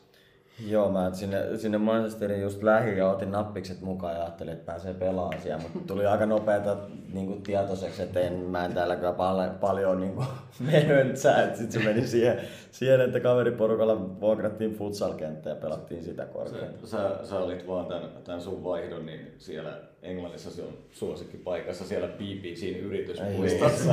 Joo, 0.66 0.90
mä 0.90 1.10
sinne, 1.12 1.56
sinne 1.56 1.78
Manchesterin 1.78 2.40
just 2.40 2.62
lähin 2.62 2.96
ja 2.96 3.10
otin 3.10 3.30
nappikset 3.30 3.80
mukaan 3.80 4.14
ja 4.14 4.22
ajattelin, 4.22 4.52
että 4.52 4.66
pääsee 4.66 4.94
pelaamaan 4.94 5.42
siellä, 5.42 5.62
mutta 5.62 5.78
tuli 5.94 6.06
aika 6.06 6.26
nopeeta 6.26 6.76
niin 7.12 7.26
kuin 7.26 7.42
tietoiseksi, 7.42 8.02
että 8.02 8.20
en, 8.20 8.32
mä 8.32 8.64
en 8.64 8.74
täällä 8.74 8.96
kyllä 8.96 9.12
pal- 9.12 9.48
paljon 9.60 10.00
niin 10.00 10.14
kuin, 10.14 10.26
menöntsää, 10.60 11.42
että 11.42 11.58
sit 11.58 11.72
se 11.72 11.78
meni 11.78 12.06
siihen, 12.06 12.40
siihen, 12.70 13.00
että 13.00 13.20
kaveriporukalla 13.20 14.20
vuokrattiin 14.20 14.74
futsalkenttä 14.74 15.50
ja 15.50 15.56
pelattiin 15.56 16.04
sitä 16.04 16.26
korkeinta. 16.26 16.86
Sä, 16.86 17.10
sä 17.24 17.38
olit 17.38 17.66
vaan 17.66 17.86
tämän, 17.86 18.08
tämän 18.24 18.40
sun 18.40 18.64
vaihdon, 18.64 19.06
niin 19.06 19.34
siellä 19.38 19.72
Englannissa 20.02 20.50
se 20.50 20.62
on 20.62 20.78
suosikkipaikassa 20.90 21.84
siellä 21.84 22.08
BBCn 22.08 22.76
yritysmuistossa. 22.78 23.92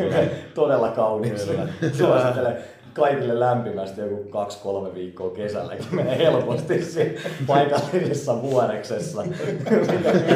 Todella 0.54 0.88
kaunis. 0.88 1.46
Suosittelen 1.92 2.56
kaikille 2.94 3.40
lämpimästi 3.40 4.00
joku 4.00 4.24
kaksi-kolme 4.30 4.94
viikkoa 4.94 5.30
kesälläkin 5.30 5.86
menee 5.90 6.18
helposti 6.18 6.84
siinä 6.84 7.20
paikallisessa 7.46 8.42
vuoreksessa. 8.42 9.24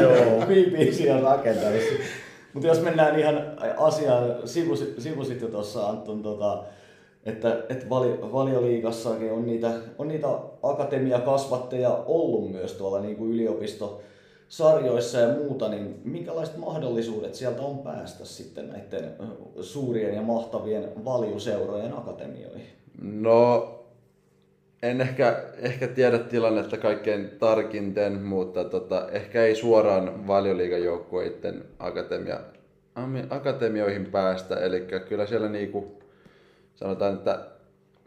Joo, 0.01 0.41
BBC 0.47 1.11
on 1.11 1.23
rakentanut. 1.23 1.81
Mutta 2.53 2.69
jos 2.69 2.83
mennään 2.83 3.19
ihan 3.19 3.43
asiaan, 3.77 4.35
sivusit, 4.45 4.95
sivusit 4.99 5.41
jo 5.41 5.49
tuossa 5.49 5.89
Anton, 5.89 6.23
tota, 6.23 6.65
että, 7.27 7.65
että 7.69 7.91
vali, 7.91 8.19
valioliigassakin 8.33 9.33
on 9.33 9.47
niitä, 9.47 9.71
on 9.99 10.09
niitä 10.09 10.29
akatemiakasvatteja 10.63 11.91
ollut 12.07 12.53
myös 12.53 12.73
tuolla 12.73 13.01
niin 13.01 13.17
kuin 13.17 13.37
yliopistosarjoissa 14.55 15.19
ja 15.19 15.35
muuta, 15.35 15.69
niin 15.69 16.01
minkälaiset 16.05 16.57
mahdollisuudet 16.57 17.35
sieltä 17.35 17.63
on 17.63 17.79
päästä 17.79 18.25
sitten 18.25 18.69
näiden 18.69 19.13
suurien 19.61 20.15
ja 20.15 20.23
mahtavien 20.23 21.05
valjuseurojen 21.05 21.99
akatemioihin? 21.99 22.67
No, 23.03 23.71
en 24.83 25.01
ehkä, 25.01 25.45
ehkä 25.59 25.89
tiedä 25.89 26.19
tilannetta 26.19 26.77
kaikkein 26.77 27.31
tarkinten, 27.39 28.23
mutta 28.23 28.65
tota, 28.65 29.09
ehkä 29.11 29.45
ei 29.45 29.55
suoraan 29.55 30.27
valioliigajoukkueiden 30.27 31.65
akatemia, 31.79 32.41
akatemioihin 33.31 34.07
päästä. 34.07 34.57
Eli 34.57 34.87
kyllä 35.09 35.27
siellä 35.27 35.49
niinku, 35.49 36.03
sanotaan, 36.75 37.15
että 37.15 37.47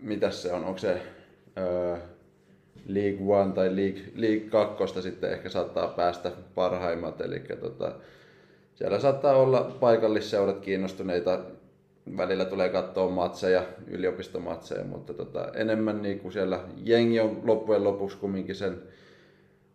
mitä 0.01 0.31
se 0.31 0.53
on, 0.53 0.65
onko 0.65 0.77
se 0.77 1.01
öö, 1.57 1.97
League 2.87 3.35
One 3.35 3.53
tai 3.53 3.75
League, 3.75 4.01
League 4.15 4.49
2 4.49 5.01
sitten 5.01 5.31
ehkä 5.31 5.49
saattaa 5.49 5.87
päästä 5.87 6.31
parhaimmat. 6.55 7.21
Eli 7.21 7.39
tota, 7.59 7.91
siellä 8.75 8.99
saattaa 8.99 9.35
olla 9.35 9.77
paikallisseurat 9.79 10.59
kiinnostuneita 10.59 11.39
välillä 12.17 12.45
tulee 12.45 12.69
katsoa 12.69 13.09
matseja, 13.09 13.63
yliopistomatseja, 13.87 14.83
mutta 14.83 15.13
tota, 15.13 15.51
enemmän 15.55 16.01
niin 16.01 16.19
kuin 16.19 16.31
siellä 16.31 16.59
jengi 16.83 17.19
on 17.19 17.41
loppujen 17.43 17.83
lopuksi 17.83 18.17
kumminkin 18.17 18.55
sen 18.55 18.81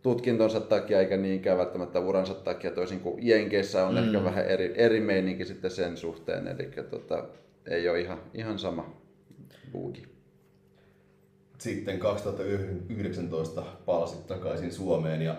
tutkintonsa 0.03 0.61
takia, 0.61 1.01
eikä 1.01 1.17
niinkään 1.17 1.59
välttämättä 1.59 2.01
uransa 2.01 2.35
takia, 2.35 2.71
toisin 2.71 3.01
kuin 3.01 3.27
Jenkeissä 3.27 3.87
on 3.87 3.95
mm. 3.95 4.05
ehkä 4.05 4.25
vähän 4.25 4.47
eri, 4.47 4.73
eri 4.77 5.01
meininki 5.01 5.45
sitten 5.45 5.71
sen 5.71 5.97
suhteen, 5.97 6.49
eli 6.49 6.71
tota, 6.91 7.25
ei 7.67 7.89
ole 7.89 8.01
ihan, 8.01 8.19
ihan 8.35 8.59
sama 8.59 8.97
buugi. 9.73 10.03
Sitten 11.63 11.99
2019 11.99 13.63
palasit 13.87 14.27
takaisin 14.27 14.73
Suomeen 14.73 15.23
ja 15.23 15.35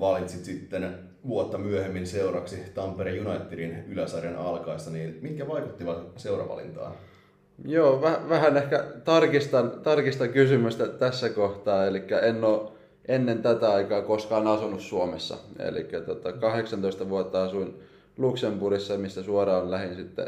valitsit 0.00 0.44
sitten 0.44 0.98
vuotta 1.28 1.58
myöhemmin 1.58 2.06
seuraksi 2.06 2.56
Tampere 2.74 3.20
Unitedin 3.20 3.84
yläsarjan 3.88 4.36
alkaessa, 4.36 4.90
niin 4.90 5.18
mitkä 5.22 5.48
vaikuttivat 5.48 5.98
seuravalintaan? 6.16 6.92
Joo, 7.64 8.02
väh, 8.02 8.28
vähän 8.28 8.56
ehkä 8.56 8.84
tarkistan, 9.04 9.70
tarkistan 9.70 10.28
kysymystä 10.28 10.86
tässä 10.86 11.28
kohtaa, 11.28 11.86
eli 11.86 12.04
en 12.22 12.44
ole 12.44 12.70
ennen 13.08 13.42
tätä 13.42 13.72
aikaa 13.72 14.02
koskaan 14.02 14.46
asunut 14.46 14.80
Suomessa. 14.80 15.36
Eli 15.58 15.84
tota, 16.06 16.32
18 16.32 17.08
vuotta 17.08 17.44
asuin 17.44 17.74
Luxemburgissa, 18.18 18.98
mistä 18.98 19.22
suoraan 19.22 19.70
lähdin 19.70 19.96
sitten 19.96 20.26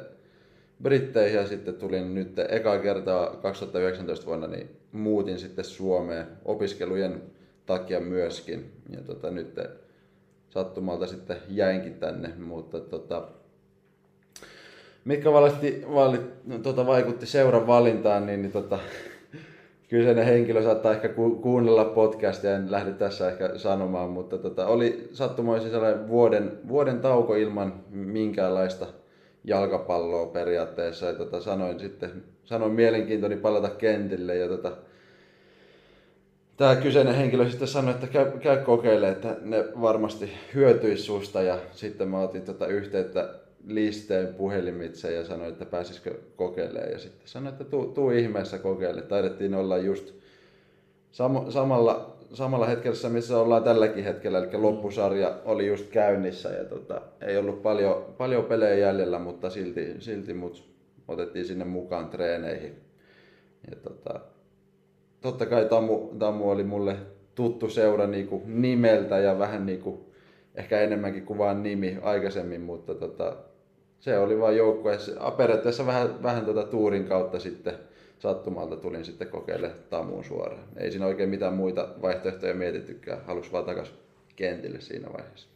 Britteihin 0.83 1.37
ja 1.37 1.47
sitten 1.47 1.75
tulin 1.75 2.15
nyt 2.15 2.39
eka 2.49 2.79
kertaa 2.79 3.37
2019 3.37 4.27
vuonna, 4.27 4.47
niin 4.47 4.71
muutin 4.93 5.39
sitten 5.39 5.65
Suomeen 5.65 6.27
opiskelujen 6.45 7.23
takia 7.67 8.01
myöskin. 8.01 8.73
Ja 8.91 9.01
tota, 9.03 9.31
nyt 9.31 9.61
sattumalta 10.51 11.07
sitten 11.07 11.37
jäinkin 11.49 11.95
tänne, 11.95 12.33
mutta 12.39 12.81
tota, 12.81 13.29
mitkä 15.05 15.33
valitti, 15.33 15.85
valit, 15.95 16.21
tota, 16.63 16.87
vaikutti 16.87 17.27
seuran 17.27 17.67
valintaan, 17.67 18.27
niin, 18.27 18.43
niin 18.43 18.53
tota, 18.53 18.79
kyseinen 19.89 20.25
henkilö 20.25 20.63
saattaa 20.63 20.93
ehkä 20.93 21.09
ku, 21.09 21.31
kuunnella 21.31 21.85
podcastia, 21.85 22.57
en 22.57 22.71
lähde 22.71 22.93
tässä 22.93 23.29
ehkä 23.29 23.59
sanomaan, 23.59 24.11
mutta 24.11 24.39
tota, 24.39 24.67
oli 24.67 25.09
sattumoisin 25.13 25.71
sellainen 25.71 26.09
vuoden, 26.09 26.59
vuoden 26.69 27.01
tauko 27.01 27.35
ilman 27.35 27.75
minkäänlaista 27.91 28.87
jalkapalloa 29.47 30.27
periaatteessa. 30.27 31.07
Ja 31.07 31.15
tota, 31.15 31.41
sanoin 31.41 31.81
sitten, 31.81 32.25
sanoin 32.45 32.73
mielenkiintoni 32.73 33.37
palata 33.37 33.69
kentille 33.69 34.37
ja 34.37 34.49
tota, 34.49 34.73
tämä 36.57 36.77
kyseinen 36.77 37.15
henkilö 37.15 37.51
sitten 37.51 37.69
sanoi, 37.69 37.95
että 37.95 38.07
käy, 38.07 38.39
käy 38.39 38.57
kokeilemaan, 38.57 39.13
että 39.13 39.37
ne 39.41 39.65
varmasti 39.81 40.33
hyötyisi 40.55 41.03
susta 41.03 41.43
ja 41.43 41.59
sitten 41.73 42.09
mä 42.09 42.21
otin 42.21 42.43
tota 42.43 42.67
yhteyttä 42.67 43.35
listeen 43.67 44.35
puhelimitse 44.35 45.15
ja 45.15 45.25
sanoin, 45.25 45.53
että 45.53 45.65
pääsisikö 45.65 46.15
kokeilemaan 46.37 46.93
ja 46.93 46.99
sitten 46.99 47.29
sanoin, 47.29 47.53
että 47.53 47.65
tuu, 47.65 47.87
tuu 47.87 48.11
ihmeessä 48.11 48.59
kokeile. 48.59 49.03
Taidettiin 49.03 49.55
olla 49.55 49.79
just 49.79 50.15
sam- 51.13 51.51
samalla, 51.51 52.16
samalla 52.37 52.67
hetkellä, 52.67 53.09
missä 53.09 53.39
ollaan 53.39 53.63
tälläkin 53.63 54.05
hetkellä, 54.05 54.39
eli 54.39 54.49
loppusarja 54.53 55.39
oli 55.45 55.67
just 55.67 55.89
käynnissä 55.91 56.49
ja 56.49 56.65
tota, 56.65 57.01
ei 57.21 57.39
ollut 57.39 57.63
paljon, 57.63 58.15
paljon 58.19 58.45
pelejä 58.45 58.75
jäljellä, 58.75 59.19
mutta 59.19 59.51
silti, 59.51 59.95
silti 59.99 60.35
mut 60.35 60.69
otettiin 61.09 61.45
sinne 61.45 61.65
mukaan 61.65 62.09
treeneihin. 62.09 62.75
Ja 63.71 63.77
tota, 63.77 64.21
totta 65.21 65.47
kai 65.47 65.65
Tamu, 65.65 66.09
Tamu 66.19 66.51
oli 66.51 66.65
mulle 66.65 66.97
tuttu 67.35 67.69
seura 67.69 68.07
niinku 68.07 68.43
nimeltä 68.47 69.19
ja 69.19 69.39
vähän 69.39 69.67
niinku, 69.67 70.13
ehkä 70.55 70.81
enemmänkin 70.81 71.27
kuin 71.27 71.39
vaan 71.39 71.63
nimi 71.63 71.99
aikaisemmin, 72.03 72.61
mutta 72.61 72.95
tota, 72.95 73.37
se 74.01 74.19
oli 74.19 74.41
vain 74.41 74.57
joukkue. 74.57 74.99
Periaatteessa 75.37 75.87
vähän, 75.87 76.23
vähän 76.23 76.45
tota 76.45 76.65
tuurin 76.65 77.05
kautta 77.05 77.39
sitten 77.39 77.75
sattumalta 78.19 78.77
tulin 78.77 79.05
sitten 79.05 79.29
kokeilemaan 79.29 79.81
Tamuun 79.91 80.25
suoraan. 80.25 80.65
Ei 80.77 80.91
siinä 80.91 81.07
oikein 81.07 81.29
mitään 81.29 81.55
muita 81.55 81.89
vaihtoehtoja 82.03 82.55
mietittykään. 82.55 83.25
Halusi 83.25 83.53
vaan 83.53 83.65
takas 83.65 83.93
kentille 84.37 84.81
siinä 84.81 85.13
vaiheessa. 85.13 85.49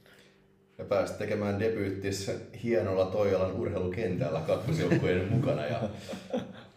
Ja 0.79 0.85
pääsit 0.85 1.19
tekemään 1.19 1.61
debyyttis 1.61 2.31
hienolla 2.63 3.07
Toijalan 3.07 3.53
urheilukentällä 3.53 4.41
kakkosjoukkueen 4.47 5.29
mukana. 5.37 5.67
Ja 5.67 5.81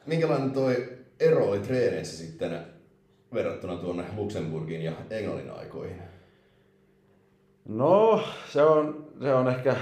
minkälainen 0.06 0.52
toi 0.52 0.90
ero 1.20 1.50
oli 1.50 1.60
treeneissä 1.60 2.26
sitten 2.26 2.60
verrattuna 3.34 3.78
tuonne 3.78 4.04
Luxemburgin 4.16 4.82
ja 4.82 4.92
Englannin 5.10 5.52
aikoihin? 5.52 6.02
No, 7.66 8.24
se 8.50 8.64
on, 8.64 9.08
se 9.22 9.34
on 9.34 9.48
ehkä 9.48 9.76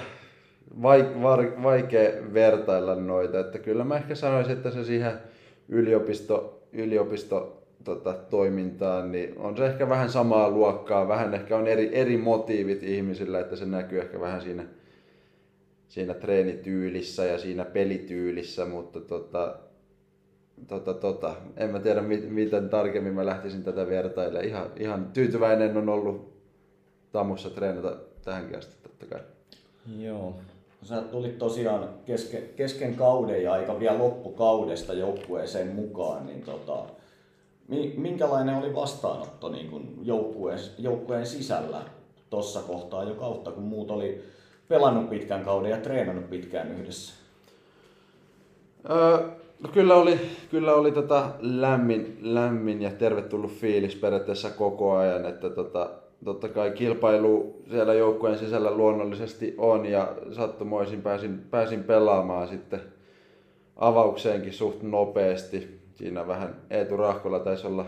vaikea 1.64 2.34
vertailla 2.34 2.96
noita. 2.96 3.40
Että 3.40 3.60
kyllä 3.60 3.84
mä 3.84 3.98
ehkä 3.98 4.16
sanoisin, 4.16 4.54
että 4.54 4.72
se 4.72 4.84
siihen 4.84 5.14
yliopisto, 5.72 6.64
yliopisto 6.74 7.64
tota, 7.84 8.14
toimintaan, 8.14 9.12
niin 9.12 9.38
on 9.38 9.58
se 9.58 9.66
ehkä 9.66 9.90
vähän 9.90 10.10
samaa 10.10 10.50
luokkaa, 10.50 11.08
vähän 11.08 11.34
ehkä 11.34 11.58
on 11.58 11.68
eri, 11.68 11.90
eri 11.94 12.18
motiivit 12.18 12.84
ihmisillä, 12.84 13.40
että 13.40 13.56
se 13.56 13.66
näkyy 13.66 14.00
ehkä 14.00 14.20
vähän 14.20 14.42
siinä, 14.42 14.64
siinä 15.88 16.14
treenityylissä 16.14 17.26
ja 17.26 17.38
siinä 17.38 17.66
pelityylissä, 17.66 18.66
mutta 18.66 19.02
tota, 19.02 19.56
tota, 20.68 20.94
tota, 20.94 21.36
en 21.58 21.70
mä 21.70 21.80
tiedä 21.80 22.02
miten 22.30 22.70
tarkemmin 22.70 23.14
mä 23.14 23.26
lähtisin 23.26 23.64
tätä 23.64 23.88
vertailemaan. 23.88 24.46
Ihan, 24.46 24.72
ihan 24.80 25.06
tyytyväinen 25.14 25.78
on 25.78 25.90
ollut 25.90 26.32
Tamussa 27.12 27.50
treenata 27.50 27.98
tähänkin 28.24 28.58
asti 28.58 28.76
totta 28.84 29.06
kai. 29.06 29.20
Joo. 29.98 30.36
Sä 30.84 31.02
tulit 31.02 31.38
tosiaan 31.38 31.90
kesken, 32.06 32.44
kesken 32.56 32.96
kauden 32.96 33.44
ja 33.44 33.54
aika 33.54 33.80
vielä 33.80 33.98
loppukaudesta 33.98 34.94
joukkueeseen 34.94 35.76
mukaan, 35.76 36.26
niin 36.26 36.42
tota, 36.42 36.84
minkälainen 37.98 38.56
oli 38.56 38.76
vastaanotto 38.76 39.50
niin 39.50 39.70
kuin 39.70 40.00
joukkueen, 40.02 40.60
joukkueen 40.78 41.26
sisällä 41.26 41.82
tuossa 42.30 42.62
kohtaa 42.62 43.04
jo 43.04 43.16
kautta, 43.16 43.52
kun 43.52 43.64
muut 43.64 43.92
oli 43.92 44.24
pelannut 44.68 45.10
pitkän 45.10 45.46
kauden 45.46 45.72
ja 45.72 45.78
treenannut 45.78 46.30
pitkään 46.30 46.80
yhdessä? 46.80 47.14
Öö, 48.90 49.18
no 49.60 49.70
kyllä 49.74 49.96
oli, 49.96 50.20
kyllä 50.52 50.74
oli 50.74 50.92
tota 50.92 51.30
lämmin, 51.40 52.18
lämmin 52.22 52.82
ja 52.82 52.92
tervetullut 52.92 53.52
fiilis 53.52 53.96
periaatteessa 53.96 54.50
koko 54.50 54.96
ajan, 54.96 55.26
että 55.26 55.50
tota, 55.50 55.90
totta 56.26 56.50
kai 56.50 56.72
kilpailu 56.72 57.62
siellä 57.70 57.94
joukkueen 57.94 58.38
sisällä 58.38 58.72
luonnollisesti 58.72 59.56
on 59.58 59.86
ja 59.86 60.16
sattumoisin 60.32 61.02
pääsin, 61.02 61.40
pääsin 61.52 61.84
pelaamaan 61.84 62.48
sitten 62.48 62.82
avaukseenkin 63.76 64.54
suht 64.54 64.82
nopeasti. 64.82 65.82
Siinä 65.96 66.28
vähän 66.28 66.56
Eetu 66.70 66.98
Rahkola 66.98 67.40
taisi 67.40 67.68
olla 67.68 67.86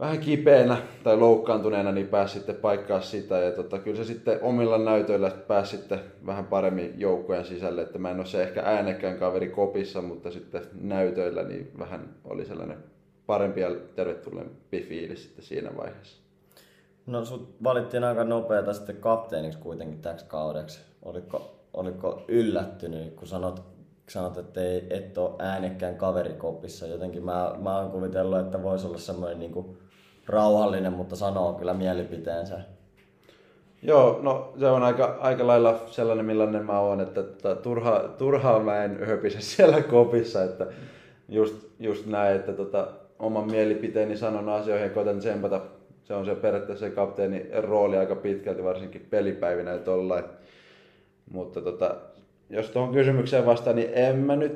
vähän 0.00 0.18
kipeänä 0.18 0.76
tai 1.04 1.16
loukkaantuneena, 1.16 1.92
niin 1.92 2.08
pääsi 2.08 2.34
sitten 2.34 2.54
paikkaa 2.54 3.00
sitä. 3.00 3.38
Ja 3.38 3.52
tota, 3.52 3.78
kyllä 3.78 3.96
se 3.96 4.04
sitten 4.04 4.42
omilla 4.42 4.78
näytöillä 4.78 5.30
pääsi 5.30 5.76
sitten 5.76 6.00
vähän 6.26 6.46
paremmin 6.46 6.94
joukkojen 6.96 7.44
sisälle. 7.44 7.82
Että 7.82 7.98
mä 7.98 8.10
en 8.10 8.16
ole 8.16 8.26
se 8.26 8.42
ehkä 8.42 8.62
äänekkään 8.64 9.18
kaveri 9.18 9.48
kopissa, 9.48 10.02
mutta 10.02 10.30
sitten 10.30 10.62
näytöillä 10.80 11.42
niin 11.42 11.70
vähän 11.78 12.14
oli 12.24 12.44
sellainen 12.44 12.78
parempi 13.26 13.60
ja 13.60 13.70
tervetulleempi 13.96 14.86
fiilis 14.88 15.22
sitten 15.22 15.44
siinä 15.44 15.70
vaiheessa. 15.76 16.27
No 17.08 17.24
sut 17.24 17.54
valittiin 17.64 18.04
aika 18.04 18.24
nopeata 18.24 18.72
sitten 18.72 18.96
kapteeniksi 18.96 19.58
kuitenkin 19.58 20.02
täksi 20.02 20.24
kaudeksi. 20.28 20.80
Oliko, 21.02 21.60
oliko 21.74 22.22
yllättynyt, 22.28 23.14
kun 23.14 23.28
sanot, 23.28 23.62
sanot 24.08 24.38
että 24.38 24.60
ei, 24.60 24.86
et 24.90 25.18
ole 25.18 25.34
äänekkään 25.38 25.96
kaverikopissa. 25.96 26.86
Jotenkin 26.86 27.24
mä, 27.24 27.54
mä 27.62 27.78
oon 27.78 27.90
kuvitellut, 27.90 28.38
että 28.38 28.62
voisi 28.62 28.86
olla 28.86 28.98
semmoinen 28.98 29.38
niin 29.38 29.78
rauhallinen, 30.26 30.92
mutta 30.92 31.16
sanoo 31.16 31.52
kyllä 31.52 31.74
mielipiteensä. 31.74 32.60
Joo, 33.82 34.18
no 34.22 34.52
se 34.58 34.66
on 34.66 34.82
aika, 34.82 35.18
aika 35.20 35.46
lailla 35.46 35.80
sellainen, 35.86 36.26
millainen 36.26 36.66
mä 36.66 36.80
oon, 36.80 37.00
että, 37.00 37.20
että 37.20 37.54
turha, 37.54 37.98
turhaa 38.18 38.60
mä 38.60 38.84
en 38.84 39.06
höpise 39.06 39.40
siellä 39.40 39.82
kopissa, 39.82 40.42
että 40.42 40.66
just, 41.28 41.66
just 41.80 42.06
näin, 42.06 42.36
että 42.36 42.52
tota, 42.52 42.88
oman 43.18 43.50
mielipiteeni 43.50 44.16
sanon 44.16 44.48
asioihin 44.48 44.88
ja 44.88 44.94
koitan 44.94 45.18
tsempata 45.18 45.60
se 46.08 46.14
on 46.14 46.24
se 46.24 46.34
periaatteessa 46.34 46.86
se 46.86 46.94
kapteenin 46.94 47.46
rooli 47.52 47.96
aika 47.96 48.16
pitkälti, 48.16 48.64
varsinkin 48.64 49.06
pelipäivinä 49.10 49.70
ja 49.70 49.78
tollain. 49.78 50.24
Mutta 51.30 51.60
tota, 51.60 51.94
jos 52.50 52.70
tuohon 52.70 52.94
kysymykseen 52.94 53.46
vastaan, 53.46 53.76
niin 53.76 53.90
en 53.92 54.16
mä 54.16 54.36
nyt 54.36 54.52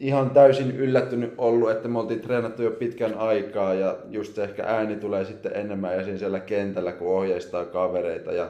ihan 0.00 0.30
täysin 0.30 0.76
yllättynyt 0.76 1.34
ollut, 1.38 1.70
että 1.70 1.88
me 1.88 1.98
oltiin 1.98 2.20
treenattu 2.20 2.62
jo 2.62 2.70
pitkän 2.70 3.14
aikaa 3.14 3.74
ja 3.74 3.96
just 4.10 4.38
ehkä 4.38 4.62
ääni 4.66 4.96
tulee 4.96 5.24
sitten 5.24 5.56
enemmän 5.56 6.00
esiin 6.00 6.18
siellä 6.18 6.40
kentällä, 6.40 6.92
kun 6.92 7.08
ohjeistaa 7.08 7.64
kavereita. 7.64 8.32
Ja 8.32 8.48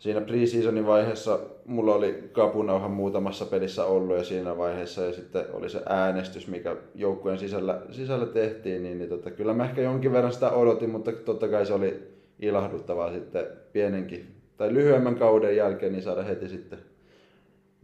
siinä 0.00 0.20
preseasonin 0.20 0.86
vaiheessa 0.86 1.38
mulla 1.66 1.94
oli 1.94 2.28
kapunauha 2.32 2.88
muutamassa 2.88 3.44
pelissä 3.44 3.84
ollut 3.84 4.16
ja 4.16 4.24
siinä 4.24 4.58
vaiheessa 4.58 5.02
ja 5.02 5.12
sitten 5.12 5.44
oli 5.52 5.70
se 5.70 5.82
äänestys, 5.88 6.46
mikä 6.46 6.76
joukkueen 6.94 7.38
sisällä, 7.38 7.82
sisällä 7.90 8.26
tehtiin, 8.26 8.82
niin, 8.82 8.98
niin 8.98 9.10
tota, 9.10 9.30
kyllä 9.30 9.54
mä 9.54 9.64
ehkä 9.64 9.80
jonkin 9.80 10.12
verran 10.12 10.32
sitä 10.32 10.50
odotin, 10.50 10.90
mutta 10.90 11.12
totta 11.12 11.48
kai 11.48 11.66
se 11.66 11.74
oli 11.74 12.02
ilahduttavaa 12.38 13.12
sitten 13.12 13.46
pienenkin 13.72 14.34
tai 14.56 14.74
lyhyemmän 14.74 15.16
kauden 15.16 15.56
jälkeen 15.56 15.92
niin 15.92 16.02
saada 16.02 16.22
heti 16.22 16.48
sitten 16.48 16.78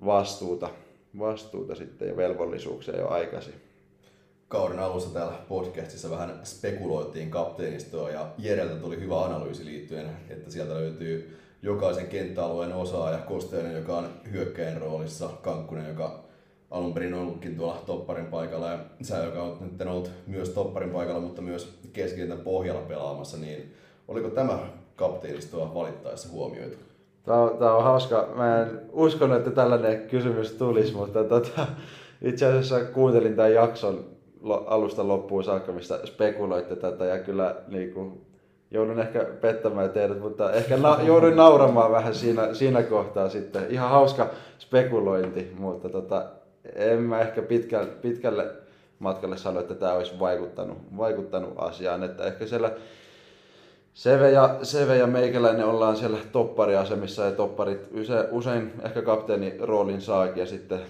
vastuuta, 0.07 0.69
vastuuta 1.19 1.75
sitten 1.75 2.09
ja 2.09 2.17
velvollisuuksia 2.17 2.97
jo 2.97 3.09
aikaisin. 3.09 3.55
Kauden 4.49 4.79
alussa 4.79 5.15
täällä 5.15 5.35
podcastissa 5.49 6.11
vähän 6.11 6.41
spekuloitiin 6.45 7.31
kapteenistoa 7.31 8.11
ja 8.11 8.27
Jereltä 8.39 8.75
tuli 8.75 9.01
hyvä 9.01 9.25
analyysi 9.25 9.65
liittyen, 9.65 10.07
että 10.31 10.51
sieltä 10.51 10.75
löytyy 10.75 11.37
jokaisen 11.63 12.07
kenttäalueen 12.07 12.73
osaaja, 12.73 13.19
Kosteinen, 13.19 13.77
joka 13.77 13.97
on 13.97 14.09
hyökkäin 14.33 14.81
roolissa, 14.81 15.31
Kankkunen, 15.43 15.89
joka 15.89 16.25
alun 16.71 16.95
perin 16.95 17.15
ollutkin 17.15 17.57
tuolla 17.57 17.83
topparin 17.87 18.27
paikalla 18.27 18.71
ja 18.71 18.79
sä, 19.03 19.25
joka 19.25 19.43
on 19.43 19.59
nyt 19.61 19.89
ollut 19.89 20.11
myös 20.27 20.51
topparin 20.51 20.91
paikalla, 20.91 21.21
mutta 21.21 21.43
myös 21.43 21.79
keskikentän 21.93 22.41
pohjalla 22.41 22.83
pelaamassa, 22.83 23.37
niin 23.37 23.75
oliko 24.09 24.31
tämä 24.31 24.59
kapteenistoa 24.97 25.75
valittaessa 25.75 26.29
huomioitu? 26.33 26.77
Tämä 27.25 27.39
on, 27.39 27.59
tämä 27.59 27.75
on 27.75 27.85
hauska. 27.85 28.29
Mä 28.35 28.63
en 28.63 28.81
uskonut, 28.93 29.37
että 29.37 29.51
tällainen 29.51 30.09
kysymys 30.09 30.53
tulisi, 30.53 30.95
mutta 30.95 31.25
tota, 31.25 31.67
itse 32.23 32.47
asiassa 32.47 32.85
kuuntelin 32.85 33.37
tämän 33.37 33.55
jakson 33.55 34.05
alusta 34.67 35.09
loppuun 35.09 35.45
saakka, 35.45 35.73
mistä 35.73 36.01
spekuloitte 36.05 36.77
tätä 36.77 37.05
ja 37.05 37.19
kyllä 37.19 37.57
niin 37.69 37.93
kuin, 37.93 38.21
joudun 38.71 39.01
ehkä 39.01 39.27
pettämään 39.41 39.91
teidät, 39.91 40.21
mutta 40.21 40.53
ehkä 40.53 40.77
na- 40.77 40.99
jouduin 41.03 41.37
nauramaan 41.37 41.93
vähän 41.93 42.15
siinä, 42.15 42.55
siinä 42.55 42.83
kohtaa 42.83 43.29
sitten. 43.29 43.67
Ihan 43.71 43.91
hauska 43.91 44.31
spekulointi, 44.59 45.53
mutta 45.59 45.89
tota, 45.89 46.27
en 46.75 47.03
mä 47.03 47.21
ehkä 47.21 47.43
pitkälle, 47.43 47.87
pitkälle 47.87 48.47
matkalle 48.99 49.37
sano, 49.37 49.61
että 49.61 49.75
tämä 49.75 49.93
olisi 49.93 50.19
vaikuttanut, 50.19 50.79
vaikuttanut 50.97 51.55
asiaan. 51.57 52.03
Että 52.03 52.25
ehkä 52.25 52.47
siellä 52.47 52.71
Seve 53.95 54.31
ja, 54.31 54.59
Seve 54.63 54.97
ja 54.97 55.07
meikäläinen 55.07 55.67
ollaan 55.67 55.97
siellä 55.97 56.19
toppariasemissa 56.33 57.25
ja 57.25 57.33
topparit 57.33 57.89
usein, 58.01 58.27
usein 58.31 58.73
ehkä 58.85 59.03
kapteeni 59.03 59.55
roolin 59.61 60.01
saakin 60.01 60.41
ja 60.41 60.47
sitten 60.47 60.81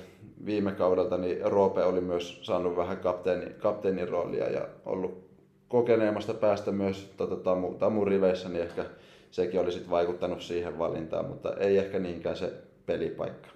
viime 0.46 0.72
kaudelta 0.72 1.16
niin 1.16 1.38
Roope 1.42 1.84
oli 1.84 2.00
myös 2.00 2.38
saanut 2.42 2.76
vähän 2.76 2.96
kapteeni, 2.96 3.46
kapteenin 3.58 4.08
roolia 4.08 4.50
ja 4.50 4.60
ollut 4.86 5.26
kokeneemmasta 5.68 6.34
päästä 6.34 6.72
myös 6.72 7.12
tota, 7.16 7.36
tamu, 7.36 7.74
tamun 7.74 8.06
riveissä, 8.06 8.48
niin 8.48 8.62
ehkä 8.62 8.84
sekin 9.30 9.60
olisi 9.60 9.90
vaikuttanut 9.90 10.42
siihen 10.42 10.78
valintaan, 10.78 11.24
mutta 11.24 11.52
ei 11.58 11.78
ehkä 11.78 11.98
niinkään 11.98 12.36
se 12.36 12.52
pelipaikka. 12.86 13.48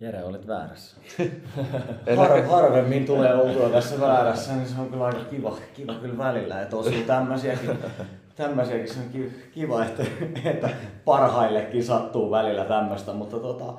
Jere, 0.00 0.24
olit 0.24 0.46
väärässä. 0.46 0.96
Har, 2.16 2.42
harvemmin 2.42 3.06
tulee 3.06 3.34
oltua 3.34 3.68
tässä 3.68 4.00
väärässä, 4.00 4.52
niin 4.52 4.68
se 4.68 4.80
on 4.80 4.88
kyllä 4.90 5.04
aika 5.04 5.24
kiva, 5.30 5.56
kiva 5.74 5.94
kyllä 5.94 6.18
välillä, 6.18 6.62
että 6.62 6.76
osuu 6.76 6.92
tämmöisiäkin, 7.06 7.70
tämmöisiäkin 8.36 8.94
se 8.94 9.00
on 9.00 9.08
ki- 9.12 9.32
kiva, 9.52 9.84
että, 9.84 10.04
että 10.44 10.68
parhaillekin 11.04 11.84
sattuu 11.84 12.30
välillä 12.30 12.64
tämmöistä, 12.64 13.12
mutta 13.12 13.38
tota, 13.38 13.74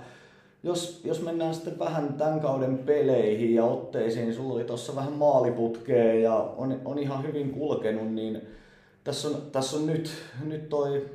jos, 0.63 1.01
jos 1.03 1.21
mennään 1.21 1.53
sitten 1.53 1.79
vähän 1.79 2.13
tämän 2.13 2.39
kauden 2.39 2.77
peleihin 2.77 3.55
ja 3.55 3.65
otteisiin, 3.65 4.25
niin 4.25 4.35
sulla 4.35 4.53
oli 4.53 4.63
tuossa 4.63 4.95
vähän 4.95 5.13
maaliputkea 5.13 6.13
ja 6.13 6.35
on, 6.35 6.81
on 6.85 6.99
ihan 6.99 7.23
hyvin 7.23 7.51
kulkenut, 7.51 8.13
niin 8.13 8.41
tässä 9.03 9.27
on, 9.27 9.35
tässä 9.51 9.77
on 9.77 9.85
nyt, 9.85 10.11
nyt 10.43 10.69
toi 10.69 11.05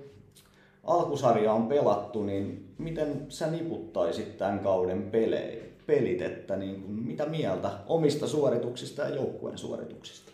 alkusarja 0.85 1.53
on 1.53 1.69
pelattu, 1.69 2.23
niin 2.23 2.75
miten 2.79 3.27
sä 3.29 3.47
niputtaisit 3.47 4.39
tämän 4.39 4.59
kauden 4.59 5.03
pelejä, 5.03 5.63
pelit, 5.87 6.23
että 6.23 6.57
niin 6.57 6.83
kuin, 6.83 6.93
mitä 6.95 7.27
mieltä 7.27 7.71
omista 7.87 8.27
suorituksista 8.27 9.03
ja 9.03 9.15
joukkueen 9.15 9.59
suorituksista? 9.59 10.33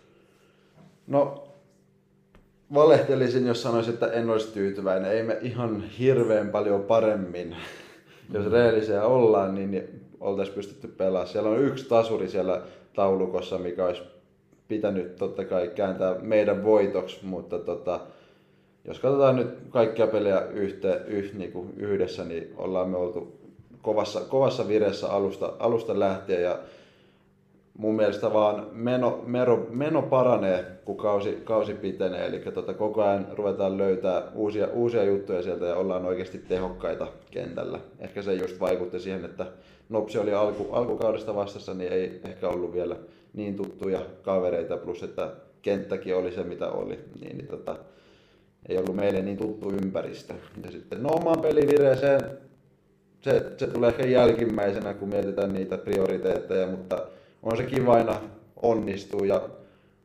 No, 1.07 1.45
valehtelisin, 2.75 3.47
jos 3.47 3.63
sanoisin, 3.63 3.95
että 3.95 4.07
en 4.07 4.31
olisi 4.31 4.53
tyytyväinen. 4.53 5.13
Ei 5.13 5.23
me 5.23 5.39
ihan 5.43 5.85
hirveän 5.99 6.49
paljon 6.49 6.83
paremmin, 6.83 7.57
jos 8.33 8.53
rehellisiä 8.53 9.05
ollaan, 9.05 9.55
niin 9.55 10.01
oltaisiin 10.21 10.55
pystytty 10.55 10.89
pelaamaan. 10.89 11.29
Siellä 11.29 11.51
on 11.51 11.63
yksi 11.63 11.89
tasuri 11.89 12.29
siellä 12.29 12.63
taulukossa, 12.95 13.59
mikä 13.59 13.87
olisi 13.87 14.03
pitänyt 14.69 15.17
totta 15.17 15.45
kai 15.45 15.69
kääntää 15.69 16.15
meidän 16.19 16.65
voitoksi, 16.65 17.19
mutta 17.23 17.59
tota, 17.59 18.01
jos 18.85 18.99
katsotaan 18.99 19.37
nyt 19.37 19.49
kaikkia 19.71 20.07
pelejä 20.07 20.41
yhte, 20.41 21.01
yh, 21.07 21.35
niin 21.35 21.53
kuin 21.53 21.73
yhdessä, 21.77 22.25
niin 22.25 22.55
ollaan 22.57 22.89
me 22.89 22.97
oltu 22.97 23.39
kovassa, 23.83 24.21
kovassa 24.21 24.69
vireessä 24.69 25.09
alusta, 25.09 25.53
alusta 25.59 25.99
lähtien 25.99 26.43
ja 26.43 26.59
mun 27.79 27.95
mielestä 27.95 28.33
vaan 28.33 28.67
meno, 28.73 29.23
meno, 29.27 29.67
meno 29.71 30.03
paranee, 30.03 30.65
kun 30.85 30.97
kausi, 30.97 31.39
kausi 31.45 31.75
pitenee. 31.75 32.27
Eli 32.27 32.39
tota, 32.39 32.75
koko 32.75 33.03
ajan 33.03 33.27
ruvetaan 33.33 33.79
löytää 33.79 34.23
uusia, 34.35 34.69
uusia 34.73 35.05
juttuja 35.05 35.43
sieltä 35.43 35.67
ja 35.67 35.77
ollaan 35.77 36.07
oikeasti 36.07 36.39
tehokkaita 36.39 37.07
kentällä. 37.31 37.81
Ehkä 37.99 38.23
se 38.23 38.35
just 38.35 38.61
vaikutti 38.61 39.01
siihen, 39.01 39.25
että 39.25 39.47
Nopsi 39.93 40.19
oli 40.19 40.35
alku, 40.35 40.73
alkukaudesta 40.73 41.35
vastassa, 41.35 41.75
niin 41.75 41.93
ei 41.93 42.21
ehkä 42.25 42.49
ollut 42.49 42.73
vielä 42.73 42.97
niin 43.35 43.57
tuttuja 43.57 44.01
kavereita, 44.23 44.77
plus 44.77 45.03
että 45.03 45.31
kenttäkin 45.63 46.17
oli 46.17 46.33
se 46.33 46.45
mitä 46.45 46.69
oli. 46.69 46.99
Niin, 47.21 47.39
niin 47.39 47.49
tota, 47.49 47.77
ei 48.69 48.79
ollut 48.79 48.97
meille 48.97 49.23
niin 49.23 49.37
tuttu 49.37 49.71
ympäristö. 49.71 50.35
Ja 50.65 50.71
sitten 50.71 51.03
no 51.03 51.09
omaan 51.09 51.41
pelivireeseen, 51.41 52.21
se, 53.21 53.53
se 53.57 53.67
tulee 53.67 53.91
ehkä 53.91 54.07
jälkimmäisenä, 54.07 54.95
kun 54.95 55.09
mietitään 55.09 55.53
niitä 55.53 55.79
prioriteetteja, 55.79 56.67
mutta 56.67 57.07
on 57.43 57.57
se 57.57 57.65
kiva 57.65 57.95
aina 57.95 58.21
onnistuu 58.63 59.25
ja 59.25 59.49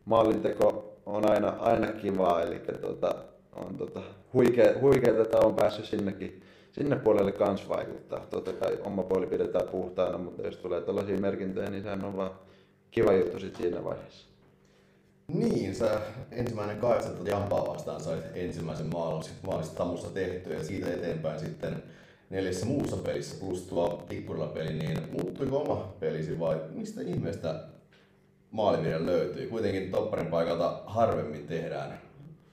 maalinteko 0.05 0.93
on 1.05 1.31
aina, 1.31 1.49
aina 1.59 1.87
kivaa, 1.87 2.41
eli 2.41 2.59
tota, 2.81 3.15
on 3.55 3.77
tota, 3.77 4.01
huikea, 4.33 4.79
huikeeta, 4.81 5.21
että 5.21 5.37
on 5.37 5.55
päässyt 5.55 5.85
sinnekin, 5.85 6.41
sinne 6.71 6.95
puolelle 6.95 7.31
kans 7.31 7.69
vaikuttaa. 7.69 8.19
Totta 8.19 8.53
kai 8.53 8.77
oma 8.83 9.03
puoli 9.03 9.27
pidetään 9.27 9.67
puhtaana, 9.67 10.17
mutta 10.17 10.41
jos 10.41 10.57
tulee 10.57 10.81
tällaisia 10.81 11.19
merkintöjä, 11.19 11.69
niin 11.69 11.83
sehän 11.83 12.05
on 12.05 12.17
vaan 12.17 12.31
kiva 12.91 13.13
juttu 13.13 13.39
sitten 13.39 13.61
siinä 13.61 13.83
vaiheessa. 13.83 14.27
Niin, 15.33 15.75
sä 15.75 16.01
ensimmäinen 16.31 16.77
kahdeksatta 16.77 17.29
Jampaa 17.29 17.67
vastaan 17.67 18.01
sait 18.01 18.23
ensimmäisen 18.33 18.87
maalin 18.93 19.23
maalista 19.47 19.75
Tamusta 19.75 20.09
tehty 20.09 20.53
ja 20.53 20.63
siitä 20.63 20.93
eteenpäin 20.93 21.39
sitten 21.39 21.83
neljässä 22.29 22.65
muussa 22.65 22.97
pelissä 22.97 23.39
plus 23.39 23.61
tuo 23.61 24.03
Tikkurilla-peli, 24.09 24.73
niin 24.73 24.97
muuttuiko 25.11 25.57
oma 25.57 25.93
pelisi 25.99 26.39
vai 26.39 26.61
mistä 26.75 27.01
ihmeestä 27.01 27.63
maalivirja 28.51 29.05
löytyy? 29.05 29.47
Kuitenkin 29.47 29.91
topparin 29.91 30.27
paikalta 30.27 30.81
harvemmin 30.85 31.47
tehdään 31.47 31.99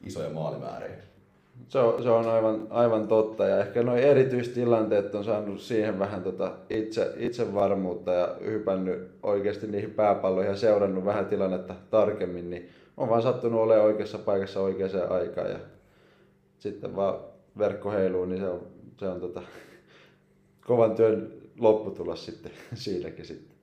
isoja 0.07 0.31
maalimääriä. 0.31 1.05
Se 1.69 1.79
on, 1.79 2.03
se 2.03 2.11
on 2.11 2.29
aivan, 2.29 2.67
aivan 2.71 3.09
totta 3.09 3.47
ja 3.47 3.61
ehkä 3.61 3.83
nuo 3.83 3.97
erityistilanteet 3.97 5.15
on 5.15 5.25
saanut 5.25 5.61
siihen 5.61 5.99
vähän 5.99 6.23
tota 6.23 6.53
itse, 6.71 7.13
itsevarmuutta 7.17 8.13
ja 8.13 8.37
hypännyt 8.45 9.11
oikeasti 9.23 9.67
niihin 9.67 9.91
pääpalloihin 9.91 10.51
ja 10.51 10.57
seurannut 10.57 11.05
vähän 11.05 11.27
tilannetta 11.27 11.75
tarkemmin, 11.91 12.51
niin 12.51 12.69
on 12.97 13.09
vaan 13.09 13.23
sattunut 13.23 13.61
olemaan 13.61 13.87
oikeassa 13.87 14.19
paikassa 14.19 14.61
oikeaan 14.61 15.13
aikaan 15.13 15.51
ja 15.51 15.59
sitten 16.59 16.97
vaan 16.97 17.19
verkko 17.59 17.91
heiluu, 17.91 18.25
niin 18.25 18.41
se 18.41 18.49
on, 18.49 18.67
se 18.97 19.09
on 19.09 19.21
tota, 19.21 19.43
kovan 20.67 20.95
työn 20.95 21.33
lopputulos 21.59 22.27
sitten 22.27 22.53
siinäkin 22.75 23.25
sitten. 23.27 23.55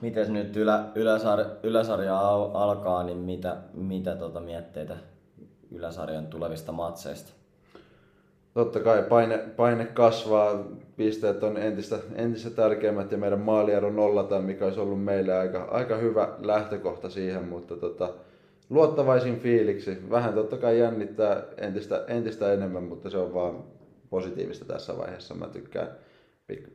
Mites 0.00 0.28
nyt 0.28 0.56
ylä, 0.56 0.84
yläsar, 0.94 1.40
yläsarja 1.62 2.18
al- 2.18 2.50
alkaa, 2.54 3.02
niin 3.02 3.18
mitä, 3.18 3.56
mitä 3.74 4.16
tota 4.16 4.40
mietteitä 4.40 4.96
yläsarjan 5.70 6.26
tulevista 6.26 6.72
matseista? 6.72 7.32
Totta 8.54 8.80
kai 8.80 9.02
paine, 9.02 9.38
paine 9.38 9.86
kasvaa, 9.86 10.64
pisteet 10.96 11.42
on 11.42 11.56
entistä, 11.56 11.98
entistä 12.14 12.50
tärkeimmät 12.50 13.12
ja 13.12 13.18
meidän 13.18 13.40
maaliero 13.40 13.90
nollataan, 13.90 14.44
mikä 14.44 14.64
olisi 14.64 14.80
ollut 14.80 15.04
meille 15.04 15.34
aika, 15.34 15.62
aika 15.62 15.96
hyvä 15.96 16.28
lähtökohta 16.42 17.10
siihen, 17.10 17.44
mutta 17.44 17.76
tota, 17.76 18.10
luottavaisin 18.70 19.40
fiiliksi. 19.40 19.98
Vähän 20.10 20.34
totta 20.34 20.56
kai 20.56 20.78
jännittää 20.78 21.42
entistä, 21.56 22.04
entistä 22.06 22.52
enemmän, 22.52 22.82
mutta 22.82 23.10
se 23.10 23.18
on 23.18 23.34
vaan 23.34 23.64
positiivista 24.14 24.64
tässä 24.64 24.98
vaiheessa. 24.98 25.34
Mä 25.34 25.46
tykkään 25.46 25.88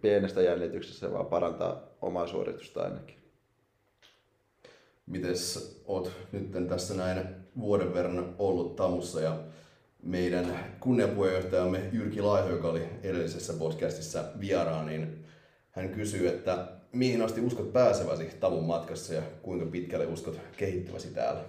pienestä 0.02 0.42
jännityksestä, 0.42 1.00
se 1.00 1.14
vaan 1.14 1.26
parantaa 1.26 1.82
omaa 2.02 2.28
suoritusta 2.28 2.82
ainakin. 2.82 3.16
Mites 5.06 5.82
oot 5.86 6.12
nyt 6.32 6.68
tässä 6.68 6.94
näin 6.94 7.28
vuoden 7.60 7.94
verran 7.94 8.36
ollut 8.40 8.76
Tamussa 8.76 9.22
ja 9.22 9.38
meidän 10.04 10.60
kunniapuheenjohtajamme 10.80 11.90
Jyrki 11.92 12.22
Laiho, 12.22 12.50
joka 12.50 12.68
oli 12.68 12.84
edellisessä 13.04 13.54
podcastissa 13.54 14.24
vieraan, 14.40 14.86
niin 14.86 15.26
hän 15.72 15.90
kysyy, 15.90 16.28
että 16.28 16.68
mihin 16.92 17.22
asti 17.22 17.42
uskot 17.42 17.74
pääseväsi 17.74 18.26
Tamun 18.40 18.64
matkassa 18.64 19.14
ja 19.14 19.22
kuinka 19.42 19.66
pitkälle 19.66 20.06
uskot 20.06 20.40
kehittyväsi 20.58 21.08
täällä? 21.08 21.42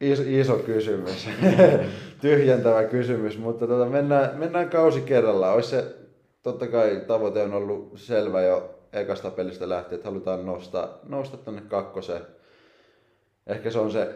Iso, 0.00 0.22
iso 0.26 0.58
kysymys, 0.58 1.28
tyhjentävä 2.20 2.84
kysymys, 2.84 3.38
mutta 3.38 3.66
tota, 3.66 3.90
mennään, 3.90 4.38
mennään 4.38 4.70
kausi 4.70 5.00
kerrallaan. 5.00 5.54
Olisi 5.54 5.68
se, 5.68 5.94
totta 6.42 6.66
kai 6.66 7.02
tavoite 7.06 7.42
on 7.42 7.54
ollut 7.54 7.92
selvä 7.96 8.42
jo 8.42 8.78
ekasta 8.92 9.30
pelistä 9.30 9.68
lähtien, 9.68 9.96
että 9.96 10.08
halutaan 10.08 10.46
nostaa, 10.46 10.98
nostaa 11.08 11.40
tänne 11.44 11.60
kakkoseen. 11.60 12.22
Ehkä 13.46 13.70
se 13.70 13.78
on 13.78 13.92
se, 13.92 14.14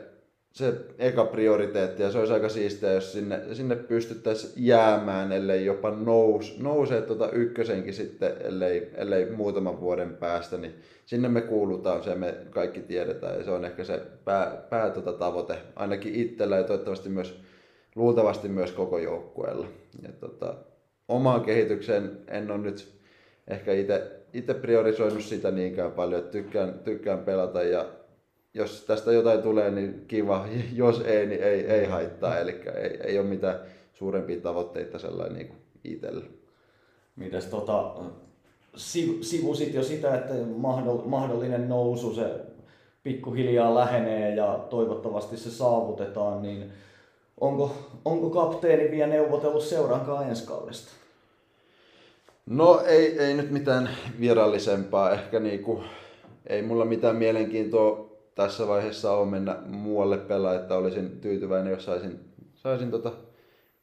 se 0.53 0.75
eka 0.99 1.25
prioriteetti 1.25 2.03
ja 2.03 2.11
se 2.11 2.19
olisi 2.19 2.33
aika 2.33 2.49
siistiä, 2.49 2.93
jos 2.93 3.13
sinne, 3.13 3.41
sinne 3.53 3.77
pystyttäisiin 3.77 4.53
jäämään, 4.57 5.33
ellei 5.33 5.65
jopa 5.65 5.91
nous, 5.91 6.59
nousee 6.59 7.03
tuota 7.03 7.31
ykkösenkin 7.31 7.95
sitten, 7.95 8.33
ellei, 8.41 8.91
ellei 8.95 9.31
muutaman 9.31 9.81
vuoden 9.81 10.17
päästä, 10.17 10.57
niin 10.57 10.75
sinne 11.07 11.29
me 11.29 11.41
kuulutaan, 11.41 12.03
se 12.03 12.15
me 12.15 12.35
kaikki 12.51 12.81
tiedetään 12.81 13.39
ja 13.39 13.45
se 13.45 13.51
on 13.51 13.65
ehkä 13.65 13.85
se 13.85 14.03
pää, 14.25 14.67
pää 14.71 14.91
tuota 14.91 15.13
tavoite, 15.13 15.59
ainakin 15.77 16.15
itsellä 16.15 16.57
ja 16.57 16.65
toivottavasti 16.65 17.09
myös, 17.09 17.41
luultavasti 17.95 18.49
myös 18.49 18.73
koko 18.73 18.99
joukkueella. 18.99 19.67
Ja 20.03 20.09
tota, 20.21 20.55
omaan 21.09 21.41
kehitykseen 21.41 22.11
en 22.29 22.51
ole 22.51 22.59
nyt 22.59 22.89
ehkä 23.49 23.73
itse 24.33 24.55
priorisoinut 24.55 25.23
sitä 25.23 25.51
niinkään 25.51 25.93
paljon, 25.93 26.21
että 26.21 26.33
tykkään, 26.33 26.81
tykkään 26.85 27.19
pelata 27.19 27.63
ja 27.63 27.87
jos 28.55 28.85
tästä 28.87 29.13
jotain 29.13 29.43
tulee, 29.43 29.71
niin 29.71 30.05
kiva. 30.09 30.47
Jos 30.75 31.01
ei, 31.01 31.27
niin 31.27 31.43
ei, 31.43 31.67
ei 31.67 31.87
haittaa. 31.87 32.39
Eli 32.39 32.61
ei, 32.75 33.01
ei 33.05 33.19
ole 33.19 33.27
mitään 33.27 33.61
suurempia 33.95 34.41
tavoitteita 34.41 34.99
sellainen 34.99 35.39
niin 35.39 35.53
itsellä. 35.85 36.25
Mites 37.17 37.47
tota, 37.47 37.95
sivusit 39.21 39.75
jo 39.75 39.83
sitä, 39.83 40.15
että 40.15 40.35
mahdollinen 41.05 41.69
nousu, 41.69 42.15
se 42.15 42.31
pikkuhiljaa 43.03 43.75
lähenee 43.75 44.35
ja 44.35 44.67
toivottavasti 44.71 45.37
se 45.37 45.51
saavutetaan, 45.51 46.43
niin 46.43 46.73
onko, 47.41 47.75
onko 48.05 48.31
kapteeni 48.31 48.91
vielä 48.91 49.13
neuvotellut 49.13 49.63
seurankaa 49.63 50.25
ensi 50.25 50.47
kaudesta? 50.47 50.93
No 52.47 52.81
ei, 52.87 53.19
ei 53.19 53.35
nyt 53.35 53.51
mitään 53.51 53.91
virallisempaa. 54.21 55.11
Ehkä 55.13 55.41
niinku, 55.41 55.83
ei 56.47 56.63
mulla 56.63 56.85
mitään 56.85 57.17
mielenkiintoa 57.17 58.12
tässä 58.35 58.69
vaiheessa 58.69 59.13
ole 59.13 59.31
mennä 59.31 59.57
muualle 59.67 60.19
pelaa, 60.19 60.55
että 60.55 60.75
olisin 60.77 61.21
tyytyväinen, 61.21 61.71
jos 61.71 61.85
saisin, 61.85 62.21
saisin 62.55 62.91
tota, 62.91 63.13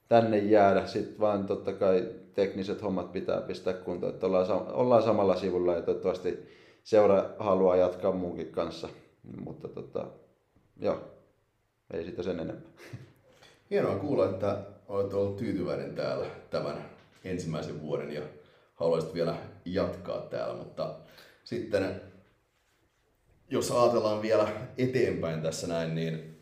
tänne 0.07 0.37
jäädä. 0.37 0.87
Sitten 0.87 1.19
vaan 1.19 1.45
totta 1.45 1.73
kai 1.73 2.07
tekniset 2.33 2.81
hommat 2.81 3.11
pitää 3.11 3.41
pistää 3.41 3.73
kuntoon, 3.73 4.13
että 4.13 4.25
ollaan, 4.25 4.71
ollaan 4.71 5.03
samalla 5.03 5.35
sivulla 5.35 5.73
ja 5.73 5.81
toivottavasti 5.81 6.49
seura 6.83 7.29
haluaa 7.39 7.75
jatkaa 7.75 8.11
muunkin 8.11 8.51
kanssa. 8.51 8.89
Mutta 9.45 9.67
tota, 9.67 10.07
joo, 10.79 11.01
ei 11.93 12.05
sitä 12.05 12.23
sen 12.23 12.39
enempää. 12.39 12.71
Hienoa 13.69 13.95
kuulla, 13.95 14.29
että 14.29 14.57
olet 14.87 15.13
ollut 15.13 15.37
tyytyväinen 15.37 15.95
täällä 15.95 16.25
tämän 16.49 16.85
ensimmäisen 17.23 17.81
vuoden 17.81 18.11
ja 18.11 18.21
haluaisit 18.75 19.13
vielä 19.13 19.35
jatkaa 19.65 20.21
täällä, 20.21 20.55
mutta 20.55 20.95
sitten 21.43 22.01
jos 23.51 23.71
ajatellaan 23.71 24.21
vielä 24.21 24.47
eteenpäin 24.77 25.41
tässä 25.41 25.67
näin, 25.67 25.95
niin 25.95 26.37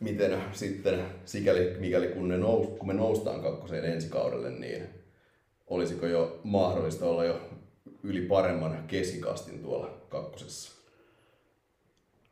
miten 0.00 0.38
sitten, 0.52 1.04
sikäli 1.24 1.76
mikäli 1.78 2.08
kun, 2.08 2.28
ne 2.28 2.38
nous, 2.38 2.66
kun 2.66 2.86
me 2.86 2.94
noustaan 2.94 3.42
kakkoseen 3.42 3.84
ensi 3.84 4.08
kaudelle, 4.08 4.50
niin 4.50 4.88
olisiko 5.66 6.06
jo 6.06 6.40
mahdollista 6.44 7.06
olla 7.06 7.24
jo 7.24 7.40
yli 8.02 8.20
paremman 8.20 8.84
keskikastin 8.86 9.62
tuolla 9.62 9.90
kakkosessa? 10.08 10.80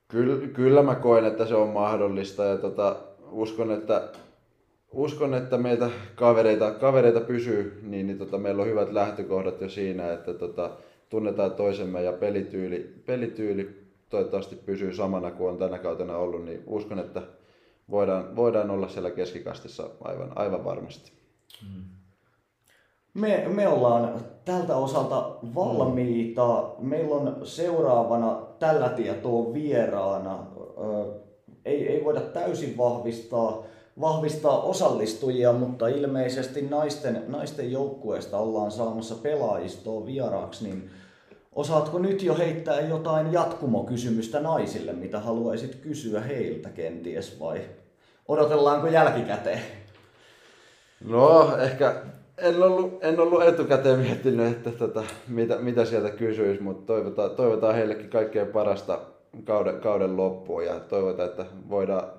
Kyllä, 0.09 0.47
kyllä 0.47 0.83
mä 0.83 0.95
koen, 0.95 1.25
että 1.25 1.47
se 1.47 1.55
on 1.55 1.69
mahdollista 1.69 2.45
ja 2.45 2.57
tota, 2.59 2.97
uskon, 3.31 3.73
että, 3.73 4.09
uskon, 4.93 5.35
että 5.35 5.59
meitä 5.59 5.91
kavereita, 6.15 6.71
kavereita 6.71 7.21
pysyy, 7.21 7.81
niin, 7.83 8.07
niin 8.07 8.19
tota, 8.19 8.39
meillä 8.39 8.63
on 8.63 8.69
hyvät 8.69 8.93
lähtökohdat 8.93 9.61
jo 9.61 9.69
siinä, 9.69 10.13
että 10.13 10.35
tota, 10.35 10.71
tunnetaan 11.09 11.53
toisemme 11.53 12.03
ja 12.03 12.13
pelityyli, 12.13 13.03
pelityyli 13.07 13.89
toivottavasti 14.09 14.57
pysyy 14.57 14.95
samana 14.95 15.31
kuin 15.31 15.51
on 15.51 15.59
tänä 15.59 15.79
kautena 15.79 16.17
ollut, 16.17 16.45
niin 16.45 16.63
uskon, 16.67 16.99
että 16.99 17.23
voidaan, 17.91 18.37
voidaan 18.37 18.71
olla 18.71 18.89
siellä 18.89 19.11
keskikastissa 19.11 19.91
aivan, 20.01 20.33
aivan 20.35 20.65
varmasti. 20.65 21.13
Me, 23.15 23.45
me 23.55 23.69
ollaan 23.69 24.21
tältä 24.45 24.77
osalta 24.77 25.37
valmiita. 25.55 26.71
Meillä 26.79 27.15
on 27.15 27.47
seuraavana 27.47 28.43
tällä 28.59 28.89
tietoa 28.89 29.55
vieraana. 29.55 30.47
Ei, 31.65 31.89
ei 31.89 32.05
voida 32.05 32.21
täysin 32.21 32.77
vahvistaa, 32.77 33.65
vahvistaa 34.01 34.63
osallistujia, 34.63 35.53
mutta 35.53 35.89
ilmeisesti 35.89 36.63
naisten, 36.63 37.25
naisten 37.29 37.73
joukkueesta 37.73 38.39
ollaan 38.39 38.71
saamassa 38.71 39.15
pelaajistoa 39.15 40.07
vieraaksi. 40.07 40.65
Niin 40.65 40.91
osaatko 41.53 41.99
nyt 41.99 42.23
jo 42.23 42.37
heittää 42.37 42.81
jotain 42.81 43.33
jatkumokysymystä 43.33 44.41
naisille, 44.41 44.93
mitä 44.93 45.21
haluaisit 45.21 45.75
kysyä 45.75 46.21
heiltä 46.21 46.69
kenties 46.69 47.41
vai 47.41 47.61
odotellaanko 48.29 48.87
jälkikäteen? 48.87 49.61
No, 51.05 51.57
ehkä 51.57 51.95
en 52.39 52.63
ollut, 52.63 53.05
en 53.05 53.21
ollut 53.21 53.43
etukäteen 53.43 53.99
miettinyt, 53.99 54.57
että 54.57 54.71
tota, 54.71 55.05
mitä, 55.29 55.57
mitä 55.57 55.85
sieltä 55.85 56.11
kysyisi, 56.11 56.63
mutta 56.63 56.87
toivotaan, 56.87 57.31
toivotaan 57.31 57.75
heillekin 57.75 58.11
kaikkea 58.11 58.47
parasta 58.47 59.01
kauden, 59.45 59.81
kauden 59.81 60.17
loppuun 60.17 60.65
ja 60.65 60.81
toivotaan, 60.81 61.29
että 61.29 61.47
voidaan 61.69 62.18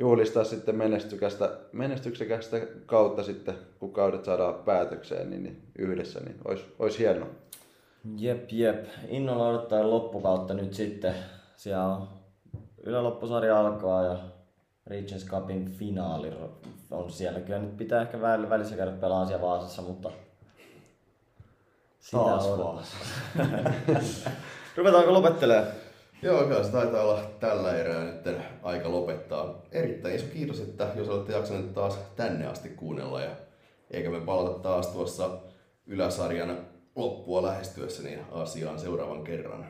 juhlistaa 0.00 0.44
sitten 0.44 0.76
menestyksestä, 0.76 1.50
menestyksekästä 1.72 2.60
kautta 2.86 3.22
sitten, 3.22 3.54
kun 3.78 3.92
kaudet 3.92 4.24
saadaan 4.24 4.54
päätökseen 4.54 5.30
niin, 5.30 5.42
niin 5.42 5.62
yhdessä, 5.78 6.20
niin 6.20 6.36
olisi, 6.44 6.64
olisi 6.78 6.98
hienoa. 6.98 7.28
Jep, 8.16 8.52
jep. 8.52 8.84
Innolla 9.08 9.48
odottaa 9.48 9.90
loppukautta 9.90 10.54
nyt 10.54 10.74
sitten. 10.74 11.14
Siellä 11.56 11.86
on 11.86 12.08
yläloppusarja 12.82 13.60
alkaa 13.60 14.04
ja 14.04 14.18
Regents 14.86 15.26
Cupin 15.26 15.70
finaali 15.70 16.32
on 16.90 17.10
siellä. 17.10 17.40
Kyllä 17.40 17.58
nyt 17.58 17.76
pitää 17.76 18.02
ehkä 18.02 18.20
välissä 18.20 18.76
käydä 18.76 18.92
pelaamaan 18.92 19.28
siellä 19.28 19.46
Vaasassa, 19.46 19.82
mutta 19.82 20.10
sitä 22.00 22.16
Taas 22.16 22.46
odotetaan. 22.46 22.84
Ruvetaanko 24.76 25.12
lopettelemaan? 25.12 25.66
Joo, 26.22 26.44
kyllä 26.44 26.62
se 26.62 26.72
taitaa 26.72 27.02
olla 27.02 27.20
tällä 27.40 27.76
erää 27.76 28.04
nyt 28.04 28.36
aika 28.62 28.90
lopettaa. 28.90 29.62
Erittäin 29.72 30.14
iso 30.14 30.26
kiitos, 30.32 30.60
että 30.60 30.88
jos 30.96 31.08
olette 31.08 31.32
jaksaneet 31.32 31.74
taas 31.74 31.98
tänne 32.16 32.46
asti 32.46 32.68
kuunnella 32.68 33.20
ja 33.20 33.30
eikä 33.90 34.10
me 34.10 34.20
palata 34.20 34.58
taas 34.58 34.86
tuossa 34.86 35.30
yläsarjan 35.86 36.58
loppua 36.96 37.42
lähestyessä 37.42 38.02
niin 38.02 38.20
asiaan 38.32 38.78
seuraavan 38.78 39.24
kerran. 39.24 39.66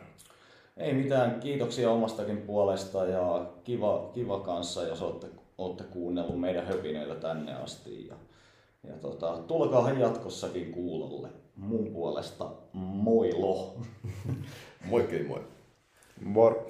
Ei 0.76 0.94
mitään, 0.94 1.40
kiitoksia 1.40 1.90
omastakin 1.90 2.38
puolesta 2.38 3.04
ja 3.04 3.46
kiva, 3.64 4.10
kiva 4.14 4.40
kanssa, 4.40 4.82
jos 4.82 5.02
olette, 5.02 5.26
olette 5.58 5.84
kuunnellut 5.84 6.40
meidän 6.40 6.66
höpinöitä 6.66 7.14
tänne 7.14 7.54
asti. 7.54 8.06
Ja, 8.06 8.14
ja 8.88 8.94
tota, 9.00 9.38
tulkaa 9.46 9.90
jatkossakin 9.90 10.72
kuulolle. 10.72 11.28
Mun 11.56 11.86
puolesta 11.92 12.50
moilo! 12.72 13.74
Moikki 14.90 15.22
moi! 15.22 15.40
Moro! 16.20 16.66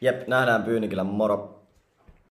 Jep, 0.00 0.28
nähdään 0.28 0.62
Pyynikillä, 0.62 1.04
moro! 1.04 1.57